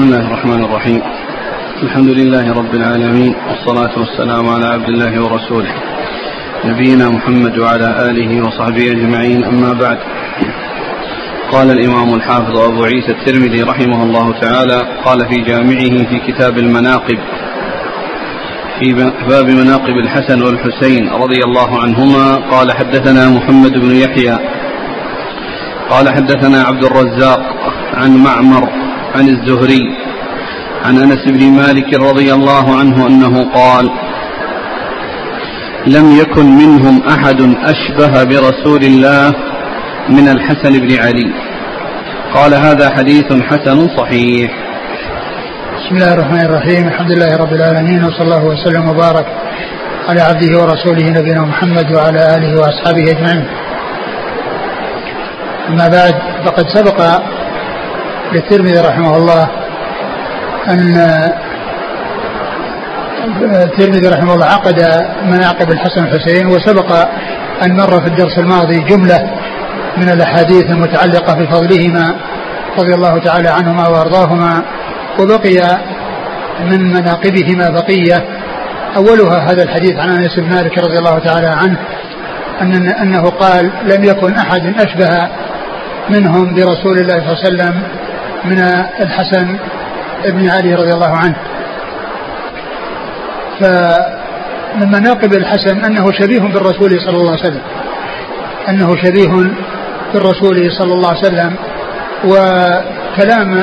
بسم 0.00 0.08
الله 0.08 0.26
الرحمن 0.26 0.64
الرحيم. 0.64 1.02
الحمد 1.82 2.08
لله 2.08 2.52
رب 2.52 2.74
العالمين 2.74 3.34
والصلاة 3.48 3.98
والسلام 3.98 4.48
على 4.48 4.66
عبد 4.66 4.88
الله 4.88 5.22
ورسوله. 5.22 5.74
نبينا 6.64 7.10
محمد 7.10 7.58
وعلى 7.58 8.10
آله 8.10 8.40
وصحبه 8.46 8.90
أجمعين 8.90 9.44
أما 9.44 9.72
بعد. 9.72 9.98
قال 11.52 11.70
الإمام 11.70 12.14
الحافظ 12.14 12.56
أبو 12.56 12.84
عيسى 12.84 13.12
الترمذي 13.12 13.62
رحمه 13.62 14.02
الله 14.02 14.40
تعالى 14.40 14.78
قال 15.04 15.20
في 15.28 15.36
جامعه 15.40 15.94
في 16.10 16.32
كتاب 16.32 16.58
المناقب 16.58 17.18
في 18.80 18.92
باب 19.28 19.48
مناقب 19.50 19.96
الحسن 20.04 20.42
والحسين 20.42 21.08
رضي 21.08 21.40
الله 21.44 21.80
عنهما 21.82 22.36
قال 22.36 22.72
حدثنا 22.72 23.30
محمد 23.30 23.72
بن 23.72 23.90
يحيى 23.96 24.38
قال 25.90 26.08
حدثنا 26.08 26.62
عبد 26.62 26.84
الرزاق 26.84 27.40
عن 27.94 28.16
معمر 28.16 28.79
عن 29.14 29.28
الزهري 29.28 29.96
عن 30.84 30.96
أنس 30.96 31.24
بن 31.26 31.50
مالك 31.50 31.94
رضي 31.94 32.32
الله 32.32 32.78
عنه 32.78 33.06
أنه 33.06 33.52
قال 33.54 33.90
لم 35.86 36.16
يكن 36.20 36.46
منهم 36.46 37.02
أحد 37.08 37.40
أشبه 37.64 38.24
برسول 38.24 38.82
الله 38.84 39.34
من 40.08 40.28
الحسن 40.28 40.78
بن 40.80 40.98
علي. 40.98 41.32
قال 42.34 42.54
هذا 42.54 42.90
حديث 42.90 43.32
حسن 43.32 43.88
صحيح. 43.96 44.50
بسم 45.76 45.96
الله 45.96 46.14
الرحمن 46.14 46.44
الرحيم 46.44 46.88
الحمد 46.88 47.12
لله 47.12 47.36
رب 47.36 47.52
العالمين 47.52 48.04
وصلى 48.04 48.22
الله 48.22 48.44
وسلم 48.44 48.88
وبارك 48.88 49.26
على 50.08 50.20
عبده 50.20 50.58
ورسوله 50.58 51.10
نبينا 51.10 51.40
محمد 51.40 51.92
وعلى 51.92 52.36
آله 52.36 52.60
وأصحابه 52.60 53.10
أجمعين. 53.10 53.44
أما 55.68 55.88
بعد 55.88 56.14
فقد 56.44 56.64
سبق 56.74 57.22
للترمذي 58.32 58.80
رحمه 58.80 59.16
الله 59.16 59.48
أن 60.68 60.96
الترمذي 63.52 64.08
رحمه 64.08 64.34
الله 64.34 64.46
عقد 64.46 65.06
مناقب 65.24 65.70
الحسن 65.70 66.04
والحسين 66.04 66.46
وسبق 66.46 66.92
أن 67.62 67.76
مر 67.76 68.00
في 68.00 68.06
الدرس 68.06 68.38
الماضي 68.38 68.80
جملة 68.80 69.30
من 69.96 70.08
الأحاديث 70.08 70.64
المتعلقة 70.64 71.34
بفضلهما 71.34 72.14
رضي 72.78 72.94
الله 72.94 73.18
تعالى 73.18 73.48
عنهما 73.48 73.88
وأرضاهما 73.88 74.62
وبقي 75.20 75.78
من 76.60 76.92
مناقبهما 76.92 77.70
بقية. 77.70 78.24
أولها 78.96 79.38
هذا 79.38 79.62
الحديث 79.62 79.96
عن 79.98 80.08
أنس 80.08 80.36
بن 80.38 80.48
مالك 80.48 80.78
رضي 80.78 80.98
الله 80.98 81.18
تعالى 81.18 81.46
عنه 81.46 81.78
أن 82.60 82.88
أنه 82.90 83.22
قال 83.22 83.72
لم 83.84 84.04
يكن 84.04 84.34
أحد 84.34 84.74
أشبه 84.78 85.28
منهم 86.10 86.54
برسول 86.54 86.98
الله 86.98 87.14
صلى 87.14 87.32
الله 87.32 87.38
عليه 87.44 87.48
وسلم 87.48 87.82
من 88.44 88.58
الحسن 89.00 89.56
بن 90.24 90.50
علي 90.50 90.74
رضي 90.74 90.90
الله 90.90 91.16
عنه. 91.16 91.36
فمن 93.60 94.88
مناقب 94.88 95.32
الحسن 95.34 95.84
أنه 95.84 96.12
شبيه 96.12 96.40
بالرسول 96.40 97.00
صلى 97.00 97.16
الله 97.16 97.30
عليه 97.30 97.40
وسلم. 97.40 97.62
أنه 98.68 98.96
شبيه 98.96 99.50
بالرسول 100.14 100.72
صلى 100.72 100.92
الله 100.92 101.08
عليه 101.08 101.20
وسلم. 101.20 101.54
وكلام 102.24 103.58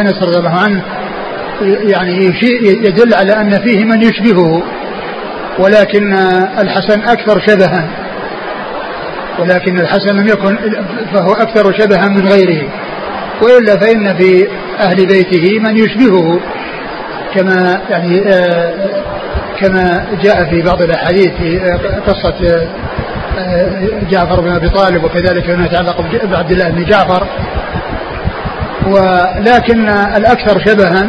أنس 0.00 0.22
رضي 0.22 0.38
الله 0.38 0.60
عنه 0.62 0.82
يعني 1.62 2.34
يدل 2.62 3.14
على 3.14 3.32
أن 3.32 3.50
فيه 3.50 3.84
من 3.84 4.02
يشبهه. 4.02 4.62
ولكن 5.58 6.12
الحسن 6.58 7.00
أكثر 7.00 7.40
شبها. 7.40 7.88
ولكن 9.38 9.78
الحسن 9.78 10.16
لم 10.16 10.28
يكن 10.28 10.58
فهو 11.14 11.32
أكثر 11.32 11.72
شبها 11.72 12.08
من 12.08 12.28
غيره. 12.28 12.68
وإلا 13.42 13.76
فإن 13.76 14.16
في 14.16 14.48
أهل 14.80 15.06
بيته 15.06 15.58
من 15.60 15.76
يشبهه 15.76 16.40
كما 17.34 17.80
يعني 17.90 18.28
آه 18.28 18.74
كما 19.60 20.06
جاء 20.22 20.44
في 20.50 20.62
بعض 20.62 20.82
الأحاديث 20.82 21.30
في 21.32 21.58
قصة 22.06 22.66
جعفر 24.10 24.40
بن 24.40 24.52
أبي 24.52 24.68
طالب 24.68 25.04
وكذلك 25.04 25.44
فيما 25.44 25.66
يتعلق 25.66 26.00
بعبد 26.24 26.50
الله 26.52 26.70
بن 26.70 26.84
جعفر. 26.84 27.26
ولكن 28.86 29.88
الأكثر 29.88 30.60
شبها 30.66 31.08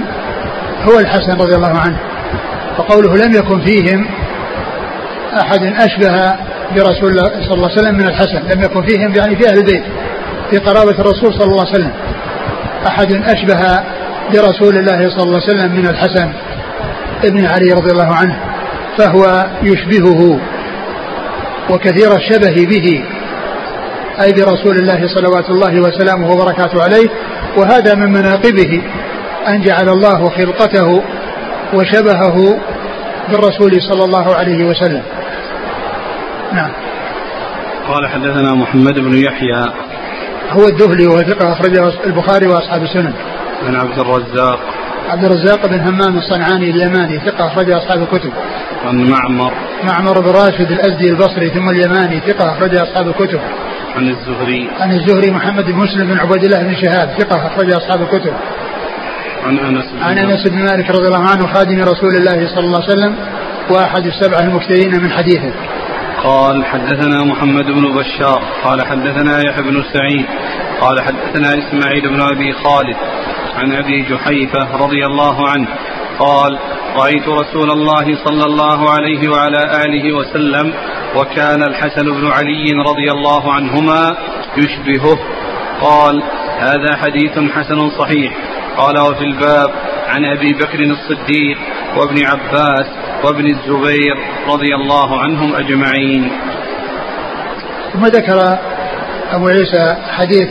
هو 0.84 1.00
الحسن 1.00 1.32
رضي 1.32 1.56
الله 1.56 1.80
عنه 1.80 1.98
وقوله 2.78 3.16
لم 3.16 3.34
يكن 3.34 3.62
فيهم 3.62 4.08
أحد 5.42 5.64
أشبه 5.64 6.36
برسول 6.76 7.10
الله 7.10 7.24
صلى 7.24 7.54
الله 7.54 7.70
عليه 7.70 7.80
وسلم 7.82 7.96
من 7.96 8.08
الحسن 8.08 8.40
لم 8.56 8.62
يكن 8.62 8.82
فيهم 8.86 9.14
يعني 9.16 9.36
في 9.36 9.50
أهل 9.50 9.58
البيت 9.58 9.84
في 10.52 10.58
قرابة 10.58 10.92
الرسول 11.00 11.34
صلى 11.34 11.46
الله 11.46 11.66
عليه 11.66 11.72
وسلم. 11.72 11.92
أحد 12.88 13.12
أشبه 13.12 13.84
برسول 14.34 14.78
الله 14.78 15.10
صلى 15.10 15.24
الله 15.24 15.42
عليه 15.42 15.54
وسلم 15.54 15.72
من 15.72 15.88
الحسن 15.88 16.34
ابن 17.24 17.46
علي 17.46 17.74
رضي 17.74 17.92
الله 17.92 18.16
عنه 18.16 18.40
فهو 18.98 19.46
يشبهه 19.64 20.40
وكثير 21.70 22.16
الشبه 22.16 22.66
به 22.66 23.04
أي 24.22 24.34
برسول 24.34 24.78
الله 24.78 25.08
صلوات 25.08 25.50
الله 25.50 25.80
وسلامه 25.80 26.32
وبركاته 26.32 26.84
عليه 26.84 27.10
وهذا 27.58 27.96
من 27.96 28.12
مناقبه 28.12 28.82
أن 29.48 29.62
جعل 29.62 29.90
الله 29.90 30.30
خلقته 30.30 31.04
وشبهه 31.74 32.60
بالرسول 33.30 33.72
صلى 33.82 34.06
الله 34.06 34.36
عليه 34.36 34.66
وسلم. 34.66 35.04
نعم. 36.54 36.72
قال 37.88 38.08
حدثنا 38.08 38.54
محمد 38.54 39.00
بن 39.00 39.18
يحيى 39.18 39.87
هو 40.52 40.68
الدهلي 40.68 41.08
وهو 41.08 41.20
ثقة 41.20 41.54
أخرجه 41.54 41.94
البخاري 42.06 42.48
وأصحاب 42.48 42.84
السنن. 42.84 43.14
عن 43.68 43.76
عبد 43.76 44.00
الرزاق. 44.00 44.60
عبد 45.10 45.26
الرزاق 45.26 45.66
بن 45.66 45.80
همام 45.80 46.18
الصنعاني 46.18 46.70
اليماني 46.70 47.20
ثقة 47.20 47.48
أخرجه 47.48 47.78
أصحاب 47.78 48.02
الكتب. 48.02 48.32
عن 48.86 49.10
معمر. 49.10 49.54
معمر 49.84 50.20
بن 50.20 50.30
راشد 50.30 50.72
الأزدي 50.72 51.10
البصري 51.10 51.50
ثم 51.50 51.70
اليماني 51.70 52.20
ثقة 52.20 52.52
أخرجه 52.52 52.84
أصحاب 52.84 53.08
الكتب. 53.08 53.40
عن 53.96 54.10
الزهري. 54.10 54.70
عن 54.80 54.92
الزهري 54.92 55.32
محمد 55.32 55.66
بن 55.66 55.76
مسلم 55.76 56.08
بن 56.08 56.18
عبيد 56.18 56.44
الله 56.44 56.64
بن 56.64 56.76
شهاب 56.76 57.10
ثقة 57.20 57.48
أخرجه 57.48 57.78
أصحاب 57.78 58.02
الكتب. 58.02 58.34
عن 59.46 59.58
أنس 59.58 59.86
بن 59.92 60.04
عن 60.04 60.18
أنس 60.18 60.48
بن 60.48 60.58
مالك 60.58 60.90
رضي 60.90 61.08
الله 61.08 61.30
عنه 61.30 61.48
خادم 61.54 61.82
رسول 61.82 62.16
الله 62.16 62.48
صلى 62.56 62.66
الله 62.66 62.84
عليه 62.84 62.94
وسلم 62.94 63.16
وأحد 63.70 64.06
السبعة 64.06 64.40
المكثرين 64.40 65.04
من 65.04 65.12
حديثه. 65.12 65.52
قال 66.24 66.66
حدثنا 66.66 67.24
محمد 67.24 67.66
بن 67.66 67.94
بشار 67.94 68.42
قال 68.64 68.86
حدثنا 68.86 69.42
يحيى 69.44 69.64
بن 69.64 69.84
سعيد 69.94 70.26
قال 70.82 71.02
حدثنا 71.02 71.50
إسماعيل 71.50 72.10
بن 72.10 72.22
أبي 72.22 72.54
خالد 72.54 72.96
عن 73.56 73.72
أبي 73.74 74.02
جحيفة 74.02 74.78
رضي 74.78 75.06
الله 75.06 75.50
عنه 75.50 75.68
قال 76.20 76.60
رأيت 76.96 77.28
رسول 77.28 77.72
الله 77.72 78.06
صلى 78.26 78.46
الله 78.46 78.90
عليه 78.90 79.30
وعلى 79.30 79.86
آله 79.86 80.14
وسلم 80.14 80.74
وكان 81.16 81.64
الحسن 81.64 82.06
بن 82.06 82.28
علي 82.28 82.66
رضي 82.86 83.12
الله 83.12 83.54
عنهما 83.54 84.18
يشبهه 84.58 85.20
قال 85.82 86.24
هذا 86.60 86.98
حديث 86.98 87.40
حسن 87.52 87.90
صحيح. 87.90 88.34
قال 88.78 89.00
وفي 89.00 89.24
الباب 89.24 89.70
عن 90.18 90.26
أبي 90.26 90.54
بكر 90.54 90.80
الصديق 90.80 91.58
وابن 91.98 92.26
عباس 92.26 92.86
وابن 93.24 93.46
الزبير 93.46 94.16
رضي 94.48 94.76
الله 94.76 95.20
عنهم 95.22 95.56
أجمعين. 95.56 96.32
ثم 97.94 98.06
ذكر 98.06 98.58
أبو 99.32 99.48
عيسى 99.48 99.96
حديث 100.10 100.50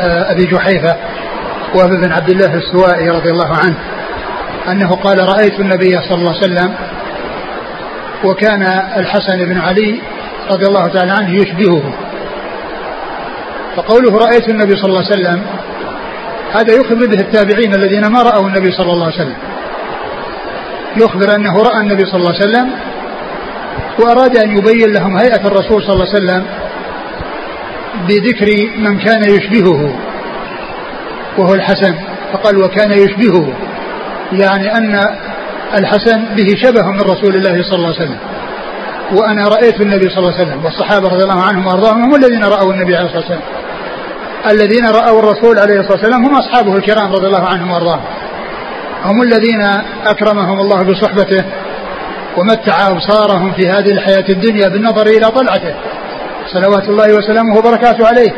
أبي 0.00 0.44
جحيفة 0.44 0.96
وهب 1.74 1.90
بن 1.90 2.12
عبد 2.12 2.30
الله 2.30 2.54
السوائي 2.54 3.10
رضي 3.10 3.30
الله 3.30 3.56
عنه 3.56 3.76
أنه 4.68 4.96
قال 4.96 5.28
رأيت 5.28 5.60
النبي 5.60 6.02
صلى 6.02 6.18
الله 6.18 6.34
عليه 6.34 6.44
وسلم 6.52 6.74
وكان 8.24 8.62
الحسن 8.96 9.44
بن 9.44 9.58
علي 9.58 10.00
رضي 10.50 10.66
الله 10.66 10.88
تعالى 10.88 11.12
عنه 11.12 11.34
يشبهه 11.34 11.94
فقوله 13.76 14.18
رأيت 14.18 14.48
النبي 14.48 14.76
صلى 14.76 14.90
الله 14.90 15.04
عليه 15.04 15.14
وسلم 15.16 15.57
هذا 16.52 16.74
يخبر 16.74 17.06
به 17.06 17.20
التابعين 17.20 17.74
الذين 17.74 18.06
ما 18.06 18.22
رأوا 18.22 18.48
النبي 18.48 18.70
صلى 18.72 18.92
الله 18.92 19.04
عليه 19.04 19.14
وسلم. 19.14 19.36
يخبر 20.96 21.34
أنه 21.34 21.62
رأى 21.62 21.80
النبي 21.80 22.04
صلى 22.04 22.20
الله 22.20 22.34
عليه 22.34 22.44
وسلم 22.44 22.70
وأراد 24.00 24.36
أن 24.36 24.58
يبين 24.58 24.92
لهم 24.92 25.16
هيئة 25.16 25.46
الرسول 25.46 25.82
صلى 25.82 25.92
الله 25.92 26.06
عليه 26.08 26.18
وسلم 26.18 26.46
بذكر 28.08 28.46
من 28.78 28.98
كان 28.98 29.22
يشبهه 29.22 29.98
وهو 31.38 31.54
الحسن. 31.54 31.94
فقال 32.32 32.64
وكان 32.64 32.92
يشبهه. 32.92 33.52
يعني 34.32 34.76
أن 34.76 35.00
الحسن 35.78 36.24
به 36.36 36.46
شبه 36.62 36.90
من 36.90 37.00
رسول 37.00 37.34
الله 37.36 37.62
صلى 37.62 37.76
الله 37.76 37.94
عليه 37.94 38.02
وسلم. 38.02 38.18
وأنا 39.12 39.48
رأيت 39.48 39.80
النبي 39.80 40.08
صلى 40.08 40.18
الله 40.18 40.34
عليه 40.34 40.42
وسلم 40.42 40.64
والصحابة 40.64 41.08
رضي 41.08 41.22
الله 41.22 41.42
عنهم 41.42 41.66
وأرضاهم 41.66 42.02
هم 42.02 42.14
الذين 42.14 42.44
رأوا 42.44 42.72
النبي 42.72 42.96
عليه 42.96 43.06
الصلاة 43.06 43.20
والسلام. 43.20 43.57
الذين 44.46 44.86
رأوا 44.86 45.18
الرسول 45.18 45.58
عليه 45.58 45.80
الصلاة 45.80 45.96
والسلام 45.96 46.24
هم 46.24 46.34
أصحابه 46.34 46.76
الكرام 46.76 47.12
رضي 47.12 47.26
الله 47.26 47.48
عنهم 47.48 47.70
وأرضاهم. 47.70 48.04
هم 49.04 49.22
الذين 49.22 49.62
أكرمهم 50.06 50.60
الله 50.60 50.82
بصحبته 50.82 51.44
ومتع 52.36 52.88
ابصارهم 52.88 53.52
في 53.52 53.68
هذه 53.68 53.90
الحياة 53.90 54.24
الدنيا 54.28 54.68
بالنظر 54.68 55.06
إلى 55.06 55.26
طلعته. 55.30 55.74
صلوات 56.52 56.88
الله 56.88 57.14
وسلامه 57.14 57.58
وبركاته 57.58 58.06
عليه. 58.06 58.30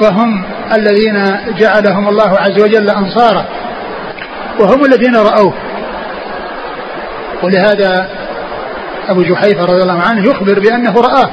فهم 0.00 0.44
الذين 0.72 1.38
جعلهم 1.58 2.08
الله 2.08 2.38
عز 2.38 2.62
وجل 2.62 2.90
أنصارا. 2.90 3.44
وهم 4.60 4.84
الذين 4.84 5.16
رأوه. 5.16 5.54
ولهذا 7.42 8.08
أبو 9.08 9.22
جحيفة 9.22 9.64
رضي 9.64 9.82
الله 9.82 10.00
عنه 10.00 10.30
يخبر 10.30 10.60
بأنه 10.60 10.94
رآه. 11.00 11.30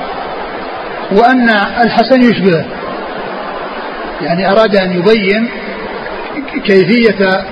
وأن 1.12 1.50
الحسن 1.84 2.22
يشبهه. 2.22 2.66
يعني 4.21 4.51
أراد 4.51 4.75
أن 4.75 4.92
يبين 4.92 5.50
كيفية 6.66 7.45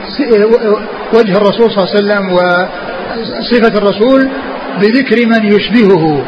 وجه 1.13 1.37
الرسول 1.37 1.71
صلى 1.71 1.83
الله 1.83 1.89
عليه 1.89 1.99
وسلم 1.99 2.31
وصفة 2.33 3.77
الرسول 3.77 4.29
بذكر 4.81 5.25
من 5.25 5.45
يشبهه 5.45 6.25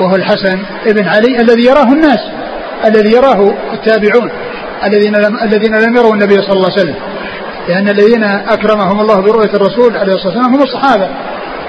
وهو 0.00 0.16
الحسن 0.16 0.58
ابن 0.86 1.08
علي 1.08 1.40
الذي 1.40 1.64
يراه 1.64 1.92
الناس 1.92 2.20
الذي 2.84 3.12
يراه 3.16 3.54
التابعون 3.72 4.30
الذين 4.84 5.16
لم 5.16 5.36
الذين 5.42 5.74
لم 5.74 5.96
يروا 5.96 6.14
النبي 6.14 6.34
صلى 6.34 6.52
الله 6.52 6.70
عليه 6.72 6.82
وسلم 6.82 6.94
لأن 7.68 7.88
الذين 7.88 8.24
أكرمهم 8.24 9.00
الله 9.00 9.20
برؤية 9.20 9.50
الرسول 9.54 9.96
عليه 9.96 10.14
الصلاة 10.14 10.34
والسلام 10.34 10.54
هم 10.54 10.62
الصحابة. 10.62 11.08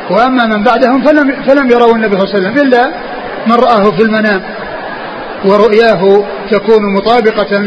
وأما 0.09 0.45
من 0.45 0.63
بعدهم 0.63 1.01
فلم 1.01 1.43
فلم 1.47 1.69
يروا 1.71 1.95
النبي 1.95 2.17
صلى 2.17 2.23
الله 2.23 2.35
عليه 2.35 2.39
وسلم 2.39 2.67
إلا 2.67 2.91
من 3.47 3.55
رآه 3.55 3.91
في 3.91 4.01
المنام. 4.03 4.41
ورؤياه 5.45 6.23
تكون 6.51 6.93
مطابقة 6.93 7.57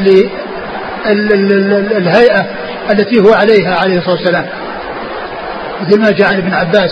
للهيئة 1.06 2.46
التي 2.90 3.20
هو 3.20 3.32
عليها 3.32 3.76
عليه 3.80 3.98
الصلاة 3.98 4.16
والسلام. 4.16 4.46
مثل 5.80 6.00
ما 6.00 6.10
جاء 6.10 6.28
عن 6.28 6.36
ابن 6.36 6.54
عباس 6.54 6.90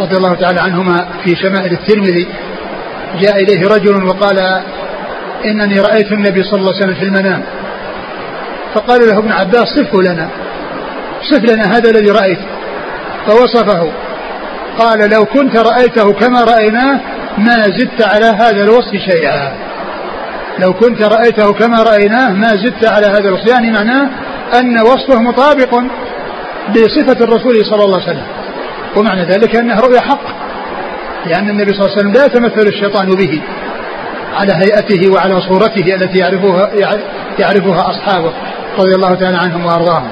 رضي 0.00 0.16
الله 0.16 0.34
تعالى 0.34 0.60
عنهما 0.60 1.08
في 1.24 1.36
شمائل 1.36 1.72
الترمذي. 1.72 2.28
جاء 3.20 3.42
إليه 3.42 3.68
رجل 3.68 4.04
وقال 4.04 4.62
إنني 5.44 5.80
رأيت 5.80 6.12
النبي 6.12 6.42
صلى 6.42 6.60
الله 6.60 6.72
عليه 6.74 6.84
وسلم 6.84 6.94
في 6.94 7.02
المنام. 7.04 7.42
فقال 8.74 9.00
له 9.08 9.18
ابن 9.18 9.32
عباس 9.32 9.64
صفه 9.64 10.02
لنا 10.02 10.28
صف 11.30 11.44
لنا 11.52 11.76
هذا 11.76 11.90
الذي 11.90 12.10
رأيت. 12.10 12.38
فوصفه. 13.26 13.92
قال 14.78 15.10
لو 15.10 15.24
كنت 15.24 15.56
رأيته 15.56 16.12
كما 16.12 16.44
رأيناه 16.44 17.00
ما 17.38 17.56
زدت 17.78 18.02
على 18.02 18.26
هذا 18.26 18.62
الوصف 18.64 18.92
شيئا. 19.10 19.52
لو 20.58 20.72
كنت 20.72 21.02
رأيته 21.02 21.52
كما 21.52 21.82
رأيناه 21.82 22.32
ما 22.32 22.48
زدت 22.48 22.84
على 22.84 23.06
هذا 23.06 23.28
الوصف 23.28 23.46
يعني 23.46 23.70
معناه 23.70 24.08
أن 24.60 24.80
وصفه 24.80 25.20
مطابق 25.20 25.82
بصفة 26.68 27.24
الرسول 27.24 27.64
صلى 27.64 27.84
الله 27.84 28.00
عليه 28.00 28.10
وسلم. 28.12 28.26
ومعنى 28.96 29.24
ذلك 29.24 29.56
أنها 29.56 29.80
رؤيا 29.80 30.00
حق 30.00 30.20
لأن 31.26 31.50
النبي 31.50 31.72
صلى 31.72 31.80
الله 31.80 31.90
عليه 31.90 31.98
وسلم 31.98 32.12
لا 32.12 32.24
يتمثل 32.24 32.68
الشيطان 32.68 33.06
به 33.10 33.42
على 34.34 34.52
هيئته 34.54 35.12
وعلى 35.12 35.40
صورته 35.40 35.94
التي 35.94 36.18
يعرفها 36.18 36.70
يعرفها 37.38 37.90
أصحابه 37.90 38.32
رضي 38.78 38.94
الله 38.94 39.14
تعالى 39.14 39.36
عنهم 39.36 39.66
وأرضاهم. 39.66 40.10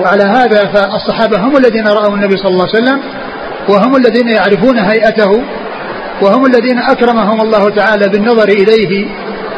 وعلى 0.00 0.22
هذا 0.22 0.66
فالصحابة 0.66 1.38
هم 1.38 1.56
الذين 1.56 1.86
رأوا 1.88 2.14
النبي 2.14 2.36
صلى 2.36 2.48
الله 2.48 2.66
عليه 2.74 2.84
وسلم 2.84 3.00
وهم 3.68 3.96
الذين 3.96 4.28
يعرفون 4.28 4.78
هيئته 4.78 5.42
وهم 6.22 6.46
الذين 6.46 6.78
أكرمهم 6.78 7.40
الله 7.40 7.70
تعالى 7.70 8.08
بالنظر 8.08 8.48
إليه 8.48 9.06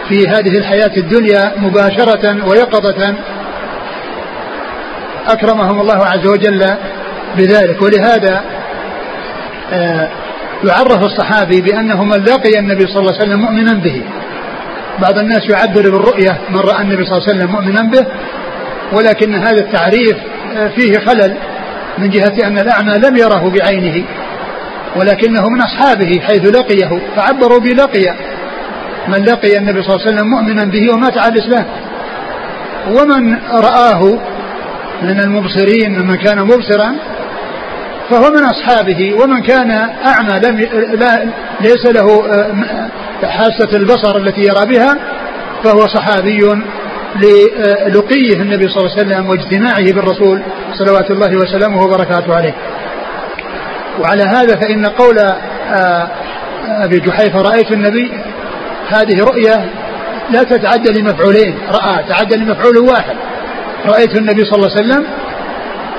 في 0.09 0.29
هذه 0.29 0.59
الحياة 0.59 0.97
الدنيا 0.97 1.53
مباشرة 1.57 2.49
ويقظة. 2.49 3.15
أكرمهم 5.29 5.81
الله 5.81 6.05
عز 6.07 6.27
وجل 6.27 6.77
بذلك. 7.37 7.83
ولهذا 7.83 8.45
آه، 9.73 10.09
يعرف 10.65 11.05
الصحابي 11.05 11.61
بأنه 11.61 12.05
من 12.05 12.25
لقي 12.25 12.59
النبي 12.59 12.87
صلى 12.87 13.01
الله 13.01 13.13
عليه 13.13 13.23
وسلم 13.23 13.41
مؤمنا 13.41 13.73
به. 13.73 14.03
بعض 15.03 15.19
الناس 15.19 15.51
يعبر 15.51 15.83
بالرؤية 15.83 16.41
من 16.51 16.59
رأى 16.59 16.83
النبي 16.83 17.05
صلى 17.05 17.19
الله 17.19 17.29
عليه 17.29 17.39
وسلم 17.39 17.53
مؤمنا 17.53 17.83
به 17.83 18.07
ولكن 18.93 19.35
هذا 19.35 19.61
التعريف 19.61 20.17
آه، 20.57 20.69
فيه 20.69 20.99
خلل 20.99 21.37
من 21.99 22.11
جهة 22.11 22.47
أن 22.47 22.59
الأعمى 22.59 22.99
لم 22.99 23.17
يره 23.17 23.53
بعينه. 23.59 24.05
ولكنه 24.97 25.43
من 25.49 25.61
أصحابه 25.63 26.21
حيث 26.21 26.57
لقيه 26.57 27.01
فعبروا 27.17 27.59
بلقي 27.61 28.15
من 29.09 29.25
لقي 29.25 29.59
النبي 29.59 29.83
صلى 29.83 29.95
الله 29.95 30.07
عليه 30.07 30.17
وسلم 30.17 30.29
مؤمنا 30.31 30.65
به 30.65 30.95
ومات 30.95 31.19
على 31.19 31.33
الإسلام. 31.33 31.67
ومن 32.89 33.39
رآه 33.53 34.19
من 35.03 35.21
المبصرين 35.21 36.07
من 36.07 36.15
كان 36.17 36.39
مبصرا 36.43 36.97
فهو 38.11 38.31
من 38.31 38.45
أصحابه. 38.45 39.15
ومن 39.15 39.43
كان 39.43 39.71
أعمى 40.07 40.41
لم 40.47 40.59
لا 41.01 41.25
ليس 41.61 41.87
له 41.87 42.25
آه، 42.27 42.55
حاسة 43.27 43.77
البصر 43.77 44.17
التي 44.17 44.41
يرى 44.41 44.67
بها 44.67 44.97
فهو 45.65 45.87
صحابي 45.87 46.41
للقيه 47.17 48.37
النبي 48.43 48.69
صلى 48.69 48.77
الله 48.77 48.91
عليه 48.91 49.03
وسلم 49.03 49.29
واجتماعه 49.29 49.93
بالرسول 49.93 50.43
صلوات 50.79 51.11
الله 51.11 51.37
وسلامه 51.37 51.83
وبركاته 51.83 52.35
عليه. 52.35 52.55
وعلى 54.01 54.23
هذا 54.23 54.57
فإن 54.57 54.87
قول 54.87 55.19
آه، 55.19 56.09
أبي 56.69 57.01
جحيفة 57.01 57.43
رأيت 57.43 57.73
النبي 57.73 58.13
هذه 58.89 59.21
رؤية 59.21 59.71
لا 60.31 60.43
تتعدى 60.43 61.01
لمفعولين 61.01 61.59
رأى 61.69 62.05
تعدى 62.09 62.37
لمفعول 62.37 62.79
واحد. 62.79 63.17
رأيت 63.87 64.17
النبي 64.17 64.45
صلى 64.45 64.55
الله 64.57 64.71
عليه 64.71 64.81
وسلم 64.81 65.05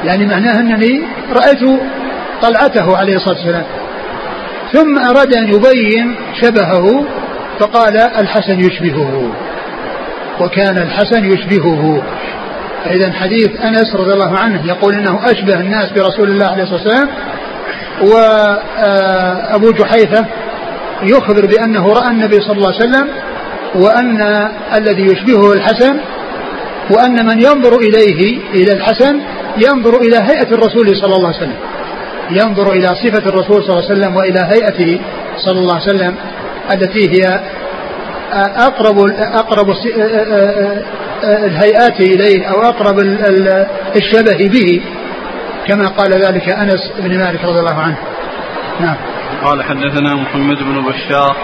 يعني 0.03 0.25
معناه 0.25 0.59
أنني 0.59 1.03
رأيت 1.31 1.81
طلعته 2.41 2.97
عليه 2.97 3.15
الصلاة 3.15 3.35
والسلام. 3.35 3.65
ثم 4.73 4.99
أراد 4.99 5.35
أن 5.35 5.47
يبين 5.47 6.15
شبهه 6.41 7.05
فقال 7.59 7.97
الحسن 7.97 8.59
يشبهه. 8.59 9.31
وكان 10.41 10.77
الحسن 10.77 11.25
يشبهه. 11.25 12.03
فإذا 12.85 13.11
حديث 13.13 13.49
أنس 13.63 13.95
رضي 13.95 14.13
الله 14.13 14.37
عنه 14.37 14.67
يقول 14.67 14.93
إنه 14.93 15.19
أشبه 15.25 15.59
الناس 15.59 15.91
برسول 15.91 16.29
الله 16.29 16.45
عليه 16.45 16.63
الصلاة 16.63 16.81
والسلام 16.81 17.09
وأبو 18.01 19.71
جحيفة 19.71 20.25
يخبر 21.03 21.45
بأنه 21.45 21.93
رأى 21.93 22.11
النبي 22.11 22.35
صلى 22.41 22.57
الله 22.57 22.73
عليه 22.73 22.77
وسلم 22.89 23.07
وأن 23.75 24.21
الذي 24.77 25.03
يشبهه 25.03 25.53
الحسن 25.53 25.97
وأن 26.91 27.25
من 27.25 27.41
ينظر 27.41 27.77
إليه 27.79 28.39
إلى 28.53 28.71
الحسن 28.73 29.21
ينظر 29.57 30.01
إلى 30.01 30.17
هيئة 30.17 30.51
الرسول 30.51 30.95
صلى 31.01 31.15
الله 31.15 31.27
عليه 31.27 31.37
وسلم. 31.37 31.57
ينظر 32.31 32.71
إلى 32.71 32.87
صفة 32.87 33.29
الرسول 33.29 33.63
صلى 33.63 33.73
الله 33.79 33.85
عليه 33.89 33.99
وسلم 33.99 34.15
وإلى 34.15 34.39
هيئته 34.39 34.99
صلى 35.37 35.59
الله 35.59 35.73
عليه 35.73 35.83
وسلم 35.83 36.15
التي 36.73 37.09
هي 37.11 37.39
أقرب 38.57 38.97
أقرب 39.19 39.75
الهيئات 41.23 41.99
إليه 41.99 42.45
أو 42.45 42.61
أقرب 42.61 42.99
الشبه 43.95 44.47
به. 44.47 44.81
كما 45.67 45.87
قال 45.87 46.13
ذلك 46.13 46.49
أنس 46.49 46.91
بن 46.99 47.17
مالك 47.17 47.43
رضي 47.43 47.59
الله 47.59 47.81
عنه. 47.81 47.97
نعم. 48.79 48.95
قال 49.43 49.63
حدثنا 49.63 50.15
محمد 50.15 50.57
بن 50.57 50.81
بشار. 50.81 51.35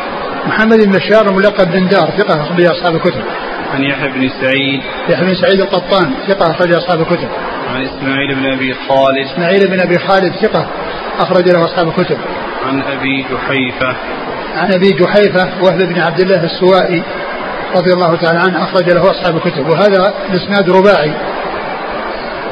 محمد 0.47 0.77
بن 0.85 0.91
بشار 0.91 1.31
ملقب 1.31 1.71
بن 1.71 1.87
دار 1.87 2.09
ثقة 2.17 2.41
أخرج 2.41 2.65
أصحاب 2.65 2.95
الكتب. 2.95 3.23
عن 3.73 3.83
يحيى 3.83 4.09
بن 4.09 4.29
سعيد. 4.41 4.81
يحيى 5.09 5.25
بن 5.25 5.35
سعيد 5.35 5.61
القطان 5.61 6.11
ثقة 6.27 6.51
أخرج 6.51 6.73
أصحاب 6.73 7.01
الكتب. 7.01 7.29
عن 7.69 7.81
إسماعيل 7.85 8.35
بن 8.35 8.45
أبي 8.45 8.73
خالد. 8.73 9.27
إسماعيل 9.33 9.67
بن 9.67 9.79
أبي 9.79 9.99
خالد 9.99 10.33
ثقة 10.35 10.67
أخرج 11.19 11.49
له 11.49 11.65
أصحاب 11.65 11.87
الكتب. 11.87 12.17
عن 12.65 12.81
أبي 12.81 13.25
جحيفة. 13.31 13.95
عن 14.55 14.73
أبي 14.73 14.89
جحيفة 14.89 15.63
وهب 15.63 15.79
بن 15.79 15.99
عبد 15.99 16.19
الله 16.19 16.43
السوائي 16.43 17.03
رضي 17.75 17.93
الله 17.93 18.15
تعالى 18.15 18.39
عنه 18.39 18.63
أخرج 18.63 18.89
له 18.89 19.11
أصحاب 19.11 19.35
الكتب. 19.35 19.69
وهذا 19.69 20.13
الإسناد 20.29 20.69
رباعي. 20.69 21.13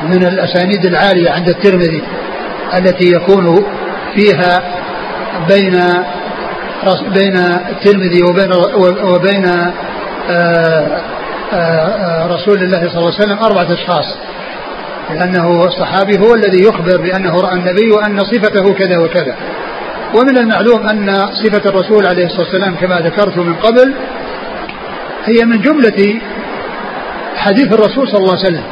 من 0.03 0.23
الأسانيد 0.23 0.85
العالية 0.85 1.29
عند 1.29 1.49
الترمذي 1.49 2.03
التي 2.77 3.11
يكون 3.11 3.65
فيها 4.15 4.59
بين 5.47 5.79
بين 7.13 7.37
الترمذي 7.69 8.23
وبين 8.29 8.51
وبين 9.03 9.45
آه، 10.29 11.01
آه، 11.53 11.55
آه، 11.55 12.27
رسول 12.27 12.63
الله 12.63 12.79
صلى 12.79 12.97
الله 12.97 13.13
عليه 13.13 13.23
وسلم 13.23 13.39
أربعة 13.39 13.73
أشخاص. 13.73 14.05
لأنه 15.09 15.63
الصحابي 15.63 16.19
هو 16.19 16.35
الذي 16.35 16.63
يخبر 16.63 16.97
بأنه 16.97 17.41
رأى 17.41 17.53
النبي 17.53 17.91
وأن 17.91 18.19
صفته 18.19 18.73
كذا 18.73 18.97
وكذا. 18.97 19.35
ومن 20.15 20.37
المعلوم 20.37 20.87
أن 20.87 21.15
صفة 21.43 21.69
الرسول 21.69 22.05
عليه 22.05 22.25
الصلاة 22.25 22.41
والسلام 22.41 22.75
كما 22.75 22.99
ذكرت 22.99 23.37
من 23.37 23.53
قبل 23.53 23.93
هي 25.25 25.45
من 25.45 25.61
جملة 25.61 26.21
حديث 27.35 27.73
الرسول 27.73 28.07
صلى 28.07 28.17
الله 28.17 28.37
عليه 28.37 28.47
وسلم. 28.47 28.63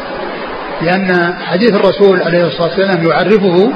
لأن 0.82 1.34
حديث 1.40 1.72
الرسول 1.72 2.22
عليه 2.22 2.48
الصلاة 2.48 2.70
والسلام 2.70 3.08
يعرفه 3.08 3.72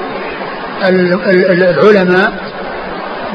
العلماء 1.49 2.33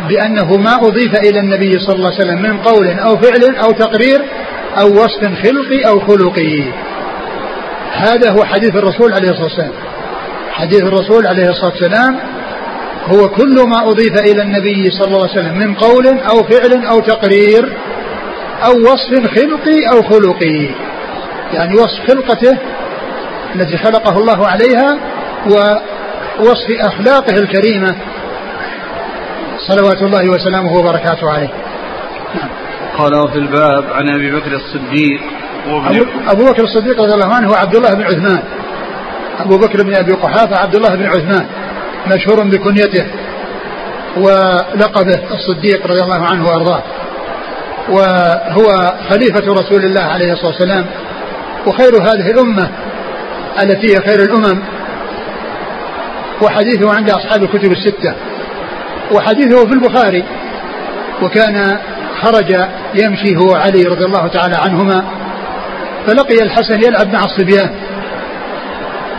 بأنه 0.09 0.57
ما 0.57 0.75
أضيف 0.75 1.15
إلى 1.15 1.41
النبي 1.41 1.79
صلى 1.79 1.95
الله 1.95 2.11
عليه 2.11 2.19
وسلم 2.21 2.43
من 2.43 2.59
قول 2.59 2.89
أو 2.89 3.17
فعل 3.17 3.57
أو 3.65 3.71
تقرير 3.71 4.23
أو 4.79 4.87
وصف 4.87 5.21
خلقي 5.43 5.81
أو 5.89 6.01
خلقي. 6.01 6.73
هذا 7.93 8.31
هو 8.31 8.45
حديث 8.45 8.77
الرسول 8.77 9.13
عليه 9.13 9.29
الصلاة 9.31 9.45
والسلام. 9.45 9.73
حديث 10.53 10.83
الرسول 10.83 11.27
عليه 11.27 11.51
الصلاة 11.51 11.71
والسلام 11.71 12.19
هو 13.07 13.29
كل 13.29 13.55
ما 13.69 13.91
أضيف 13.91 14.21
إلى 14.21 14.43
النبي 14.43 14.91
صلى 14.91 15.07
الله 15.07 15.29
عليه 15.29 15.41
وسلم 15.41 15.59
من 15.59 15.75
قول 15.75 16.07
أو 16.07 16.43
فعل 16.43 16.87
أو 16.87 17.01
تقرير 17.01 17.73
أو 18.65 18.73
وصف 18.81 19.27
خلقي 19.35 19.87
أو 19.93 20.03
خلقي. 20.03 20.69
يعني 21.55 21.75
وصف 21.75 22.11
خلقته 22.11 22.59
التي 23.55 23.77
خلقه 23.77 24.19
الله 24.19 24.47
عليها 24.47 24.99
ووصف 25.47 26.71
أخلاقه 26.81 27.35
الكريمة. 27.35 27.97
صلوات 29.69 30.03
الله 30.03 30.31
وسلامه 30.31 30.73
وبركاته 30.73 31.31
عليه. 31.31 31.51
نعم. 32.35 32.49
قال 32.99 33.15
وفي 33.15 33.39
الباب 33.39 33.85
عن 33.93 34.09
أبي 34.15 34.31
بكر 34.31 34.53
الصديق 34.57 35.21
أبو 36.29 36.45
بكر 36.45 36.65
الصديق 36.65 37.01
رضي 37.01 37.15
الله 37.15 37.35
عنه 37.35 37.49
هو 37.49 37.55
عبد 37.55 37.77
الله 37.77 37.95
بن 37.95 38.03
عثمان. 38.03 38.43
أبو 39.41 39.59
بكر 39.59 39.83
بن 39.83 39.95
أبي 39.95 40.13
قحافة 40.13 40.57
عبد 40.57 40.75
الله 40.75 40.95
بن 40.95 41.07
عثمان 41.07 41.47
مشهور 42.07 42.45
بكنيته 42.45 43.07
ولقبه 44.17 45.21
الصديق 45.31 45.87
رضي 45.87 46.03
الله 46.03 46.25
عنه 46.25 46.45
وأرضاه. 46.45 46.83
وهو 47.89 48.95
خليفة 49.11 49.53
رسول 49.53 49.85
الله 49.85 50.03
عليه 50.03 50.33
الصلاة 50.33 50.51
والسلام 50.53 50.87
وخير 51.67 52.03
هذه 52.03 52.31
الأمة 52.31 52.71
التي 53.63 53.93
هي 53.93 53.97
خير 53.97 54.23
الأمم. 54.23 54.63
وحديثه 56.43 56.95
عند 56.95 57.11
أصحاب 57.11 57.43
الكتب 57.43 57.73
الستة. 57.73 58.15
وحديثه 59.13 59.67
في 59.67 59.73
البخاري. 59.73 60.25
وكان 61.23 61.79
خرج 62.21 62.57
يمشي 62.95 63.37
هو 63.37 63.55
علي 63.55 63.83
رضي 63.83 64.05
الله 64.05 64.27
تعالى 64.27 64.57
عنهما. 64.57 65.05
فلقي 66.07 66.43
الحسن 66.43 66.83
يلعب 66.83 67.13
مع 67.13 67.25
الصبيان. 67.25 67.71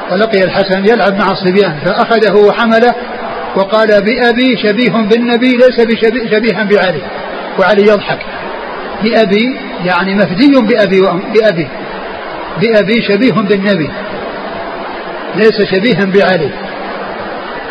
فلقي 0.10 0.44
الحسن 0.44 0.86
يلعب 0.86 1.18
مع 1.18 1.32
الصبيان. 1.32 1.80
فأخذه 1.86 2.48
وحمله 2.48 2.96
وقال 3.56 3.88
بأبي 3.88 4.58
شبيه 4.64 4.92
بالنبي 4.92 5.52
ليس 5.52 6.02
شبيها 6.32 6.64
بعلي. 6.64 7.02
وعلي 7.60 7.82
يضحك. 7.82 8.20
بأبي 9.04 9.60
يعني 9.86 10.16
مفدي 10.16 10.48
بأبي 10.48 11.02
بأبي. 11.34 11.68
بأبي 12.62 13.04
شبيه 13.08 13.32
بالنبي. 13.32 13.90
ليس 15.38 15.62
شبيها 15.62 16.06
بعلي. 16.06 16.52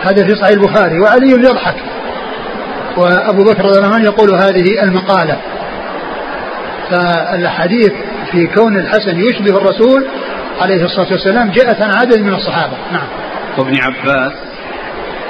هذا 0.02 0.26
في 0.26 0.34
صحيح 0.34 0.48
البخاري 0.48 1.00
وعلي 1.00 1.30
يضحك. 1.30 1.76
وأبو 2.96 3.44
بكر 3.44 3.64
رضي 3.64 3.78
الله 3.78 3.94
عنه 3.94 4.04
يقول 4.04 4.34
هذه 4.34 4.82
المقالة. 4.82 5.36
فالحديث 6.90 7.92
في 8.32 8.46
كون 8.46 8.76
الحسن 8.76 9.20
يشبه 9.20 9.56
الرسول 9.56 10.06
عليه 10.60 10.84
الصلاة 10.84 11.12
والسلام 11.12 11.50
جاءت 11.50 11.82
عن 11.82 11.90
عدد 11.90 12.20
من 12.20 12.34
الصحابة. 12.34 12.76
نعم. 12.92 13.08
وابن 13.58 13.80
عباس؟ 13.80 14.32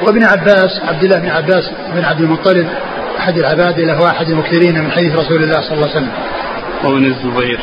وابن 0.03 0.25
عباس 0.25 0.81
عبد 0.89 1.05
الله 1.05 1.19
بن 1.19 1.29
عباس 1.29 1.71
بن 1.95 2.05
عبد 2.05 2.21
المطلب 2.21 2.69
أحد 3.19 3.39
العبادلة 3.39 4.03
وأحد 4.03 4.29
المكثرين 4.29 4.85
من 4.85 4.91
حديث 4.91 5.15
رسول 5.15 5.43
الله 5.43 5.61
صلى 5.61 5.73
الله 5.73 5.89
عليه 5.89 5.97
وسلم. 5.97 6.13
وابن 6.85 7.05
الزبير؟ 7.05 7.61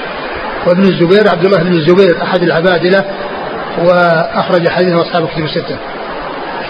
وابن 0.68 0.84
الزبير 0.84 1.30
عبد 1.30 1.46
الله 1.46 1.64
بن 1.64 1.74
الزبير 1.74 2.24
أحد 2.24 2.44
العبادلة 2.44 3.06
وأخرج 3.78 4.70
حديثه 4.70 5.02
أصحاب 5.02 5.28
كتب 5.28 5.44
الستة. 5.44 5.78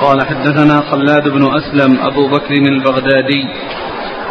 قال 0.01 0.27
حدثنا 0.27 0.81
خلاد 0.91 1.29
بن 1.29 1.55
أسلم 1.55 1.99
أبو 1.99 2.27
بكر 2.27 2.53
البغدادي. 2.53 3.47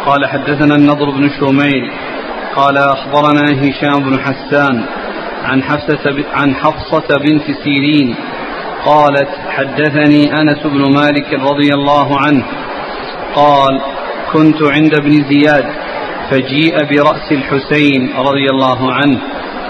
قال 0.05 0.25
حدثنا 0.25 0.75
النضر 0.75 1.09
بن 1.09 1.29
شوميل 1.39 1.91
قال 2.55 2.77
أخبرنا 2.77 3.43
هشام 3.61 4.03
بن 4.03 4.19
حسان 4.19 4.85
عن 5.43 5.63
حفصة 5.63 6.23
عن 6.33 6.55
حفصة 6.55 7.17
بنت 7.19 7.43
سيرين. 7.63 8.15
قالت 8.85 9.29
حدثني 9.49 10.41
أنس 10.41 10.59
بن 10.63 10.93
مالك 10.95 11.33
رضي 11.33 11.73
الله 11.73 12.19
عنه. 12.19 12.43
قال 13.35 13.81
كنت 14.33 14.63
عند 14.63 14.95
ابن 14.95 15.11
زياد 15.11 15.65
فجيء 16.29 16.75
برأس 16.85 17.31
الحسين 17.31 18.13
رضي 18.17 18.47
الله 18.51 18.93
عنه. 18.93 19.19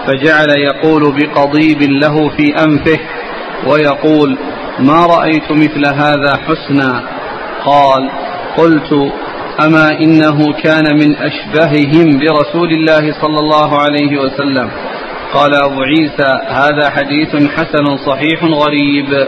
فجعل 0.07 0.50
يقول 0.50 1.12
بقضيب 1.12 1.81
له 1.81 2.29
في 2.29 2.55
أنفه 2.63 3.00
ويقول 3.67 4.38
ما 4.79 5.05
رأيت 5.05 5.51
مثل 5.51 5.86
هذا 5.95 6.38
حسنا 6.48 7.03
قال 7.65 8.10
قلت 8.57 9.12
أما 9.65 9.91
إنه 9.91 10.53
كان 10.63 10.83
من 10.95 11.15
أشبههم 11.15 12.19
برسول 12.19 12.72
الله 12.72 13.22
صلى 13.22 13.39
الله 13.39 13.79
عليه 13.79 14.17
وسلم 14.17 14.69
قال 15.33 15.55
أبو 15.55 15.81
عيسى 15.81 16.39
هذا 16.48 16.89
حديث 16.89 17.36
حسن 17.51 17.98
صحيح 17.98 18.43
غريب 18.43 19.27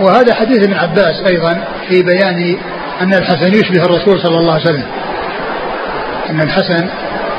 وهذا 0.00 0.34
حديث 0.34 0.58
ابن 0.64 0.74
عباس 0.74 1.22
أيضا 1.26 1.64
في 1.88 2.02
بيان 2.02 2.56
أن 3.00 3.14
الحسن 3.14 3.54
يشبه 3.54 3.84
الرسول 3.84 4.20
صلى 4.20 4.38
الله 4.38 4.52
عليه 4.52 4.64
وسلم. 4.64 4.86
أن 6.30 6.40
الحسن 6.40 6.88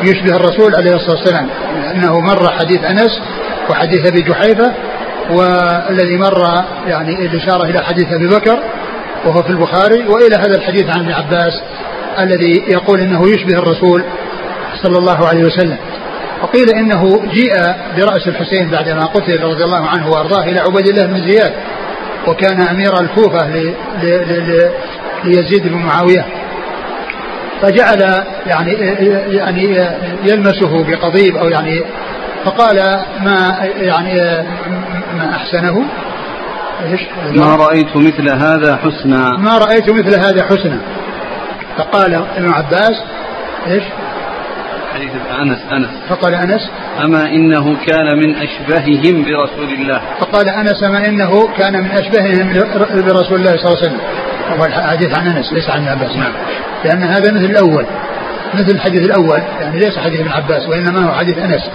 يشبه 0.01 0.35
الرسول 0.35 0.75
عليه 0.75 0.95
الصلاة 0.95 1.17
والسلام 1.17 1.49
لأنه 1.83 2.19
مر 2.19 2.51
حديث 2.51 2.83
أنس 2.83 3.21
وحديث 3.69 4.07
أبي 4.07 4.21
جحيفة 4.21 4.73
والذي 5.29 6.17
مر 6.17 6.63
يعني 6.87 7.25
الإشارة 7.25 7.63
إلى 7.63 7.79
حديث 7.83 8.07
أبي 8.13 8.27
بكر 8.27 8.59
وهو 9.25 9.43
في 9.43 9.49
البخاري 9.49 10.07
وإلى 10.07 10.35
هذا 10.35 10.55
الحديث 10.55 10.89
عن 10.89 10.99
ابن 10.99 11.11
عباس 11.11 11.61
الذي 12.19 12.63
يقول 12.67 12.99
إنه 12.99 13.29
يشبه 13.29 13.53
الرسول 13.53 14.03
صلى 14.83 14.97
الله 14.97 15.27
عليه 15.27 15.43
وسلم. 15.43 15.77
وقيل 16.43 16.69
إنه 16.69 17.21
جيء 17.33 17.53
برأس 17.97 18.27
الحسين 18.27 18.69
بعدما 18.69 19.05
قتل 19.05 19.43
رضي 19.43 19.63
الله 19.63 19.87
عنه 19.87 20.09
وأرضاه 20.09 20.43
إلى 20.43 20.59
عبيد 20.59 20.87
الله 20.87 21.05
بن 21.05 21.31
زياد 21.31 21.53
وكان 22.27 22.61
أمير 22.61 22.93
الكوفة 23.01 23.47
ليزيد 25.23 25.67
بن 25.67 25.77
معاوية. 25.77 26.25
فجعل 27.63 28.23
يعني 28.45 28.71
يعني 29.27 29.87
يلمسه 30.23 30.83
بقضيب 30.83 31.35
أو 31.35 31.49
يعني 31.49 31.81
فقال 32.45 32.75
ما 33.19 33.55
يعني 33.77 34.43
ما 35.17 35.35
أحسنه؟ 35.35 35.85
ما 37.31 37.55
رأيت 37.55 37.97
مثل 37.97 38.29
هذا 38.29 38.75
حسنا. 38.75 39.37
ما 39.37 39.57
رأيت 39.57 39.89
مثل 39.89 40.19
هذا 40.19 40.43
حسنا. 40.43 40.77
فقال 41.77 42.13
ابن 42.13 42.51
عباس 42.51 43.03
إيش؟ 43.67 43.83
حديث 44.93 45.09
أنس 45.41 45.59
أنس. 45.71 45.89
فقال 46.09 46.35
أنس 46.35 46.69
أما 47.03 47.25
إنه 47.25 47.75
كان 47.85 48.17
من 48.17 48.35
أشبههم 48.35 49.23
برسول 49.23 49.73
الله. 49.73 50.01
فقال 50.19 50.49
أنس 50.49 50.83
أما 50.83 51.05
إنه 51.05 51.47
كان 51.57 51.73
من 51.83 51.91
أشبههم 51.91 52.53
برسول 52.93 53.39
الله 53.39 53.57
صلى 53.57 53.65
الله 53.65 53.77
عليه 53.77 53.87
وسلم. 53.87 53.99
هو 54.59 54.65
الحديث 54.65 55.17
عن 55.17 55.27
أنس 55.27 55.53
ليس 55.53 55.69
عن 55.69 55.87
عباس. 55.87 56.15
نعم. 56.17 56.33
لأن 56.85 57.03
هذا 57.03 57.31
مثل 57.31 57.45
الأول 57.45 57.85
مثل 58.53 58.75
الحديث 58.75 59.01
الأول 59.01 59.41
يعني 59.61 59.79
ليس 59.79 59.97
حديث 59.97 60.19
ابن 60.19 60.31
عباس 60.31 60.67
وإنما 60.69 61.07
هو 61.07 61.11
حديث 61.11 61.37
أنس 61.37 61.69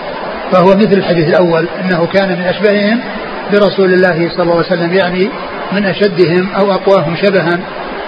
فهو 0.53 0.77
مثل 0.77 0.93
الحديث 0.93 1.29
الأول 1.29 1.69
إنه 1.81 2.07
كان 2.07 2.29
من 2.29 2.45
أشبههم 2.45 3.01
برسول 3.53 3.93
الله 3.93 4.31
صلى 4.35 4.43
الله 4.43 4.55
عليه 4.55 4.67
وسلم 4.67 4.93
يعني 4.93 5.31
من 5.73 5.85
أشدهم 5.85 6.49
أو 6.53 6.73
أقواهم 6.73 7.17
شبها 7.17 7.59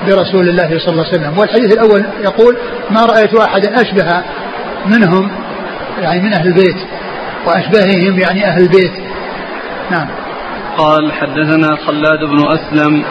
برسول 0.06 0.48
الله 0.48 0.78
صلى 0.78 0.92
الله 0.92 1.04
عليه 1.06 1.18
وسلم. 1.18 1.38
والحديث 1.38 1.72
الأول 1.72 2.04
يقول 2.24 2.56
ما 2.90 3.06
رأيت 3.06 3.34
أحدا 3.34 3.82
أشبه 3.82 4.22
منهم 4.86 5.30
يعني 6.00 6.20
من 6.20 6.32
أهل 6.32 6.46
البيت 6.46 6.76
وأشبههم 7.46 8.18
يعني 8.18 8.46
أهل 8.46 8.62
البيت. 8.62 8.92
نعم. 9.90 10.08
قال 10.78 11.12
حدثنا 11.12 11.76
خلاد 11.86 12.20
بن 12.30 12.48
أسلم 12.48 13.04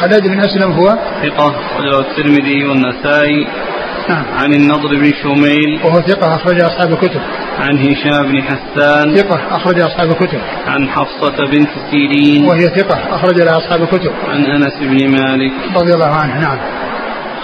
خلاد 0.00 0.28
بن 0.28 0.40
أسلم 0.40 0.72
هو؟ 0.72 0.88
ثقة 1.22 1.54
وله 1.78 2.00
الترمذي 2.00 2.64
والنسائي. 2.64 3.46
نعم. 4.08 4.24
عن 4.38 4.54
النضر 4.54 4.88
بن 4.88 5.12
شميل. 5.22 5.80
وهو 5.84 6.00
ثقة 6.00 6.34
أخرج 6.34 6.60
أصحاب 6.60 6.92
الكتب. 6.92 7.20
عن 7.58 7.78
هشام 7.78 8.32
بن 8.32 8.42
حسان. 8.42 9.16
ثقة 9.16 9.56
أخرج 9.56 9.80
أصحاب 9.80 10.10
الكتب. 10.10 10.40
عن 10.66 10.88
حفصة 10.88 11.36
بنت 11.50 11.68
سيرين. 11.90 12.44
وهي 12.44 12.66
ثقة 12.66 13.14
أخرج 13.14 13.40
لها 13.40 13.56
أصحاب 13.56 13.82
الكتب. 13.82 14.12
عن 14.28 14.44
أنس 14.44 14.78
بن 14.80 15.10
مالك. 15.10 15.52
رضي 15.76 15.94
الله 15.94 16.14
عنه 16.14 16.40
نعم. 16.40 16.58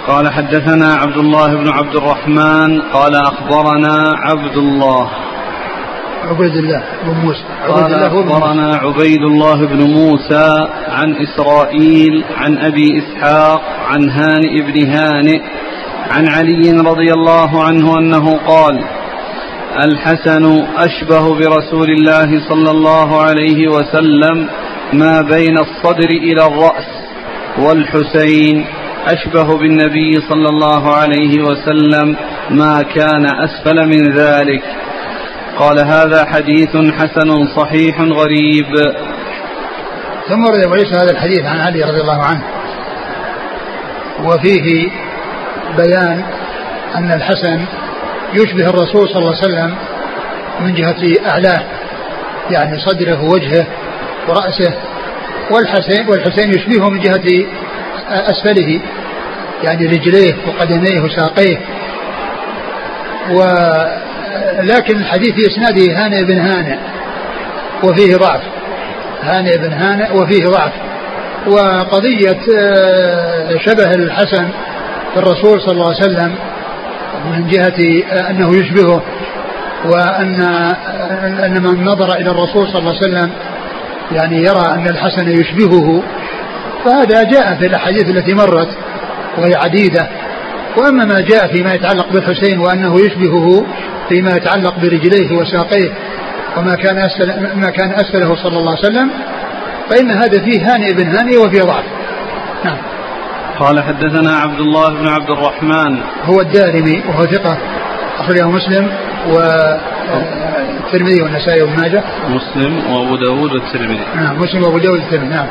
قال 0.06 0.32
حدثنا 0.32 0.94
عبد 0.94 1.16
الله 1.16 1.54
بن 1.54 1.68
عبد 1.68 1.97
الرحمن 1.97 2.80
قال 2.80 3.14
أخبرنا 3.14 4.12
عبد 4.16 4.56
الله. 4.56 5.11
عبيد 6.31 6.57
الله 6.57 6.83
بن 7.05 7.11
موسى. 7.25 7.45
قال 7.69 7.95
أخبرنا 7.95 8.75
عبيد 8.75 9.23
الله 9.23 9.67
بن 9.67 9.83
موسى 9.83 10.55
عن 10.88 11.17
إسرائيل 11.17 12.25
عن 12.37 12.59
أبي 12.59 12.99
إسحاق 12.99 13.62
عن 13.88 14.11
هانئ 14.11 14.62
بن 14.62 14.91
هانئ 14.91 15.41
عن 16.11 16.29
علي 16.29 16.71
رضي 16.71 17.12
الله 17.12 17.64
عنه 17.64 17.99
أنه 17.99 18.38
قال 18.47 18.85
الحسن 19.85 20.64
أشبه 20.76 21.35
برسول 21.35 21.91
الله 21.91 22.49
صلى 22.49 22.71
الله 22.71 23.23
عليه 23.23 23.69
وسلم 23.69 24.49
ما 24.93 25.23
بين 25.23 25.59
الصدر 25.59 26.11
إلى 26.11 26.47
الرأس 26.47 26.88
والحسين 27.59 28.67
أشبه 29.07 29.59
بالنبي 29.59 30.12
صلى 30.29 30.49
الله 30.49 30.95
عليه 30.95 31.43
وسلم 31.43 32.17
ما 32.50 32.83
كان 32.83 33.26
أسفل 33.26 33.88
من 33.88 34.12
ذلك. 34.12 34.62
قال 35.59 35.78
هذا 35.78 36.25
حديث 36.25 36.76
حسن 36.76 37.47
صحيح 37.56 38.00
غريب. 38.00 38.66
ثم 40.28 40.44
ورد 40.44 40.64
ابو 40.64 40.75
عيسى 40.75 40.94
هذا 40.94 41.11
الحديث 41.11 41.44
عن 41.44 41.61
علي 41.61 41.82
رضي 41.82 42.00
الله 42.00 42.23
عنه. 42.23 42.42
وفيه 44.25 44.90
بيان 45.76 46.23
أن 46.94 47.12
الحسن 47.12 47.64
يشبه 48.35 48.71
الرسول 48.71 49.09
صلى 49.09 49.18
الله 49.18 49.37
عليه 49.37 49.47
وسلم 49.47 49.75
من 50.61 50.75
جهة 50.75 51.30
أعلاه 51.30 51.62
يعني 52.50 52.78
صدره 52.78 53.23
ووجهه 53.25 53.66
ورأسه 54.28 54.75
والحسين 55.50 56.09
والحسين 56.09 56.50
يشبهه 56.50 56.90
من 56.90 57.00
جهة 57.00 57.47
أسفله 58.09 58.80
يعني 59.64 59.87
رجليه 59.87 60.35
وقدميه 60.47 61.00
وساقيه. 61.00 61.59
ولكن 64.58 64.96
الحديث 64.96 65.32
في 65.34 65.46
إسناده 65.46 66.04
هانئ 66.04 66.24
بن 66.24 66.38
هانئ 66.38 66.76
وفيه 67.84 68.16
ضعف. 68.16 68.40
هانئ 69.22 69.56
بن 69.56 69.72
هانئ 69.72 70.12
وفيه 70.12 70.46
ضعف. 70.46 70.72
وقضية 71.46 72.40
آه، 72.58 73.58
شبه 73.66 73.90
الحسن 73.90 74.48
بالرسول 75.14 75.60
صلى 75.60 75.72
الله 75.72 75.86
عليه 75.86 75.96
وسلم 75.96 76.34
من 77.30 77.48
جهة 77.48 78.02
آه، 78.12 78.30
أنه 78.30 78.56
يشبهه 78.56 79.02
وأن 79.84 80.40
آه، 80.40 81.46
أن 81.46 81.62
من 81.62 81.84
نظر 81.84 82.16
إلى 82.16 82.30
الرسول 82.30 82.68
صلى 82.68 82.78
الله 82.78 82.96
عليه 82.96 83.08
وسلم 83.08 83.30
يعني 84.12 84.36
يرى 84.36 84.74
أن 84.74 84.86
الحسن 84.86 85.28
يشبهه. 85.28 86.02
فهذا 86.84 87.22
جاء 87.22 87.54
في 87.54 87.66
الأحاديث 87.66 88.04
التي 88.10 88.34
مرت 88.34 88.68
وهي 89.38 89.54
عديدة. 89.54 90.08
وأما 90.76 91.05
ما 91.05 91.21
جاء 91.21 91.52
فيما 91.52 91.75
يتعلق 91.75 92.12
بالحسين 92.12 92.59
وأنه 92.59 93.00
يشبهه 93.00 93.67
فيما 94.09 94.31
يتعلق 94.31 94.75
برجليه 94.79 95.33
وساقيه 95.33 95.91
وما 96.57 96.75
كان 96.75 96.99
أسفل 96.99 97.57
ما 97.57 97.71
كان 97.71 97.91
أسفله 97.91 98.37
صلى 98.37 98.59
الله 98.59 98.71
عليه 98.76 98.88
وسلم 98.88 99.11
فإن 99.91 100.11
هذا 100.11 100.41
فيه 100.45 100.75
هانئ 100.75 100.93
بن 100.93 101.07
هانئ 101.07 101.37
وفيه 101.37 101.62
ضعف. 101.62 101.85
نعم. 102.64 102.76
قال 103.59 103.83
حدثنا 103.83 104.37
عبد 104.37 104.61
الله 104.61 104.95
بن 104.95 105.09
عبد 105.09 105.31
الرحمن. 105.31 105.99
هو 106.25 106.41
الدارمي 106.41 107.02
وهو 107.09 107.25
ثقة 107.25 107.59
أخرجه 108.19 108.49
مسلم 108.49 108.88
والترمذي 109.29 111.23
والنسائي 111.23 111.62
وابن 111.62 111.76
ماجه. 111.81 112.02
مسلم 112.29 112.93
وأبو 112.93 113.17
داود 113.17 113.52
والترمذي. 113.52 114.05
نعم 114.17 114.37
مسلم 114.38 114.62
وأبو 114.62 114.79
داود 114.79 115.00
والترمذي 115.00 115.29
نعم. 115.29 115.49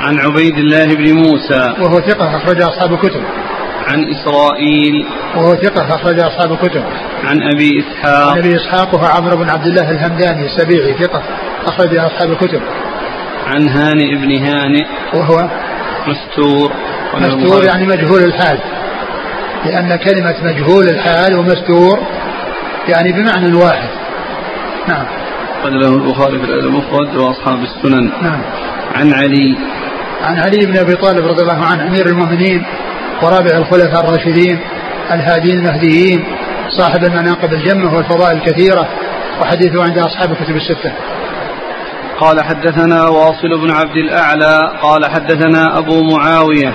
عن 0.00 0.18
عبيد 0.18 0.58
الله 0.58 0.94
بن 0.94 1.12
موسى. 1.12 1.74
وهو 1.80 2.00
ثقة 2.00 2.36
أخرج 2.36 2.62
أصحاب 2.62 2.92
الكتب. 2.92 3.22
عن 3.88 4.04
إسرائيل. 4.10 5.06
وهو 5.36 5.54
ثقة 5.54 5.94
أخرج 5.94 6.20
أصحاب 6.20 6.52
الكتب. 6.52 6.84
عن 7.24 7.42
أبي 7.42 7.70
إسحاق. 7.80 8.30
عن 8.30 8.38
أبي 8.38 8.56
إسحاق 8.56 8.94
وهو 8.94 9.06
عمرو 9.06 9.36
بن 9.36 9.50
عبد 9.50 9.66
الله 9.66 9.90
الهمداني 9.90 10.46
السبيعي 10.46 10.94
ثقة 10.94 11.22
أخرج 11.66 11.96
أصحاب 11.96 12.30
الكتب. 12.30 12.62
عن 13.46 13.68
هانئ 13.68 14.14
بن 14.14 14.36
هانئ 14.46 14.84
وهو 15.14 15.48
مستور. 16.08 16.72
مستور 17.14 17.64
يعني 17.64 17.86
مجهول 17.86 18.22
الحال. 18.24 18.58
لأن 19.64 19.96
كلمة 19.96 20.34
مجهول 20.44 20.84
الحال 20.88 21.38
ومستور 21.38 21.98
يعني 22.88 23.12
بمعنى 23.12 23.56
واحد 23.56 23.88
نعم. 24.88 25.06
قد 25.64 25.72
له 25.72 25.88
البخاري 25.88 26.38
في 26.38 26.44
الأدب 26.44 26.66
المفرد 26.66 27.16
وأصحاب 27.16 27.58
السنن. 27.62 28.10
نعم. 28.22 28.42
عن 28.94 29.12
علي. 29.12 29.56
عن 30.22 30.38
علي 30.38 30.66
بن 30.66 30.78
أبي 30.78 30.94
طالب 30.94 31.26
رضي 31.26 31.42
الله 31.42 31.64
عنه 31.64 31.88
أمير 31.88 32.06
المؤمنين. 32.06 32.64
ورابع 33.22 33.56
الخلفاء 33.58 34.04
الراشدين 34.04 34.58
الهادين 35.10 35.58
المهديين 35.58 36.24
صاحب 36.78 37.04
المناقب 37.04 37.52
الجمة 37.52 37.94
والفضائل 37.94 38.36
الكثيرة 38.36 38.88
وحديثه 39.40 39.82
عند 39.82 39.98
أصحاب 39.98 40.32
الكتب 40.32 40.56
الستة. 40.56 40.92
قال 42.20 42.44
حدثنا 42.44 43.08
واصل 43.08 43.60
بن 43.60 43.70
عبد 43.70 43.96
الأعلى 43.96 44.60
قال 44.82 45.04
حدثنا 45.04 45.78
أبو 45.78 46.02
معاوية 46.02 46.74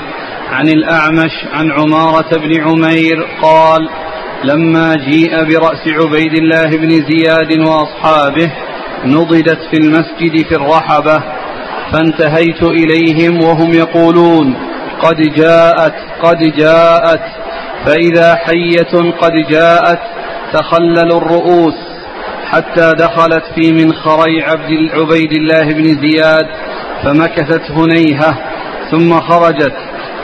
عن 0.52 0.68
الأعمش 0.68 1.32
عن 1.54 1.72
عمارة 1.72 2.38
بن 2.38 2.62
عمير 2.62 3.28
قال 3.42 3.90
لما 4.44 4.94
جيء 4.96 5.44
برأس 5.44 5.88
عبيد 5.88 6.34
الله 6.34 6.78
بن 6.78 6.90
زياد 6.90 7.60
وأصحابه 7.60 8.52
نضدت 9.06 9.60
في 9.72 9.78
المسجد 9.78 10.48
في 10.48 10.56
الرحبة 10.56 11.24
فانتهيت 11.92 12.64
إليهم 12.64 13.44
وهم 13.44 13.74
يقولون 13.74 14.69
قد 15.02 15.18
جاءت 15.36 15.94
قد 16.22 16.38
جاءت. 16.38 17.22
فإذا 17.86 18.36
حية 18.36 19.12
قد 19.22 19.32
جاءت 19.50 20.00
تخلل 20.54 21.12
الرؤوس. 21.12 21.74
حتى 22.46 22.94
دخلت 22.94 23.44
في 23.56 23.72
منخري 23.72 24.44
عبد 24.44 24.72
عبيد 24.94 25.32
الله 25.34 25.74
بن 25.74 25.84
زياد 25.84 26.48
فمكثت 27.04 27.72
هنيهة. 27.72 28.38
ثم 28.92 29.20
خرجت 29.20 29.76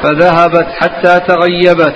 فذهبت 0.03 0.67
حتى 0.81 1.19
تغيبت. 1.19 1.95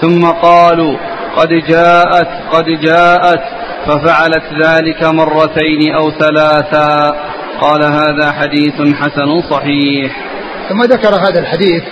ثم 0.00 0.26
قالوا 0.26 0.96
قد 1.36 1.48
جاءت 1.48 2.28
قد 2.52 2.64
جاءت. 2.64 3.40
ففعلت 3.86 4.44
ذلك 4.64 5.04
مرتين 5.04 5.94
أو 5.94 6.10
ثلاثا. 6.10 7.12
قال 7.60 7.84
هذا 7.84 8.32
حديث 8.32 8.94
حسن 8.94 9.50
صحيح. 9.50 10.16
ثم 10.68 10.82
ذكر 10.82 11.08
هذا 11.08 11.40
الحديث 11.40 11.82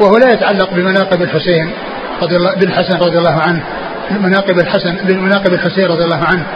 وهو 0.00 0.16
لا 0.16 0.32
يتعلق 0.32 0.70
بمناقب 0.74 1.22
الحسين 1.22 1.70
رضي 2.22 2.36
الله 2.36 2.54
بالحسن 2.54 2.98
رضي 2.98 3.18
الله 3.18 3.40
عنه. 3.40 3.62
مناقب 4.10 4.58
الحسن 4.58 4.96
بمناقب 5.04 5.52
الحسين 5.52 5.86
رضي 5.86 6.04
الله 6.04 6.24
عنه. 6.24 6.46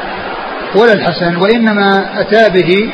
ولا 0.77 0.93
الحسن 0.93 1.37
وإنما 1.37 2.21
أتى 2.21 2.51
به 2.51 2.91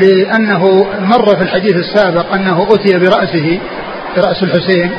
لأنه 0.00 0.86
مر 1.00 1.36
في 1.36 1.42
الحديث 1.42 1.76
السابق 1.76 2.34
أنه 2.34 2.68
أتي 2.70 2.98
برأسه 2.98 3.60
برأس 4.16 4.42
الحسين 4.42 4.90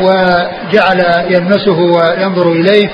وجعل 0.00 1.24
يلمسه 1.30 1.78
وينظر 1.78 2.52
إليه 2.52 2.90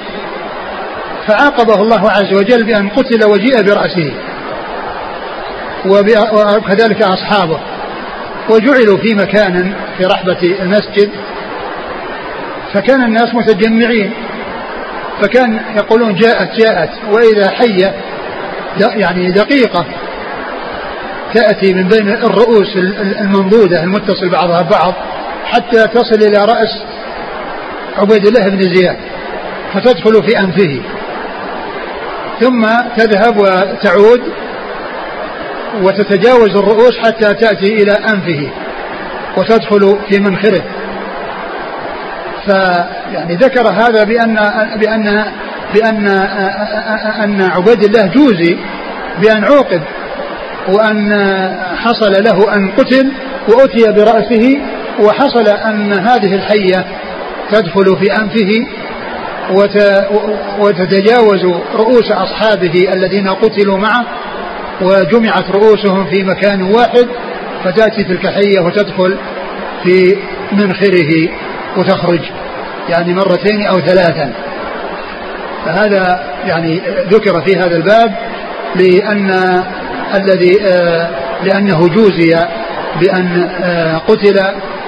فعاقبه 1.26 1.82
الله 1.82 2.10
عز 2.10 2.34
وجل 2.34 2.64
بأن 2.64 2.88
قتل 2.88 3.24
وجيء 3.30 3.62
برأسه 3.62 4.12
وكذلك 5.86 7.02
أصحابه. 7.02 7.60
وجعلوا 8.50 8.98
في 8.98 9.14
مكان 9.14 9.74
في 9.98 10.04
رحبة 10.04 10.56
المسجد 10.60 11.10
فكان 12.72 13.04
الناس 13.04 13.34
متجمعين 13.34 14.12
فكان 15.22 15.60
يقولون 15.76 16.14
جاءت 16.14 16.60
جاءت 16.60 16.90
وإذا 17.12 17.50
حية 17.50 17.94
يعني 18.80 19.30
دقيقة 19.30 19.86
تأتي 21.34 21.74
من 21.74 21.88
بين 21.88 22.08
الرؤوس 22.08 22.76
المنضودة 23.20 23.82
المتصل 23.82 24.28
بعضها 24.28 24.62
ببعض 24.62 24.94
حتى 25.44 25.86
تصل 25.86 26.22
إلى 26.22 26.44
رأس 26.44 26.82
عبيد 27.98 28.26
الله 28.26 28.48
بن 28.48 28.74
زياد 28.74 28.96
فتدخل 29.74 30.22
في 30.28 30.38
أنفه 30.38 30.80
ثم 32.40 32.66
تذهب 32.96 33.36
وتعود 33.36 34.22
وتتجاوز 35.82 36.56
الرؤوس 36.56 36.98
حتى 36.98 37.34
تأتي 37.34 37.74
إلى 37.74 37.92
أنفه 37.92 38.50
وتدخل 39.36 39.98
في 40.10 40.20
منخره. 40.20 40.62
فيعني 42.46 43.34
ذكر 43.34 43.68
هذا 43.68 44.04
بأن 44.04 44.34
بأن 44.80 45.24
بأن 45.74 46.06
أن 47.24 47.42
عبيد 47.42 47.84
الله 47.84 48.06
جوزي 48.06 48.58
بأن 49.22 49.44
عوقب 49.44 49.82
وأن 50.68 51.12
حصل 51.76 52.12
له 52.12 52.54
أن 52.56 52.70
قتل 52.70 53.12
وأتي 53.48 53.92
برأسه 53.92 54.58
وحصل 55.00 55.48
أن 55.48 55.92
هذه 55.92 56.34
الحية 56.34 56.84
تدخل 57.50 57.96
في 58.00 58.12
أنفه 58.12 58.66
وتتجاوز 60.58 61.44
رؤوس 61.74 62.10
أصحابه 62.12 62.92
الذين 62.92 63.28
قتلوا 63.28 63.78
معه 63.78 64.06
وجمعت 64.80 65.50
رؤوسهم 65.50 66.04
في 66.04 66.24
مكان 66.24 66.62
واحد 66.62 67.06
فتأتي 67.64 68.04
تلك 68.04 68.24
الحية 68.24 68.60
وتدخل 68.60 69.16
في 69.82 70.16
منخره 70.52 71.28
وتخرج 71.76 72.20
يعني 72.88 73.14
مرتين 73.14 73.66
أو 73.66 73.80
ثلاثا. 73.80 74.32
فهذا 75.64 76.20
يعني 76.44 76.80
ذكر 77.10 77.40
في 77.40 77.56
هذا 77.56 77.76
الباب 77.76 78.14
لأن 78.76 79.30
الذي 80.14 80.62
آه 80.62 81.10
لأنه 81.42 81.88
جوزي 81.88 82.38
بأن 83.00 83.50
آه 83.62 83.98
قتل 83.98 84.40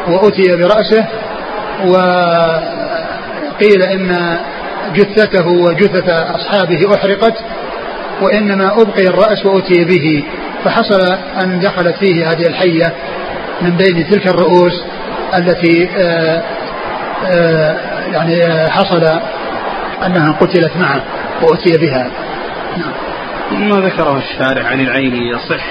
وأتي 0.08 0.56
برأسه 0.56 1.06
وقيل 1.86 3.82
إن 3.82 4.38
جثته 4.94 5.46
وجثة 5.48 6.34
أصحابه 6.34 6.94
أحرقت 6.94 7.34
وإنما 8.22 8.82
أبقي 8.82 9.04
الرأس 9.04 9.46
وأتي 9.46 9.84
به. 9.84 10.24
فحصل 10.64 11.12
أن 11.42 11.60
دخلت 11.60 11.96
فيه 11.96 12.30
هذه 12.30 12.46
الحية 12.46 12.94
من 13.62 13.76
بين 13.76 14.10
تلك 14.10 14.26
الرؤوس 14.26 14.84
التي 15.34 15.88
آآ 15.96 16.42
آآ 17.26 17.76
يعني 18.12 18.68
حصل 18.70 19.20
أنها 20.06 20.32
قتلت 20.32 20.76
معه 20.76 21.02
وأتي 21.42 21.78
بها. 21.78 22.10
نعم. 22.76 23.10
ما 23.70 23.80
ذكره 23.80 24.16
الشارع 24.16 24.66
عن 24.66 24.80
العين 24.80 25.14
يصح؟ 25.14 25.64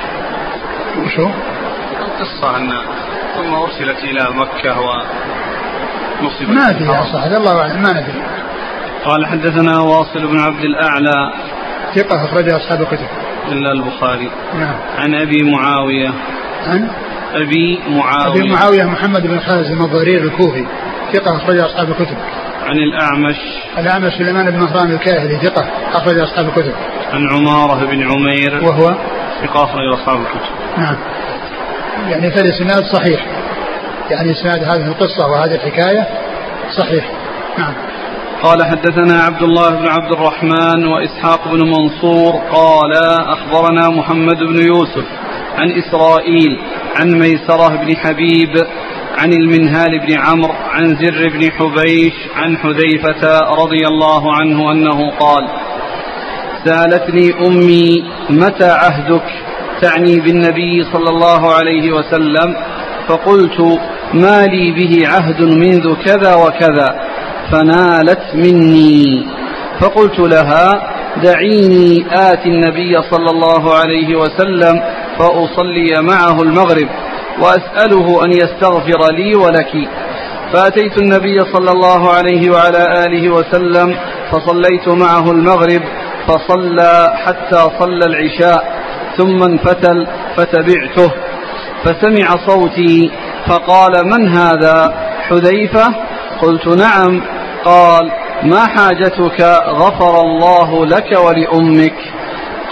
وشو؟ 1.06 1.30
القصة 2.00 2.58
أن 2.58 2.70
ثم 3.38 3.54
أرسلت 3.54 4.04
إلى 4.04 4.28
مكة 4.36 4.80
ونصبت 4.80 6.50
ما 6.50 6.70
أدري 6.70 6.86
يا 6.86 7.04
صاحبي 7.12 7.38
الله 7.38 7.62
أعلم 7.62 7.82
ما 7.82 7.92
ندري 7.92 8.22
قال 9.06 9.26
حدثنا 9.26 9.80
واصل 9.82 10.28
بن 10.28 10.40
عبد 10.40 10.64
الأعلى 10.64 11.34
ثقة 11.96 12.26
أخرج 12.26 12.50
أصحاب 12.50 12.82
الكتب. 12.82 13.08
إلا 13.48 13.72
البخاري. 13.72 14.32
نعم. 14.54 14.76
عن 14.98 15.16
أبي 15.16 15.44
معاوية. 15.44 16.14
عن؟ 16.68 16.90
أبي 17.34 17.80
معاوية. 17.88 18.42
أبي 18.42 18.50
معاوية 18.50 18.84
محمد 18.84 19.28
بن 19.28 19.40
خازم 19.40 19.82
الضرير 19.82 20.24
الكوفي. 20.24 20.66
ثقة 21.14 21.38
أخرج 21.38 21.60
أصحاب 21.60 21.90
الكتب. 21.90 22.18
عن 22.66 22.76
الأعمش. 22.78 23.36
الأعمش 23.78 24.14
سليمان 24.14 24.52
بن 24.52 24.60
مهران 24.60 24.92
الكاهلي 24.92 25.38
ثقة 25.38 25.66
أخرج 25.94 26.20
أصحاب 26.20 26.46
الكتب. 26.48 26.74
عن 27.14 27.30
عمارة 27.30 27.86
بن 27.86 28.04
عمير. 28.04 28.64
وهو؟ 28.64 28.96
ثقة 29.42 29.64
أخرج 29.64 29.94
أصحاب 29.94 30.20
الكتب. 30.22 30.78
نعم. 30.78 30.96
يعني 32.10 32.32
فالإسناد 32.32 32.84
صحيح. 32.84 33.26
يعني 34.12 34.32
إسناد 34.32 34.64
هذه 34.64 34.88
القصة 34.88 35.28
وهذه 35.28 35.56
الحكاية 35.56 36.08
صحيح. 36.78 37.12
نعم. 37.58 37.74
قال 38.44 38.64
حدثنا 38.64 39.24
عبد 39.24 39.44
الله 39.44 39.70
بن 39.70 39.88
عبد 39.88 40.12
الرحمن 40.12 40.88
وإسحاق 40.88 41.48
بن 41.48 41.60
منصور 41.68 42.34
قال 42.52 42.94
أخبرنا 43.28 43.90
محمد 43.90 44.38
بن 44.38 44.66
يوسف 44.68 45.06
عن 45.58 45.72
إسرائيل 45.72 46.60
عن 47.00 47.20
ميسرة 47.20 47.76
بن 47.76 47.96
حبيب 47.96 48.68
عن 49.18 49.34
المنهال 49.34 50.00
بن 50.00 50.18
عمرو 50.18 50.54
عن 50.72 50.96
زر 50.96 51.30
بن 51.30 51.52
حبيش 51.52 52.14
عن 52.36 52.58
حذيفة 52.58 53.40
رضي 53.40 53.88
الله 53.88 54.34
عنه 54.36 54.72
أنه 54.72 55.12
قال 55.20 55.48
سألتني 56.66 57.48
أمي 57.48 58.04
متى 58.30 58.72
عهدك؟ 58.72 59.24
تعني 59.82 60.20
بالنبي 60.20 60.84
صلى 60.94 61.10
الله 61.10 61.54
عليه 61.54 61.92
وسلم 61.92 62.56
فقلت 63.08 63.80
ما 64.14 64.46
لي 64.46 64.72
به 64.72 65.08
عهد 65.08 65.42
منذ 65.42 65.96
كذا 66.06 66.36
وكذا. 66.36 67.09
فنالت 67.52 68.36
مني. 68.36 69.26
فقلت 69.80 70.20
لها 70.20 70.82
دعيني 71.24 72.06
آتي 72.12 72.50
النبي 72.50 73.02
صلى 73.12 73.30
الله 73.32 73.74
عليه 73.76 74.16
وسلم 74.16 74.82
فأصلي 75.20 76.02
معه 76.02 76.42
المغرب 76.42 76.88
وأسأله 77.42 78.26
أن 78.26 78.32
يستغفر 78.32 79.14
لي 79.14 79.36
ولك. 79.36 79.90
فأتيت 80.54 81.02
النبي 81.02 81.40
صلى 81.54 81.72
الله 81.72 82.10
عليه 82.14 82.50
وعلى 82.50 83.06
آله 83.06 83.30
وسلم 83.30 83.96
فصليت 84.32 84.88
معه 84.88 85.32
المغرب 85.32 85.82
فصلى 86.28 87.14
حتى 87.26 87.70
صلى 87.80 88.06
العشاء 88.06 88.64
ثم 89.18 89.44
انفتل 89.44 90.08
فتبعته. 90.38 91.12
فسمع 91.84 92.48
صوتي 92.48 93.12
فقال 93.48 93.92
من 94.06 94.28
هذا؟ 94.28 94.94
حذيفة؟ 95.30 95.96
قلت 96.42 96.68
نعم. 96.68 97.39
قال 97.66 98.12
ما 98.44 98.66
حاجتك؟ 98.66 99.42
غفر 99.68 100.22
الله 100.22 100.86
لك 100.86 101.20
ولأمك. 101.26 101.96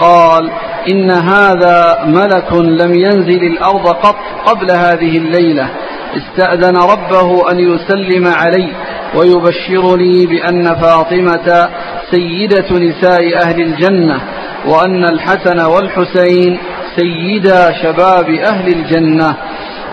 قال 0.00 0.50
إن 0.90 1.10
هذا 1.10 2.04
ملك 2.06 2.52
لم 2.52 2.94
ينزل 2.94 3.42
الأرض 3.42 3.88
قط 3.88 4.16
قبل 4.46 4.70
هذه 4.70 5.18
الليلة. 5.18 5.68
استأذن 6.16 6.76
ربه 6.76 7.50
أن 7.50 7.58
يسلم 7.58 8.26
علي 8.26 8.72
ويبشرني 9.14 10.26
بأن 10.26 10.74
فاطمة 10.80 11.68
سيدة 12.10 12.78
نساء 12.78 13.42
أهل 13.44 13.60
الجنة 13.60 14.20
وأن 14.66 15.04
الحسن 15.04 15.60
والحسين 15.60 16.58
سيدا 16.96 17.72
شباب 17.82 18.30
أهل 18.30 18.68
الجنة. 18.68 19.36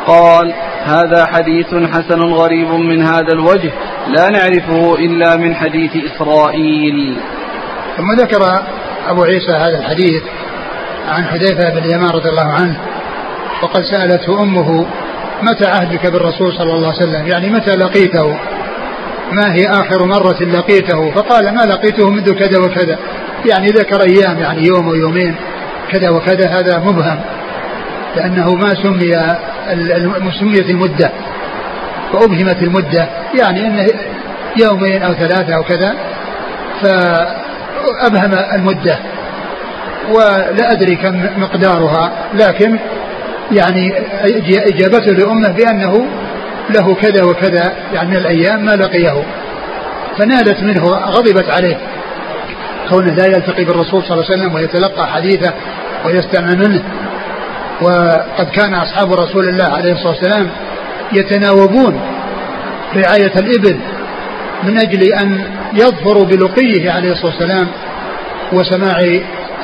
قال 0.08 0.53
هذا 0.86 1.26
حديث 1.26 1.67
حسن 1.67 2.21
غريب 2.21 2.67
من 2.67 3.02
هذا 3.02 3.34
الوجه. 3.34 3.71
لا 4.08 4.30
نعرفه 4.30 4.95
إلا 4.95 5.36
من 5.36 5.56
حديث 5.56 5.91
إسرائيل. 5.95 7.17
ثم 7.98 8.12
ذكر 8.21 8.41
أبو 9.08 9.24
عيسى 9.24 9.52
هذا 9.52 9.80
الحديث 9.80 10.24
عن 11.08 11.26
حذيفة 11.26 11.69
بن 11.69 11.78
اليمان 11.78 12.10
رضي 12.10 12.30
الله 12.30 12.54
عنه 12.54 12.78
وقد 13.63 13.84
سألته 13.84 14.41
أمه 14.41 14.86
متى 15.41 15.65
عهدك 15.65 16.06
بالرسول 16.06 16.54
صلى 16.54 16.74
الله 16.74 16.88
عليه 16.88 16.98
وسلم؟ 16.98 17.28
يعني 17.28 17.50
متى 17.50 17.71
لقيته؟ 17.71 18.38
ما 19.32 19.54
هي 19.54 19.65
آخر 19.69 20.06
مرة 20.06 20.43
لقيته؟ 20.43 21.12
فقال 21.12 21.56
ما 21.56 21.62
لقيته 21.62 22.10
منذ 22.10 22.34
كذا 22.34 22.60
وكذا. 22.60 23.00
يعني 23.45 23.67
ذكر 23.67 24.02
أيام 24.02 24.39
يعني 24.39 24.67
يوم 24.67 24.88
ويومين 24.88 25.36
كذا 25.91 26.10
وكذا 26.10 26.50
هذا 26.50 26.80
مبهم. 26.80 27.19
لأنه 28.15 28.54
ما 28.54 28.75
سمي 28.75 29.12
سميت 30.39 30.69
المدة 30.69 31.12
فأبهمت 32.13 32.63
المدة. 32.63 33.10
يعني 33.39 33.67
أنه 33.67 33.88
يومين 34.63 35.04
أو 35.04 35.13
ثلاثة 35.13 35.56
أو 35.56 35.63
كذا 35.63 35.95
فأبهم 36.82 38.34
المدة 38.54 38.99
ولا 40.12 40.71
أدري 40.71 40.95
كم 40.95 41.25
مقدارها 41.38 42.12
لكن 42.34 42.80
يعني 43.51 43.93
إجابته 44.43 45.12
لأمه 45.12 45.51
بأنه 45.51 46.06
له 46.69 46.95
كذا 46.95 47.23
وكذا 47.23 47.73
يعني 47.93 48.10
من 48.10 48.15
الأيام 48.15 48.65
ما 48.65 48.75
لقيه. 48.75 49.23
فنالت 50.17 50.63
منه 50.63 50.84
غضبت 50.84 51.49
عليه. 51.49 51.78
كونه 52.89 53.13
لا 53.13 53.25
يلتقي 53.25 53.63
بالرسول 53.63 54.04
صلى 54.04 54.13
الله 54.13 54.25
عليه 54.32 54.41
وسلم 54.41 54.56
ويتلقى 54.56 55.08
حديثه 55.08 55.54
ويستمع 56.06 56.47
منه. 56.47 56.84
وقد 57.81 58.49
كان 58.49 58.73
أصحاب 58.73 59.13
رسول 59.13 59.49
الله 59.49 59.65
عليه 59.65 59.93
الصلاة 59.93 60.13
والسلام 60.13 60.49
يتناوبون 61.13 62.01
رعاية 62.95 63.33
الإبل 63.39 63.79
من 64.63 64.77
أجل 64.77 65.13
أن 65.13 65.43
يظفروا 65.73 66.25
بلقيه 66.25 66.91
عليه 66.91 67.11
الصلاة 67.11 67.31
والسلام 67.31 67.67
وسماع 68.53 68.99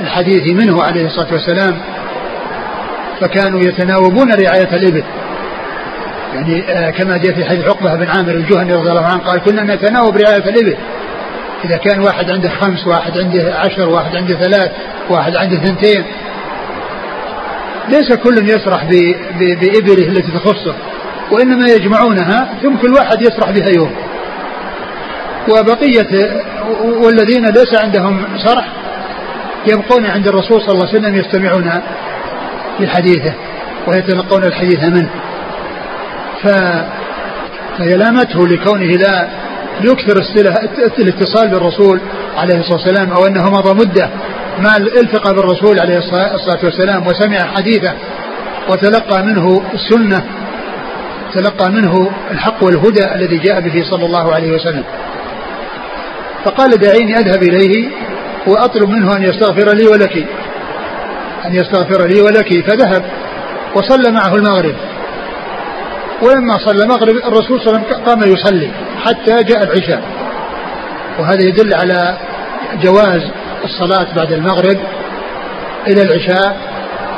الحديث 0.01 0.51
منه 0.53 0.83
عليه 0.83 1.05
الصلاة 1.05 1.33
والسلام 1.33 1.77
فكانوا 3.21 3.59
يتناوبون 3.59 4.31
رعاية 4.31 4.75
الإبل. 4.75 5.03
يعني 6.35 6.71
آه، 6.71 6.89
كما 6.89 7.17
جاء 7.17 7.33
في 7.33 7.45
حديث 7.45 7.65
عقبة 7.65 7.95
بن 7.95 8.07
عامر 8.07 8.31
الجهني 8.31 8.73
رضي 8.73 8.89
الله 8.89 9.05
عنه 9.05 9.19
قال 9.19 9.39
كنا 9.39 9.75
نتناوب 9.75 10.17
رعاية 10.17 10.49
الإبل. 10.49 10.77
إذا 11.65 11.77
كان 11.77 11.99
واحد 11.99 12.29
عنده 12.31 12.49
خمس 12.49 12.87
واحد 12.87 13.17
عنده 13.17 13.55
عشر 13.55 13.89
واحد 13.89 14.15
عنده 14.15 14.35
ثلاث 14.35 14.71
واحد 15.09 15.35
عنده 15.35 15.57
ثنتين 15.57 16.05
ليس 17.91 18.13
كل 18.13 18.49
يسرح 18.49 18.85
بإبله 19.39 20.07
التي 20.07 20.31
تخصه 20.31 20.75
وإنما 21.31 21.65
يجمعونها 21.69 22.49
ثم 22.61 22.75
كل 22.77 22.93
واحد 22.93 23.21
يسرح 23.21 23.51
بها 23.51 23.69
يوم. 23.77 23.91
وبقية 25.49 26.41
والذين 27.03 27.45
ليس 27.45 27.75
عندهم 27.83 28.23
سرح 28.45 28.67
يبقون 29.67 30.05
عند 30.05 30.27
الرسول 30.27 30.61
صلى 30.61 30.73
الله 30.73 30.87
عليه 30.87 30.99
وسلم 30.99 31.15
يستمعون 31.15 31.81
لحديثه 32.79 33.33
ويتلقون 33.87 34.43
الحديث 34.43 34.83
منه. 34.83 35.09
ف 36.43 36.47
فيلامته 37.77 38.47
لكونه 38.47 38.85
لا 38.85 39.29
يكثر 39.81 40.15
الاتصال 40.99 41.49
بالرسول 41.49 42.01
عليه 42.37 42.59
الصلاة 42.59 42.77
والسلام 42.77 43.11
أو 43.11 43.27
أنه 43.27 43.49
مضى 43.49 43.73
مدة 43.73 44.09
ما 44.59 44.77
التقى 44.77 45.33
بالرسول 45.33 45.79
عليه 45.79 45.97
الصلاة 45.97 46.59
والسلام 46.63 47.07
وسمع 47.07 47.37
حديثه 47.37 47.93
وتلقى 48.69 49.23
منه 49.23 49.63
السنة 49.73 50.25
تلقى 51.33 51.71
منه 51.71 52.11
الحق 52.31 52.63
والهدى 52.63 53.15
الذي 53.15 53.37
جاء 53.37 53.61
به 53.61 53.83
صلى 53.89 54.05
الله 54.05 54.35
عليه 54.35 54.51
وسلم. 54.51 54.83
فقال 56.45 56.69
دعيني 56.69 57.17
أذهب 57.17 57.43
إليه 57.43 57.89
وأطلب 58.47 58.89
منه 58.89 59.17
أن 59.17 59.23
يستغفر 59.23 59.75
لي 59.75 59.87
ولك 59.87 60.17
أن 61.45 61.55
يستغفر 61.55 62.07
لي 62.07 62.21
ولك. 62.21 62.69
فذهب 62.69 63.03
وصلى 63.75 64.11
معه 64.11 64.35
المغرب. 64.35 64.75
ولما 66.21 66.57
صلى 66.57 66.83
المغرب 66.83 67.15
الرسول 67.15 67.61
صلى 67.61 67.75
الله 67.75 67.79
عليه 67.79 67.87
وسلم 67.87 68.05
قام 68.05 68.33
يصلي 68.33 68.71
حتى 69.05 69.43
جاء 69.43 69.63
العشاء. 69.63 70.03
وهذا 71.19 71.43
يدل 71.43 71.73
على 71.73 72.17
جواز 72.83 73.21
الصلاة 73.63 74.07
بعد 74.15 74.31
المغرب 74.31 74.77
إلى 75.87 76.01
العشاء 76.01 76.57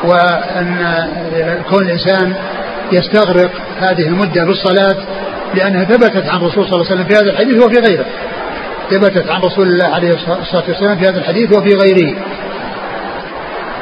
وأن 0.03 0.77
كون 1.69 1.83
الإنسان 1.83 2.33
يستغرق 2.91 3.51
هذه 3.79 4.07
المدة 4.07 4.45
بالصلاة 4.45 4.95
لأنها 5.55 5.83
ثبتت 5.83 6.29
عن 6.29 6.37
الرسول 6.37 6.65
صلى 6.65 6.75
الله 6.75 6.85
عليه 6.85 6.95
وسلم 6.95 7.03
في 7.03 7.13
هذا 7.13 7.31
الحديث 7.31 7.63
وفي 7.63 7.79
غيره. 7.79 8.05
ثبتت 8.89 9.29
عن 9.29 9.41
رسول 9.41 9.67
الله 9.67 9.85
عليه 9.85 10.09
الصلاة 10.09 10.63
والسلام 10.67 10.97
في 10.97 11.09
هذا 11.09 11.17
الحديث 11.17 11.57
وفي 11.57 11.69
غيره. 11.75 12.15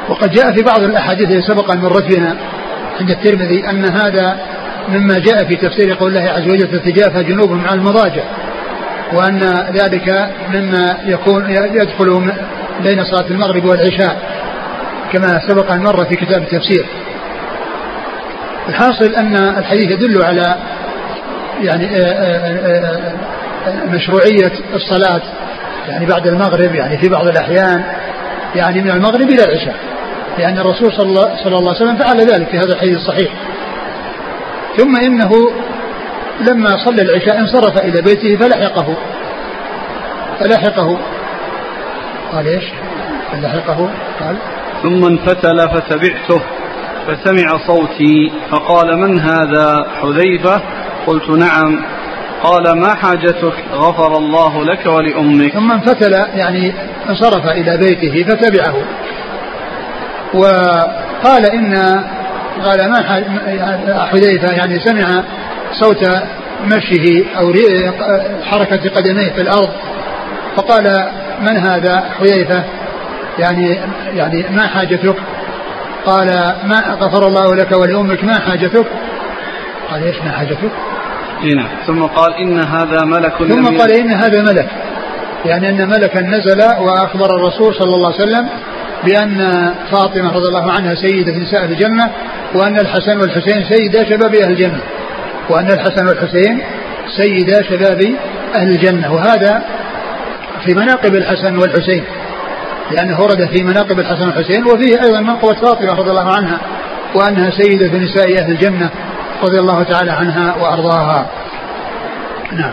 وقد 0.08 0.30
جاء 0.30 0.52
في 0.52 0.62
بعض 0.62 0.82
الأحاديث 0.82 1.30
التي 1.30 1.42
سبق 1.42 1.70
أن 1.70 1.78
مرت 1.78 2.16
بنا 2.16 2.36
عند 3.00 3.10
الترمذي 3.10 3.70
أن 3.70 3.84
هذا 3.84 4.38
مما 4.88 5.18
جاء 5.18 5.44
في 5.44 5.56
تفسير 5.56 5.94
قول 5.94 6.16
الله 6.16 6.30
عز 6.30 6.42
وجل 6.42 6.80
تتجافى 6.80 7.24
جنوبهم 7.24 7.66
عن 7.66 7.78
المضاجع. 7.78 8.24
وأن 9.12 9.40
ذلك 9.74 10.30
مما 10.54 10.98
يكون 11.04 11.50
يدخل 11.50 12.32
بين 12.84 13.04
صلاة 13.04 13.30
المغرب 13.30 13.64
والعشاء 13.64 14.16
كما 15.12 15.40
سبق 15.48 15.72
أن 15.72 15.82
مر 15.82 16.04
في 16.04 16.16
كتاب 16.16 16.42
التفسير. 16.42 16.86
الحاصل 18.68 19.14
أن 19.14 19.36
الحديث 19.36 19.90
يدل 19.90 20.24
على 20.24 20.56
يعني 21.62 21.86
آه، 21.86 22.04
آه، 22.04 23.12
آه، 23.66 23.86
مشروعية 23.86 24.52
الصلاة 24.74 25.22
يعني 25.88 26.06
بعد 26.06 26.26
المغرب 26.26 26.74
يعني 26.74 26.98
في 26.98 27.08
بعض 27.08 27.26
الأحيان 27.26 27.82
يعني 28.54 28.80
من 28.80 28.90
المغرب 28.90 29.30
إلى 29.30 29.44
العشاء 29.44 29.74
لأن 30.38 30.58
الرسول 30.58 30.92
صلى 30.92 31.06
الله, 31.08 31.36
صلى 31.44 31.56
الله 31.56 31.74
عليه 31.74 31.84
وسلم 31.84 31.96
فعل 31.96 32.20
ذلك 32.20 32.48
في 32.48 32.58
هذا 32.58 32.72
الحديث 32.72 32.96
الصحيح. 32.96 33.32
ثم 34.76 34.96
إنه 34.96 35.30
لما 36.40 36.76
صلى 36.84 37.02
العشاء 37.02 37.38
انصرف 37.38 37.84
إلى 37.84 38.02
بيته 38.02 38.36
فلحقه. 38.36 38.96
فلحقه. 40.40 40.98
قال 42.32 42.46
إيش؟ 42.46 42.64
فلحقه. 43.32 43.90
قال 44.20 44.36
ثم 44.82 45.04
انفتل 45.04 45.68
فتبعته 45.68 46.40
فسمع 47.06 47.58
صوتي 47.66 48.32
فقال 48.50 48.98
من 48.98 49.20
هذا 49.20 49.86
حذيفة؟ 50.02 50.62
قلت 51.06 51.30
نعم. 51.30 51.84
قال 52.42 52.80
ما 52.80 52.94
حاجتك؟ 52.94 53.54
غفر 53.72 54.16
الله 54.16 54.64
لك 54.64 54.86
ولأمك. 54.86 55.52
ثم 55.52 55.72
انفتل 55.72 56.12
يعني 56.34 56.74
انصرف 57.08 57.46
إلى 57.46 57.76
بيته 57.76 58.24
فتبعه 58.24 58.74
وقال 60.34 61.46
إن 61.46 61.74
قال 62.64 62.90
ما 62.90 63.02
حذيفة 64.06 64.52
يعني 64.52 64.80
سمع 64.80 65.24
صوت 65.72 66.06
مشيه 66.64 67.24
أو 67.38 67.52
حركة 68.44 68.90
قدميه 68.90 69.32
في 69.32 69.40
الأرض. 69.40 69.70
فقال 70.56 71.06
من 71.40 71.56
هذا 71.56 72.04
حذيفة؟ 72.18 72.64
يعني 73.38 73.78
يعني 74.14 74.44
ما 74.50 74.66
حاجتك؟ 74.66 75.16
قال 76.06 76.26
ما 76.64 76.96
غفر 77.00 77.26
الله 77.26 77.54
لك 77.54 77.72
ولأمك 77.72 78.24
ما 78.24 78.38
حاجتك؟ 78.38 78.86
قال 79.90 80.02
إيش 80.02 80.16
ما 80.24 80.30
حاجتك؟ 80.30 80.70
نعم. 81.56 81.68
ثم 81.86 82.02
قال 82.02 82.34
إن 82.34 82.60
هذا 82.60 83.04
ملك 83.04 83.32
ثم 83.38 83.78
قال 83.78 83.92
إن 83.92 84.10
هذا 84.10 84.42
ملك. 84.42 84.68
يعني 85.44 85.68
أن 85.68 85.88
ملكا 85.88 86.20
نزل 86.20 86.62
وأخبر 86.80 87.26
الرسول 87.36 87.74
صلى 87.74 87.94
الله 87.94 88.12
عليه 88.12 88.22
وسلم 88.22 88.48
بأن 89.04 89.70
فاطمة 89.92 90.32
رضي 90.32 90.48
الله 90.48 90.72
عنها 90.72 90.94
سيدة 90.94 91.32
نساء 91.32 91.64
الجنة 91.64 92.10
وأن 92.54 92.78
الحسن 92.78 93.20
والحسين 93.20 93.64
سيدا 93.64 94.04
شباب 94.04 94.34
أهل 94.34 94.50
الجنة. 94.50 94.80
وأن 95.50 95.70
الحسن 95.72 96.06
والحسين 96.06 96.62
سيدا 97.16 97.62
شباب 97.62 98.00
أهل 98.54 98.68
الجنة 98.68 99.12
وهذا 99.12 99.62
في 100.64 100.74
مناقب 100.74 101.14
الحسن 101.14 101.56
والحسين 101.56 102.04
لأنه 102.90 103.20
ورد 103.20 103.48
في 103.56 103.62
مناقب 103.62 104.00
الحسن 104.00 104.26
والحسين 104.26 104.64
وفيه 104.64 105.02
أيضا 105.02 105.20
منقبة 105.20 105.54
فاطمة 105.54 105.92
رضي 105.92 106.10
الله 106.10 106.36
عنها 106.36 106.60
وأنها 107.14 107.50
سيدة 107.50 107.98
نساء 107.98 108.42
أهل 108.42 108.50
الجنة 108.50 108.90
رضي 109.42 109.58
الله 109.58 109.82
تعالى 109.82 110.10
عنها 110.10 110.54
وأرضاها. 110.56 111.26
نعم. 112.52 112.72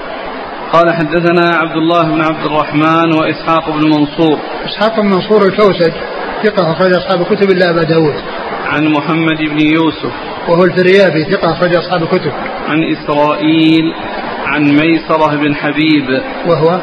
قال 0.74 0.94
حدثنا 0.94 1.56
عبد 1.56 1.76
الله 1.76 2.04
بن 2.04 2.22
عبد 2.22 2.46
الرحمن 2.46 3.14
وإسحاق 3.20 3.70
بن 3.70 3.86
منصور. 3.86 4.40
إسحاق 4.66 5.00
بن 5.00 5.08
منصور 5.08 5.46
الكوسج 5.46 5.92
ثقة 6.44 6.72
أخرج 6.72 6.94
أصحاب 6.94 7.24
كتب 7.24 7.52
الله 7.52 7.70
أبا 7.70 7.84
داود. 7.84 8.16
عن 8.66 8.88
محمد 8.88 9.38
بن 9.38 9.60
يوسف. 9.60 10.14
وهو 10.48 10.64
الفريابي 10.64 11.24
ثقة 11.32 11.52
أخرج 11.52 11.76
أصحاب 11.76 12.04
الكتب 12.04 12.32
عن 12.68 12.84
إسرائيل 12.84 13.94
عن 14.46 14.64
ميسرة 14.64 15.36
بن 15.36 15.56
حبيب. 15.56 16.22
وهو؟ 16.48 16.80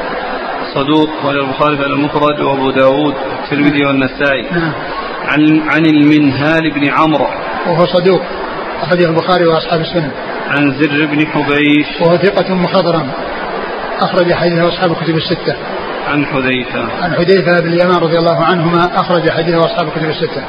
صدوق 0.75 1.09
قال 1.23 1.41
البخاري 1.41 1.77
في 1.77 1.87
المفرد 1.87 2.41
وأبو 2.41 2.71
داود 2.71 3.15
والترمذي 3.15 3.85
والنسائي. 3.87 4.43
نعم. 4.43 4.73
عن 5.25 5.61
عن 5.69 5.87
المنهال 5.87 6.71
بن 6.71 6.89
عمرو. 6.89 7.27
وهو 7.67 7.87
صدوق 7.87 8.23
أخرجه 8.83 9.09
البخاري 9.09 9.47
وأصحاب 9.47 9.81
السنن 9.81 10.11
عن 10.49 10.73
زر 10.73 11.07
بن 11.07 11.27
حبيش. 11.27 12.01
وهو 12.01 12.17
ثقة 12.17 12.55
مخضرم 12.55 13.11
أخرج 14.01 14.33
حديثه 14.33 14.69
أصحاب 14.69 14.91
الكتب 14.91 15.17
الستة. 15.17 15.57
عن 16.07 16.27
حذيفة. 16.27 16.81
عن 17.03 17.15
حذيفة 17.15 17.61
بن 17.61 17.73
اليمان 17.73 17.97
رضي 17.97 18.19
الله 18.19 18.45
عنهما 18.45 19.01
أخرج 19.01 19.31
حديثه 19.31 19.59
أصحاب 19.59 19.87
الكتب 19.89 20.09
الستة. 20.09 20.45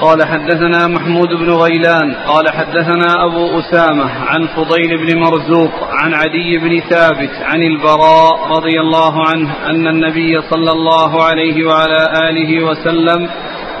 قال 0.00 0.26
حدثنا 0.26 0.86
محمود 0.86 1.28
بن 1.28 1.50
غيلان. 1.50 2.14
قال 2.26 2.48
حدثنا 2.48 3.24
أبو 3.24 3.60
أسامة 3.60 4.10
عن 4.26 4.46
فضيل 4.46 4.96
بن 4.98 5.20
مرزوق 5.20 5.72
عن 5.90 6.14
عدي 6.14 6.58
بن 6.58 6.80
ثابت 6.80 7.30
عن 7.42 7.62
البراء 7.62 8.48
رضي 8.48 8.80
الله 8.80 9.26
عنه 9.26 9.54
أن 9.66 9.86
النبي 9.86 10.42
صلى 10.50 10.72
الله 10.72 11.24
عليه 11.24 11.66
وعلى 11.66 12.08
آله 12.28 12.64
وسلم 12.64 13.28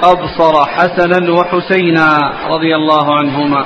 أبصر 0.02 0.66
حسنا 0.66 1.32
وحسينا 1.32 2.32
رضي 2.48 2.76
الله 2.76 3.18
عنهما. 3.18 3.64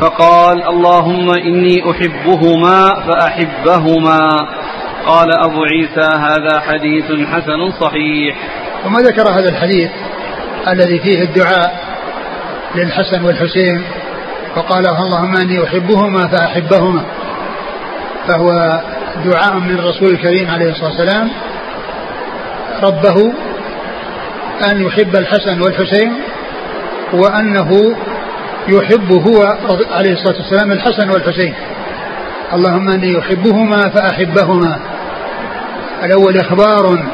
فقال 0.00 0.68
اللهم 0.68 1.30
إني 1.30 1.90
أحبهما 1.90 2.94
فأحبهما. 3.06 4.20
قال 5.06 5.28
أبو 5.44 5.64
عيسى 5.64 6.10
هذا 6.16 6.60
حديث 6.60 7.04
حسن 7.04 7.70
صحيح. 7.80 8.36
ثم 8.84 8.96
ذكر 8.96 9.28
هذا 9.28 9.48
الحديث 9.48 9.90
الذي 10.68 10.98
فيه 10.98 11.22
الدعاء 11.22 11.80
للحسن 12.74 13.24
والحسين 13.24 13.82
فقال 14.54 14.86
اللهم 14.86 15.36
إني 15.36 15.64
أحبهما 15.64 16.28
فأحبهما 16.28 17.04
فهو 18.28 18.80
دعاء 19.24 19.54
من 19.54 19.78
الرسول 19.78 20.08
الكريم 20.08 20.50
عليه 20.50 20.70
الصلاة 20.70 20.90
والسلام. 20.90 21.30
ربه 22.82 23.32
أن 24.70 24.80
يحب 24.86 25.16
الحسن 25.16 25.60
والحسين 25.62 26.12
وأنه 27.12 27.96
يحب 28.68 29.12
هو 29.12 29.56
عليه 29.90 30.12
الصلاة 30.12 30.36
والسلام 30.36 30.72
الحسن 30.72 31.10
والحسين. 31.10 31.54
اللهم 32.54 32.88
إني 32.88 33.18
أحبهما 33.18 33.88
فأحبهما. 33.88 34.78
الأول 36.04 36.36
إخبار 36.36 37.04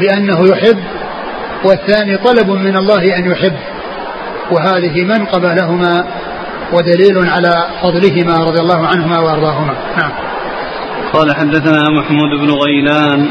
بأنه 0.00 0.48
يحب 0.50 0.78
والثاني 1.64 2.16
طلب 2.16 2.50
من 2.50 2.76
الله 2.76 3.18
أن 3.18 3.30
يحب. 3.30 3.56
وهذه 4.50 5.04
منقبة 5.04 5.54
لهما 5.54 6.04
ودليل 6.72 7.28
على 7.28 7.66
فضلهما 7.82 8.44
رضي 8.44 8.60
الله 8.60 8.86
عنهما 8.86 9.18
وأرضاهما. 9.20 9.74
نعم. 9.96 10.12
قال 11.12 11.36
حدثنا 11.36 11.90
محمود 11.90 12.30
بن 12.40 12.50
غيلان 12.50 13.28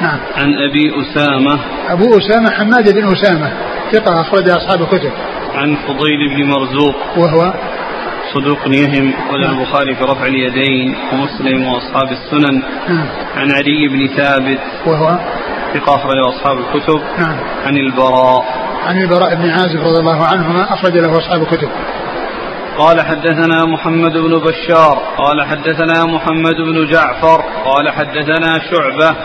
نعم. 0.00 0.18
عن 0.36 0.54
أبي 0.70 0.92
أسامة. 1.02 1.58
أبو 1.88 2.18
أسامة 2.18 2.50
حماد 2.50 2.94
بن 2.94 3.12
أسامة 3.12 3.52
ثقة 3.92 4.20
أخرج 4.20 4.50
أصحاب 4.50 4.82
الكتب. 4.82 5.10
عن 5.54 5.76
فضيل 5.76 6.36
بن 6.36 6.44
مرزوق. 6.44 6.96
وهو 7.18 7.54
صدوق 8.34 8.58
يهم 8.68 9.14
قال 9.30 9.44
البخاري 9.44 9.94
في 9.94 10.04
رفع 10.04 10.26
اليدين 10.26 10.96
ومسلم 11.12 11.66
وأصحاب 11.66 12.12
السنن. 12.12 12.62
نعم. 12.88 13.08
عن 13.36 13.52
علي 13.52 13.88
بن 13.88 14.06
ثابت 14.16 14.58
وهو؟ 14.86 15.18
ثقة 15.74 15.94
أخرج 15.94 16.18
أصحاب 16.28 16.58
الكتب. 16.58 17.00
نعم. 17.18 17.36
عن 17.66 17.76
البراء. 17.76 18.44
عن 18.86 19.02
البراء 19.02 19.34
بن 19.34 19.50
عازب 19.50 19.80
رضي 19.80 19.98
الله 20.00 20.26
عنهما 20.26 20.72
أخرج 20.72 20.92
له 20.92 21.18
أصحاب 21.18 21.42
الكتب. 21.42 21.68
قال 22.78 23.00
حدثنا 23.00 23.64
محمد 23.66 24.12
بن 24.12 24.38
بشار. 24.38 25.02
قال 25.18 25.42
حدثنا 25.42 26.04
محمد 26.04 26.56
بن 26.56 26.86
جعفر. 26.92 27.44
قال 27.64 27.90
حدثنا 27.90 28.58
شعبة. 28.70 29.16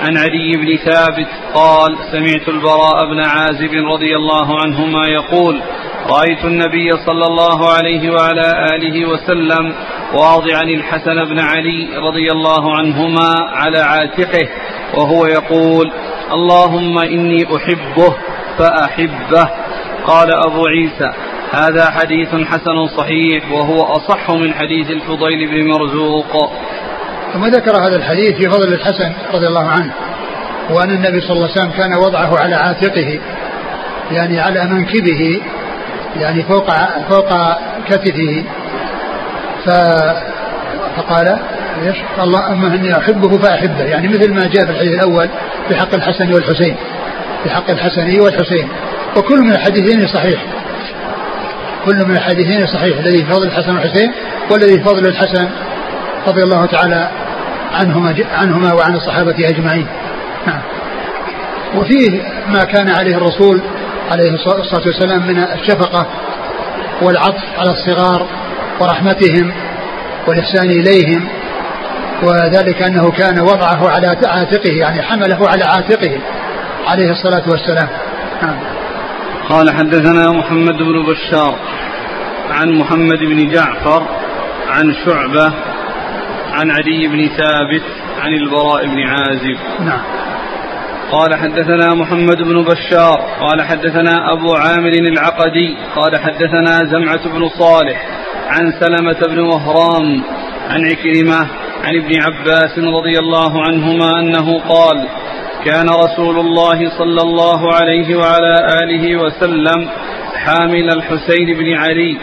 عن 0.00 0.16
علي 0.16 0.56
بن 0.56 0.76
ثابت 0.76 1.28
قال 1.54 1.96
سمعت 2.12 2.48
البراء 2.48 3.06
بن 3.10 3.20
عازب 3.20 3.74
رضي 3.92 4.16
الله 4.16 4.60
عنهما 4.62 5.08
يقول 5.08 5.62
رأيت 6.08 6.44
النبي 6.44 6.90
صلى 7.06 7.24
الله 7.26 7.70
عليه 7.70 8.10
وعلى 8.10 8.52
آله 8.74 9.08
وسلم 9.08 9.74
واضعا 10.14 10.62
الحسن 10.62 11.24
بن 11.24 11.38
علي 11.38 11.88
رضي 11.96 12.32
الله 12.32 12.76
عنهما 12.76 13.30
على 13.52 13.78
عاتقه 13.78 14.48
وهو 14.94 15.26
يقول 15.26 15.92
اللهم 16.32 16.98
إني 16.98 17.46
أحبه 17.56 18.16
فأحبه. 18.58 19.48
قال 20.06 20.30
أبو 20.30 20.66
عيسى 20.66 21.12
هذا 21.52 21.90
حديث 21.90 22.28
حسن 22.28 22.86
صحيح 22.96 23.52
وهو 23.52 23.82
أصح 23.82 24.30
من 24.30 24.54
حديث 24.54 24.90
الفضيل 24.90 25.50
بن 25.50 25.70
مرزوق. 25.70 26.52
ثم 27.32 27.46
ذكر 27.46 27.76
هذا 27.76 27.96
الحديث 27.96 28.36
في 28.36 28.50
فضل 28.50 28.72
الحسن 28.72 29.12
رضي 29.34 29.46
الله 29.46 29.68
عنه 29.68 29.94
وأن 30.70 30.90
النبي 30.90 31.20
صلى 31.20 31.32
الله 31.32 31.48
عليه 31.50 31.60
وسلم 31.60 31.70
كان 31.70 31.94
وضعه 31.94 32.38
على 32.38 32.54
عاتقه 32.54 33.20
يعني 34.10 34.40
على 34.40 34.64
منكبه 34.64 35.40
يعني 36.16 36.42
فوق 36.42 36.70
فوق 37.08 37.28
كتفه. 37.88 38.44
ف 39.64 39.70
فقال 40.96 41.38
إيش؟ 41.86 41.96
اللهم 42.18 42.64
أني 42.64 42.98
أحبه 42.98 43.38
فأحبه. 43.38 43.84
يعني 43.84 44.08
مثل 44.08 44.34
ما 44.34 44.46
جاء 44.46 44.64
في 44.64 44.70
الحديث 44.70 44.92
الأول 44.92 45.28
في 45.68 45.74
حق 45.74 45.94
الحسن 45.94 46.34
والحسين. 46.34 46.76
في 47.44 47.50
حق 47.50 47.70
الحسن 47.70 48.20
والحسين. 48.20 48.68
وكل 49.16 49.38
من 49.38 49.52
الحديثين 49.52 50.06
صحيح. 50.06 50.42
كل 51.84 51.96
من 52.06 52.16
الحديثين 52.16 52.66
صحيح. 52.66 52.98
الذي 52.98 53.24
فضل 53.24 53.46
الحسن 53.46 53.76
والحسين 53.76 54.12
والذي 54.50 54.80
فضل 54.80 55.06
الحسن 55.06 55.48
رضي 56.28 56.42
الله 56.42 56.66
تعالى 56.66 57.08
عنهما 57.72 58.14
عنهما 58.38 58.74
وعن 58.74 58.94
الصحابة 58.94 59.48
أجمعين. 59.48 59.86
نعم. 60.46 60.60
وفيه 61.76 62.22
ما 62.48 62.64
كان 62.64 62.88
عليه 62.88 63.16
الرسول 63.16 63.62
عليه 64.10 64.30
الصلاة 64.30 64.86
والسلام 64.86 65.26
من 65.26 65.38
الشفقة 65.38 66.06
والعطف 67.02 67.44
على 67.58 67.70
الصغار 67.70 68.26
ورحمتهم 68.80 69.52
والإحسان 70.26 70.70
إليهم 70.70 71.28
وذلك 72.22 72.82
أنه 72.82 73.10
كان 73.10 73.40
وضعه 73.40 73.90
على 73.90 74.06
عاتقه 74.06 74.72
يعني 74.72 75.02
حمله 75.02 75.48
على 75.48 75.64
عاتقه 75.64 76.18
عليه 76.86 77.10
الصلاة 77.10 77.42
والسلام. 77.50 77.88
نعم. 78.42 78.56
قال 79.48 79.70
حدثنا 79.70 80.32
محمد 80.32 80.76
بن 80.76 81.02
بشار 81.02 81.58
عن 82.50 82.70
محمد 82.78 83.18
بن 83.18 83.48
جعفر 83.48 84.02
عن 84.68 84.94
شعبة 85.04 85.52
عن 86.52 86.70
علي 86.70 87.08
بن 87.08 87.28
ثابت 87.28 87.82
عن 88.20 88.32
البراء 88.32 88.86
بن 88.86 89.00
عازب. 89.00 89.56
نعم. 89.80 90.00
قال 91.12 91.34
حدثنا 91.34 91.94
محمد 91.94 92.36
بن 92.42 92.64
بشار 92.64 93.20
قال 93.40 93.62
حدثنا 93.62 94.32
أبو 94.32 94.54
عامر 94.54 94.92
العقدي 94.92 95.76
قال 95.96 96.16
حدثنا 96.20 96.78
زمعة 96.92 97.28
بن 97.28 97.48
صالح 97.48 98.06
عن 98.48 98.72
سلمة 98.80 99.20
بن 99.28 99.38
وهرام 99.38 100.22
عن 100.70 100.86
عكرمة 100.86 101.48
عن 101.84 101.96
ابن 101.96 102.22
عباس 102.22 102.78
رضي 102.78 103.18
الله 103.18 103.62
عنهما 103.62 104.10
أنه 104.20 104.58
قال 104.58 105.08
كان 105.64 105.88
رسول 105.88 106.38
الله 106.38 106.98
صلى 106.98 107.22
الله 107.22 107.74
عليه 107.74 108.16
وعلى 108.16 108.54
آله 108.82 109.16
وسلم 109.16 109.88
حامل 110.34 110.90
الحسين 110.90 111.46
بن 111.58 111.72
علي 111.74 112.18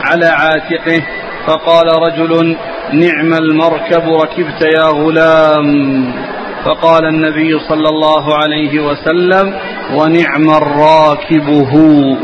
على 0.00 0.26
عاتقه 0.26 1.02
فقال 1.46 1.86
رجل 1.86 2.56
نعم 2.92 3.34
المركب 3.34 4.02
ركبت 4.08 4.62
يا 4.76 4.84
غلام. 4.84 6.32
فقال 6.64 7.06
النبي 7.06 7.58
صلى 7.58 7.88
الله 7.88 8.36
عليه 8.36 8.80
وسلم 8.80 9.54
ونعم 9.94 10.50
الراكب 10.50 11.48
هو 11.48 12.16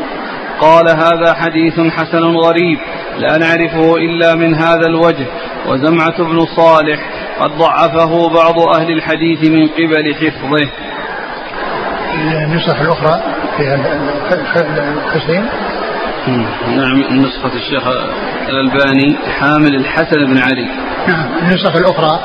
قال 0.61 0.88
هذا 0.88 1.35
حديث 1.35 1.81
حسن 1.81 2.24
غريب 2.24 2.79
لا 3.18 3.38
نعرفه 3.38 3.96
إلا 3.96 4.35
من 4.35 4.55
هذا 4.55 4.87
الوجه 4.87 5.27
وزمعة 5.68 6.18
بن 6.18 6.46
صالح 6.57 7.01
قد 7.40 7.51
ضعفه 7.51 8.29
بعض 8.29 8.59
أهل 8.59 8.90
الحديث 8.90 9.51
من 9.51 9.68
قبل 9.68 10.14
حفظه. 10.14 10.70
النسخ 12.44 12.81
الأخرى 12.81 13.22
فيها 13.57 13.74
الحسين؟ 15.07 15.48
نعم 16.77 17.20
نسخة 17.20 17.53
الشيخ 17.55 17.83
الألباني 18.48 19.16
حامل 19.40 19.74
الحسن 19.74 20.27
بن 20.27 20.38
علي. 20.38 20.68
نعم 21.09 21.27
النسخ 21.42 21.77
الأخرى 21.77 22.20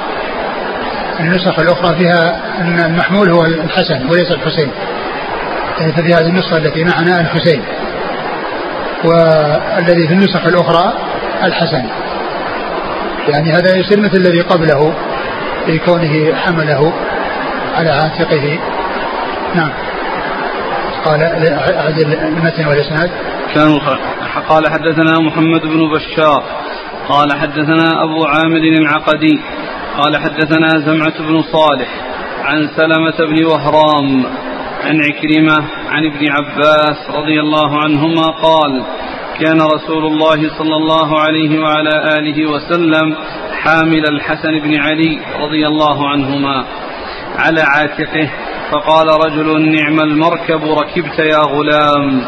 النسخ 1.24 1.60
الأخرى 1.60 1.96
فيها 1.98 2.42
أن 2.62 2.80
المحمول 2.80 3.30
هو 3.30 3.46
الحسن 3.46 4.10
وليس 4.10 4.32
الحسين. 4.32 4.72
يعني 5.80 5.92
ففي 5.92 6.14
هذه 6.14 6.28
النسخة 6.28 6.58
التي 6.58 6.84
معنا 6.84 7.22
الحسين. 7.22 7.62
والذي 9.04 10.08
في 10.08 10.14
النسخ 10.14 10.46
الأخرى 10.46 10.94
الحسن. 11.44 11.86
يعني 13.30 13.52
هذا 13.52 13.76
يصير 13.76 14.00
مثل 14.00 14.18
الذي 14.18 14.42
قبله 14.42 14.94
في 15.66 15.80
كونه 15.80 16.36
حمله 16.36 16.94
على 17.76 17.90
عاتقه. 17.90 18.60
نعم. 19.56 19.72
قال 21.06 21.24
عدل 21.78 22.14
المتن 22.14 22.68
والإسناد. 22.68 23.12
كان 23.56 23.80
قال 24.50 24.68
حدثنا 24.68 25.20
محمد 25.20 25.62
بن 25.62 25.90
بشار. 25.96 26.44
قال 27.10 27.34
حدثنا 27.34 28.04
أبو 28.04 28.26
عامر 28.26 28.64
العقدي. 28.82 29.40
قال 29.98 30.18
حدثنا 30.18 30.70
زمعة 30.86 31.20
بن 31.20 31.42
صالح 31.42 31.90
عن 32.44 32.70
سلمة 32.78 33.18
بن 33.30 33.46
وهرام 33.46 34.26
عن 34.84 35.02
عكرمة 35.02 35.68
عن 35.90 36.06
ابن 36.06 36.32
عباس 36.32 37.10
رضي 37.10 37.40
الله 37.40 37.80
عنهما 37.80 38.24
قال 38.24 38.84
كان 39.40 39.62
رسول 39.62 40.06
الله 40.06 40.50
صلى 40.58 40.76
الله 40.76 41.20
عليه 41.20 41.60
وعلى 41.60 42.18
آله 42.20 42.46
وسلم 42.52 43.16
حامل 43.62 44.08
الحسن 44.08 44.60
بن 44.60 44.80
علي 44.80 45.20
رضي 45.40 45.68
الله 45.68 46.10
عنهما 46.10 46.66
على 47.38 47.62
عاتقه 47.62 48.30
فقال 48.72 49.08
رجل 49.26 49.62
نعم 49.72 50.00
المركب 50.00 50.62
ركبت 50.64 51.20
يا 51.20 51.40
غلام. 51.40 52.22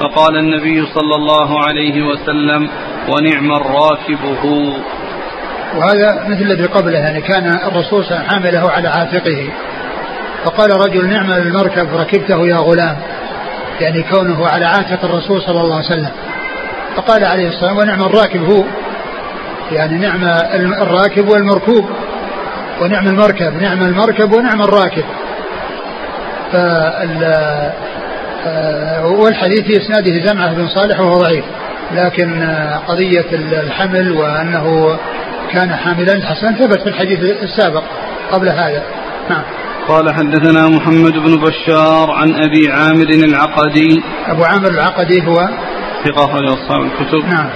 فقال 0.00 0.36
النبي 0.36 0.86
صلى 0.86 1.14
الله 1.14 1.64
عليه 1.64 2.02
وسلم 2.02 2.68
ونعم 3.08 3.52
الراكب 3.52 4.24
هو. 4.44 4.72
وهذا 5.76 6.24
مثل 6.28 6.42
الذي 6.42 6.64
قبله 6.64 6.98
يعني 6.98 7.20
كان 7.20 7.48
الرسول 7.48 8.04
حامله 8.04 8.70
على 8.70 8.88
عاتقه. 8.88 9.48
فقال 10.44 10.70
رجل 10.70 11.08
نعم 11.08 11.30
المركب 11.30 11.96
ركبته 11.96 12.46
يا 12.46 12.56
غلام. 12.56 12.96
يعني 13.80 14.02
كونه 14.02 14.48
على 14.48 14.64
عاتق 14.64 15.04
الرسول 15.04 15.42
صلى 15.42 15.60
الله 15.60 15.76
عليه 15.76 15.86
وسلم. 15.86 16.10
فقال 16.96 17.24
عليه 17.24 17.48
الصلاة 17.48 17.74
والسلام 17.74 17.78
ونعم 17.78 18.02
الراكب 18.02 18.50
هو. 18.50 18.64
يعني 19.72 19.98
نعم 19.98 20.24
الراكب 20.82 21.28
والمركوب 21.28 21.90
ونعم 22.80 23.08
المركب 23.08 23.62
نعم 23.62 23.82
المركب 23.82 24.32
ونعم 24.32 24.62
الراكب. 24.62 25.04
فال 26.52 27.24
آه، 28.46 29.06
والحديث 29.06 29.60
في 29.60 29.76
اسناده 29.76 30.26
زمعة 30.26 30.54
بن 30.54 30.68
صالح 30.68 31.00
وهو 31.00 31.14
ضعيف. 31.14 31.44
لكن 31.94 32.44
قضية 32.88 33.26
الحمل 33.32 34.12
وأنه 34.12 34.98
كان 35.52 35.74
حاملا 35.76 36.12
الحسن 36.12 36.54
ثبت 36.54 36.80
في 36.82 36.88
الحديث 36.88 37.18
السابق 37.42 37.82
قبل 38.32 38.48
هذا. 38.48 38.82
نعم. 39.30 39.42
قال 39.88 40.14
حدثنا 40.14 40.68
محمد 40.68 41.12
بن 41.12 41.36
بشار 41.36 42.10
عن 42.10 42.34
أبي 42.34 42.72
عامر 42.72 43.08
العقدي. 43.10 44.02
أبو 44.26 44.44
عامر 44.44 44.68
العقدي 44.68 45.26
هو 45.26 45.48
ثقة 46.04 46.24
أخرج 46.24 46.48
أصحاب 46.48 46.82
الكتب. 46.82 47.24
نعم. 47.24 47.48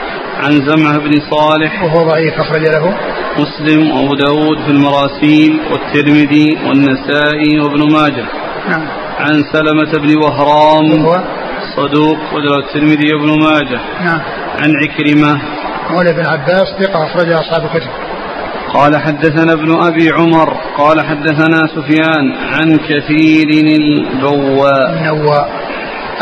عن 0.45 0.51
زمعة 0.51 0.99
بن 0.99 1.21
صالح. 1.31 1.85
وهو 1.85 2.11
ضعيف 2.11 2.41
أخرج 2.41 2.63
له. 2.63 2.97
مسلم 3.39 3.91
وأبو 3.91 4.15
داود 4.15 4.59
في 4.67 4.71
المراسيل 4.71 5.61
والترمذي 5.71 6.59
والنسائي 6.69 7.61
وابن 7.61 7.93
ماجه. 7.93 8.27
نعم. 8.69 8.89
عن 9.19 9.45
سلمة 9.53 9.93
بن 10.03 10.19
وهرام. 10.23 11.05
وهو 11.05 11.25
صدوق 11.77 12.19
وجل 12.35 12.59
الترمذي 12.59 13.15
وابن 13.15 13.43
ماجه. 13.43 13.81
نعم. 14.05 14.21
عن 14.61 14.73
عكرمة. 14.83 15.56
مولى 15.91 16.13
بن 16.13 16.27
عباس 16.27 16.67
ثقة 16.81 17.07
أخرج 17.07 17.33
أصحاب 17.33 17.65
الكتب. 17.65 17.91
قال 18.75 18.97
حدثنا 18.97 19.53
ابن 19.53 19.83
أبي 19.83 20.11
عمر 20.11 20.57
قال 20.79 21.01
حدثنا 21.01 21.67
سفيان 21.77 22.33
عن 22.33 22.77
كثير 22.77 23.49
البواء. 23.81 24.93
النواء 24.93 25.49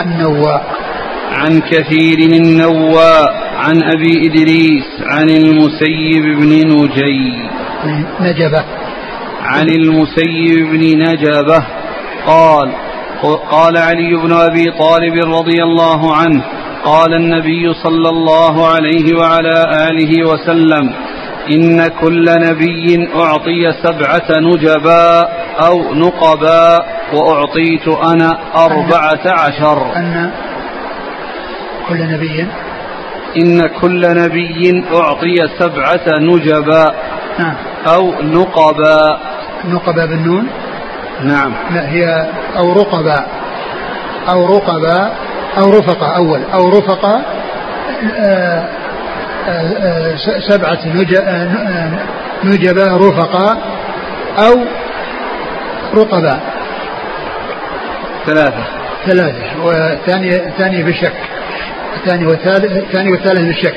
النواء. 0.00 0.74
عن 1.32 1.60
كثير 1.60 2.18
النواء 2.18 3.44
عن 3.56 3.82
أبي 3.82 4.26
إدريس 4.26 4.84
عن 5.06 5.28
المسيب 5.30 6.24
بن 6.38 6.52
نجي. 6.72 7.48
نجبة. 8.20 8.64
عن 9.42 9.68
المسيب 9.68 10.68
بن 10.70 11.02
نجبة 11.02 11.64
قال 12.26 12.72
قال 13.50 13.76
علي 13.76 14.16
بن 14.16 14.32
أبي 14.32 14.64
طالب 14.78 15.14
رضي 15.14 15.62
الله 15.62 16.16
عنه 16.16 16.42
قال 16.84 17.14
النبي 17.14 17.74
صلى 17.74 18.08
الله 18.08 18.66
عليه 18.68 19.16
وعلى 19.18 19.64
آله 19.90 20.28
وسلم 20.28 20.94
إن 21.50 21.86
كل 22.00 22.24
نبي 22.28 23.08
أعطي 23.16 23.72
سبعة 23.82 24.28
نجباء 24.40 25.46
أو 25.66 25.94
نقباء 25.94 26.86
وأعطيت 27.12 27.88
أنا 27.88 28.38
أربعة 28.56 29.24
عشر. 29.26 29.96
أن 29.96 30.30
كل 31.88 31.98
نبي. 32.12 32.46
إن 33.36 33.66
كل 33.80 34.02
نبي 34.16 34.84
أعطي 34.94 35.36
سبعة 35.58 36.18
نجباء 36.18 36.94
نعم. 37.38 37.54
أو 37.94 38.12
نقباء 38.22 39.20
نقباء 39.64 40.06
بالنون؟ 40.06 40.48
نعم. 41.22 41.52
لا 41.70 41.88
هي 41.88 42.28
أو 42.56 42.72
رقباء 42.72 43.28
أو 44.28 44.46
رقباء 44.46 45.23
أو 45.58 45.70
رفقة 45.70 46.16
أول 46.16 46.42
أو 46.54 46.68
رفقة 46.68 47.22
آه، 48.18 48.68
آه، 49.48 49.48
آه، 49.48 50.16
سبعة 50.48 50.78
نجباء 52.44 52.96
رفقاء 52.96 53.58
أو 54.38 54.64
رقباء 55.94 56.40
ثلاثة. 58.26 58.64
ثلاثة. 59.06 59.62
والثانية 59.62 60.36
الثانية 60.36 60.84
بالشك. 60.84 61.12
الثاني 61.96 62.26
والثالث 62.26 62.76
الثاني 62.76 63.10
والثالث 63.10 63.40
بالشك. 63.40 63.76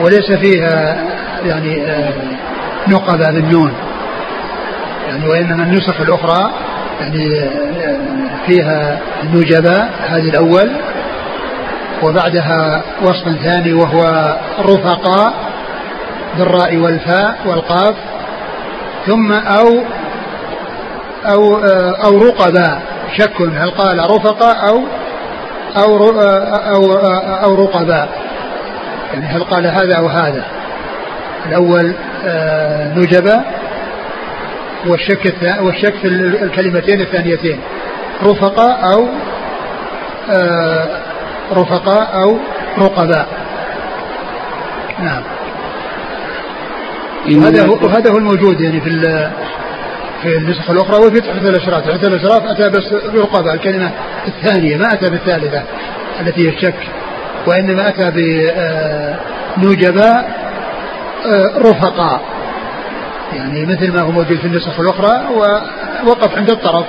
وليس 0.00 0.32
فيها 0.32 1.04
يعني 1.44 1.82
نقبة 2.88 3.30
بالنون. 3.30 3.72
يعني 5.08 5.28
وإنما 5.28 5.62
النسخ 5.62 6.00
الأخرى 6.00 6.52
يعني 7.00 7.50
فيها 8.46 8.98
نجباء 9.34 9.90
هذه 10.08 10.28
الأول. 10.28 10.70
وبعدها 12.02 12.82
وصف 13.02 13.28
ثاني 13.42 13.72
وهو 13.72 14.36
رفقاء 14.60 15.32
بالراء 16.38 16.76
والفاء 16.76 17.36
والقاف. 17.46 17.94
ثم 19.06 19.32
أو 19.32 19.82
أو 21.26 21.56
أو 22.04 22.18
رقباء. 22.18 22.82
شك 23.16 23.40
هل 23.40 23.70
قال 23.70 23.98
رفقاء 24.10 24.68
أو 24.68 24.82
أو 25.76 26.20
أو 26.74 26.96
أو 27.44 27.54
رقباء. 27.54 28.08
يعني 29.14 29.26
هل 29.26 29.44
قال 29.44 29.66
هذا 29.66 29.94
أو 29.94 30.06
هذا. 30.06 30.44
الأول 31.46 31.94
آه، 32.26 32.94
نجبا 32.94 33.44
والشك 34.86 35.34
والشك 35.60 35.94
في 35.94 36.08
الكلمتين 36.42 37.00
الثانيتين. 37.00 37.60
رفقاء 38.22 38.92
أو 38.92 39.08
آه، 40.30 41.02
رفقاء 41.52 42.22
أو 42.22 42.38
رقباء. 42.78 43.28
نعم. 45.02 45.22
وهذا 47.36 47.66
هو 47.66 47.74
وهذا 47.74 48.10
هو 48.10 48.16
الموجود 48.16 48.60
يعني 48.60 48.80
في 48.80 48.90
في 50.22 50.36
النسخ 50.36 50.70
الأخرى 50.70 50.96
وفي 50.96 51.20
تحت 51.20 51.42
الأشراف، 51.42 51.88
تحت 51.88 52.04
الأشراف 52.04 52.42
أتى 52.46 52.68
بس 52.68 52.92
رقبه 53.14 53.52
الكلمة 53.54 53.90
الثانية 54.28 54.76
ما 54.76 54.92
أتى 54.92 55.10
بالثالثة 55.10 55.62
التي 56.20 56.48
هي 56.48 56.54
الشك 56.54 56.88
وإنما 57.46 57.88
أتى 57.88 58.10
بنجباء 59.56 60.48
آه، 61.26 61.58
رفقاء. 61.58 62.37
يعني 63.32 63.66
مثل 63.66 63.92
ما 63.92 64.00
هو 64.00 64.10
موجود 64.10 64.38
في 64.38 64.46
النسخ 64.46 64.80
الأخرى 64.80 65.20
ووقف 65.34 66.36
عند 66.36 66.50
الطرف. 66.50 66.86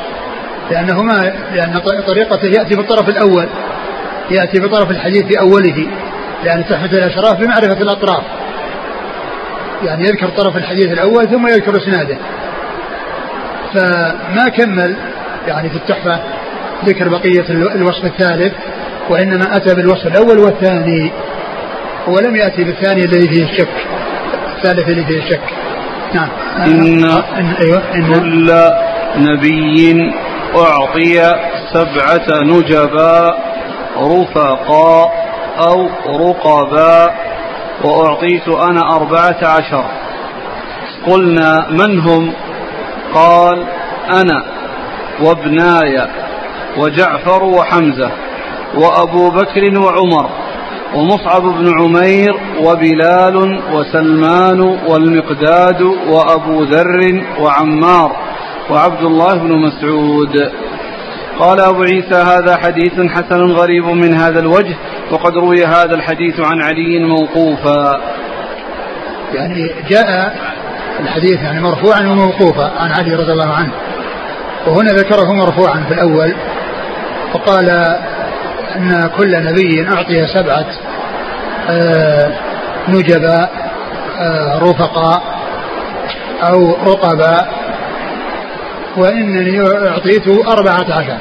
لأنه 0.72 1.04
ما 1.04 1.34
لأن 1.54 1.80
طريقته 2.08 2.46
يأتي 2.46 2.76
بالطرف 2.76 3.10
الأول. 3.10 3.50
يأتي 4.32 4.60
بطرف 4.60 4.92
الحديث 4.92 5.26
في 5.26 5.40
أوله. 5.40 5.88
لأن 6.44 6.66
تحت 6.70 6.94
الأشراف 6.94 7.40
بمعرفة 7.40 7.82
الأطراف. 7.82 8.24
يعني 9.84 10.04
يذكر 10.04 10.28
طرف 10.28 10.58
الحديث 10.58 10.92
الأول 10.92 11.28
ثم 11.30 11.48
يذكر 11.48 11.78
إسناده. 11.78 12.18
فما 13.74 14.50
كمل 14.58 14.96
يعني 15.48 15.70
في 15.70 15.76
التحفة 15.76 16.20
ذكر 16.86 17.10
بقية 17.10 17.46
الوصف 17.50 18.06
الثالث 18.06 18.54
وإنما 19.10 19.56
أتى 19.56 19.76
بالوصف 19.76 20.08
الأول 20.08 20.40
والثاني. 20.40 21.12
ولم 22.08 22.36
يأتي 22.36 22.64
بالثاني 22.64 23.06
الذي 23.06 23.28
فيه 23.28 23.44
الشك. 23.44 23.88
الثالث 24.58 24.90
الذي 24.90 25.06
فيه 25.06 25.20
الشك. 25.20 25.59
نعم. 26.14 26.30
إن, 26.66 27.03
إن 27.03 27.55
أيوة 27.62 27.82
إن 27.95 28.14
كل 28.14 28.53
نبي 29.18 30.12
أعطي 30.55 31.36
سبعة 31.74 32.43
نجبا 32.43 33.38
رفقا 33.97 35.12
أو 35.60 35.89
رقبا 36.07 37.12
وأعطيت 37.84 38.47
أنا 38.47 38.95
أربعة 38.95 39.38
عشر. 39.43 39.86
قلنا 41.07 41.68
من 41.70 41.99
هم؟ 41.99 42.34
قال 43.14 43.64
أنا 44.10 44.43
وابناي 45.22 46.07
وجعفر 46.78 47.43
وحمزة 47.43 48.12
وأبو 48.76 49.30
بكر 49.30 49.80
وعمر. 49.80 50.30
ومصعب 50.96 51.42
بن 51.42 51.82
عمير 51.82 52.34
وبلال 52.64 53.62
وسلمان 53.74 54.62
والمقداد 54.62 55.82
وأبو 55.82 56.64
ذر 56.64 57.24
وعمار 57.40 58.16
وعبد 58.70 59.04
الله 59.04 59.36
بن 59.36 59.52
مسعود. 59.52 60.52
قال 61.40 61.60
أبو 61.60 61.84
عيسى 61.84 62.16
هذا 62.16 62.58
حديث 62.58 62.94
حسن 62.94 63.46
غريب 63.52 63.86
من 63.86 64.14
هذا 64.14 64.40
الوجه 64.40 64.76
وقد 65.12 65.38
روي 65.38 65.66
هذا 65.66 65.96
الحديث 65.96 66.40
عن 66.40 66.62
علي 66.62 67.00
موقوفا. 67.00 68.02
يعني 69.34 69.72
جاء 69.90 70.36
الحديث 71.00 71.42
يعني 71.44 71.62
مرفوعا 71.62 72.00
وموقوفا 72.00 72.72
عن 72.78 72.92
علي 72.92 73.16
رضي 73.16 73.32
الله 73.32 73.54
عنه 73.54 73.72
وهنا 74.68 74.92
ذكره 74.92 75.34
مرفوعا 75.34 75.84
في 75.88 75.94
الأول 75.94 76.34
وقال 77.34 77.98
أن 78.76 79.10
كل 79.18 79.44
نبي 79.44 79.88
أعطي 79.88 80.28
سبعة 80.28 80.66
آه، 81.70 82.32
نجباء 82.88 83.70
آه، 84.20 84.60
رفقاء 84.60 85.22
أو 86.44 86.72
رقباء 86.72 87.54
وإنني 88.98 89.62
أعطيته 89.62 90.52
أربعة 90.54 90.86
عشر. 90.90 91.18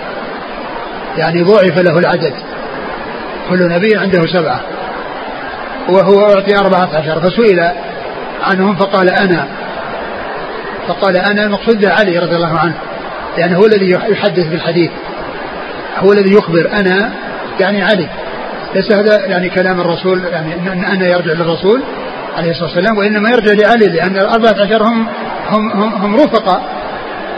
يعني 1.19 1.43
ضعف 1.43 1.79
له 1.79 1.99
العدد. 1.99 2.35
كل 3.51 3.69
نبي 3.69 3.97
عنده 3.97 4.27
سبعة. 4.27 4.61
وهو 5.89 6.21
أعطي 6.21 6.57
أربعة 6.57 6.89
عشر. 6.95 7.21
فسئل 7.21 7.71
عنهم 8.43 8.77
فقال 8.77 9.11
أنا. 9.11 9.47
فقال 10.89 11.17
أنا 11.17 11.43
المقصود 11.43 11.85
علي 11.85 12.19
رضي 12.19 12.37
الله 12.37 12.59
عنه 12.59 12.75
يعني 13.39 13.57
هو 13.57 13.67
الذي 13.67 13.91
يحدث 13.91 14.47
بالحديث. 14.47 14.91
هو 15.99 16.13
الذي 16.13 16.35
يخبر 16.35 16.71
أنا 16.73 17.13
يعني 17.61 17.83
علي. 17.83 18.09
ليس 18.75 18.93
هذا 18.93 19.27
يعني 19.27 19.51
كلام 19.51 19.81
الرسول 19.81 20.25
يعني 20.25 20.93
أن 20.93 21.03
يرجع 21.03 21.33
للرسول 21.33 21.83
عليه 22.37 22.51
الصلاة 22.51 22.69
والسلام 22.69 22.99
وإنما 22.99 23.31
يرجع 23.31 23.53
لعلي 23.53 23.87
لأن 23.87 24.17
الأربعة 24.17 24.55
عشر 24.65 24.83
هم 24.83 25.07
هم 25.49 25.71
هم, 25.71 25.95
هم 25.95 26.17
رفقاء 26.17 26.63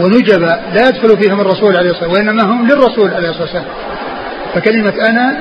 ونجبا 0.00 0.60
لا 0.74 0.88
يدخل 0.88 1.22
فيهم 1.22 1.40
الرسول 1.40 1.76
عليه 1.76 1.90
الصلاة 1.90 2.08
والسلام 2.08 2.26
وإنما 2.26 2.42
هم 2.42 2.66
للرسول 2.66 3.14
عليه 3.14 3.28
الصلاة 3.28 3.42
والسلام. 3.42 3.66
فكلمة 4.54 4.94
أنا 5.08 5.36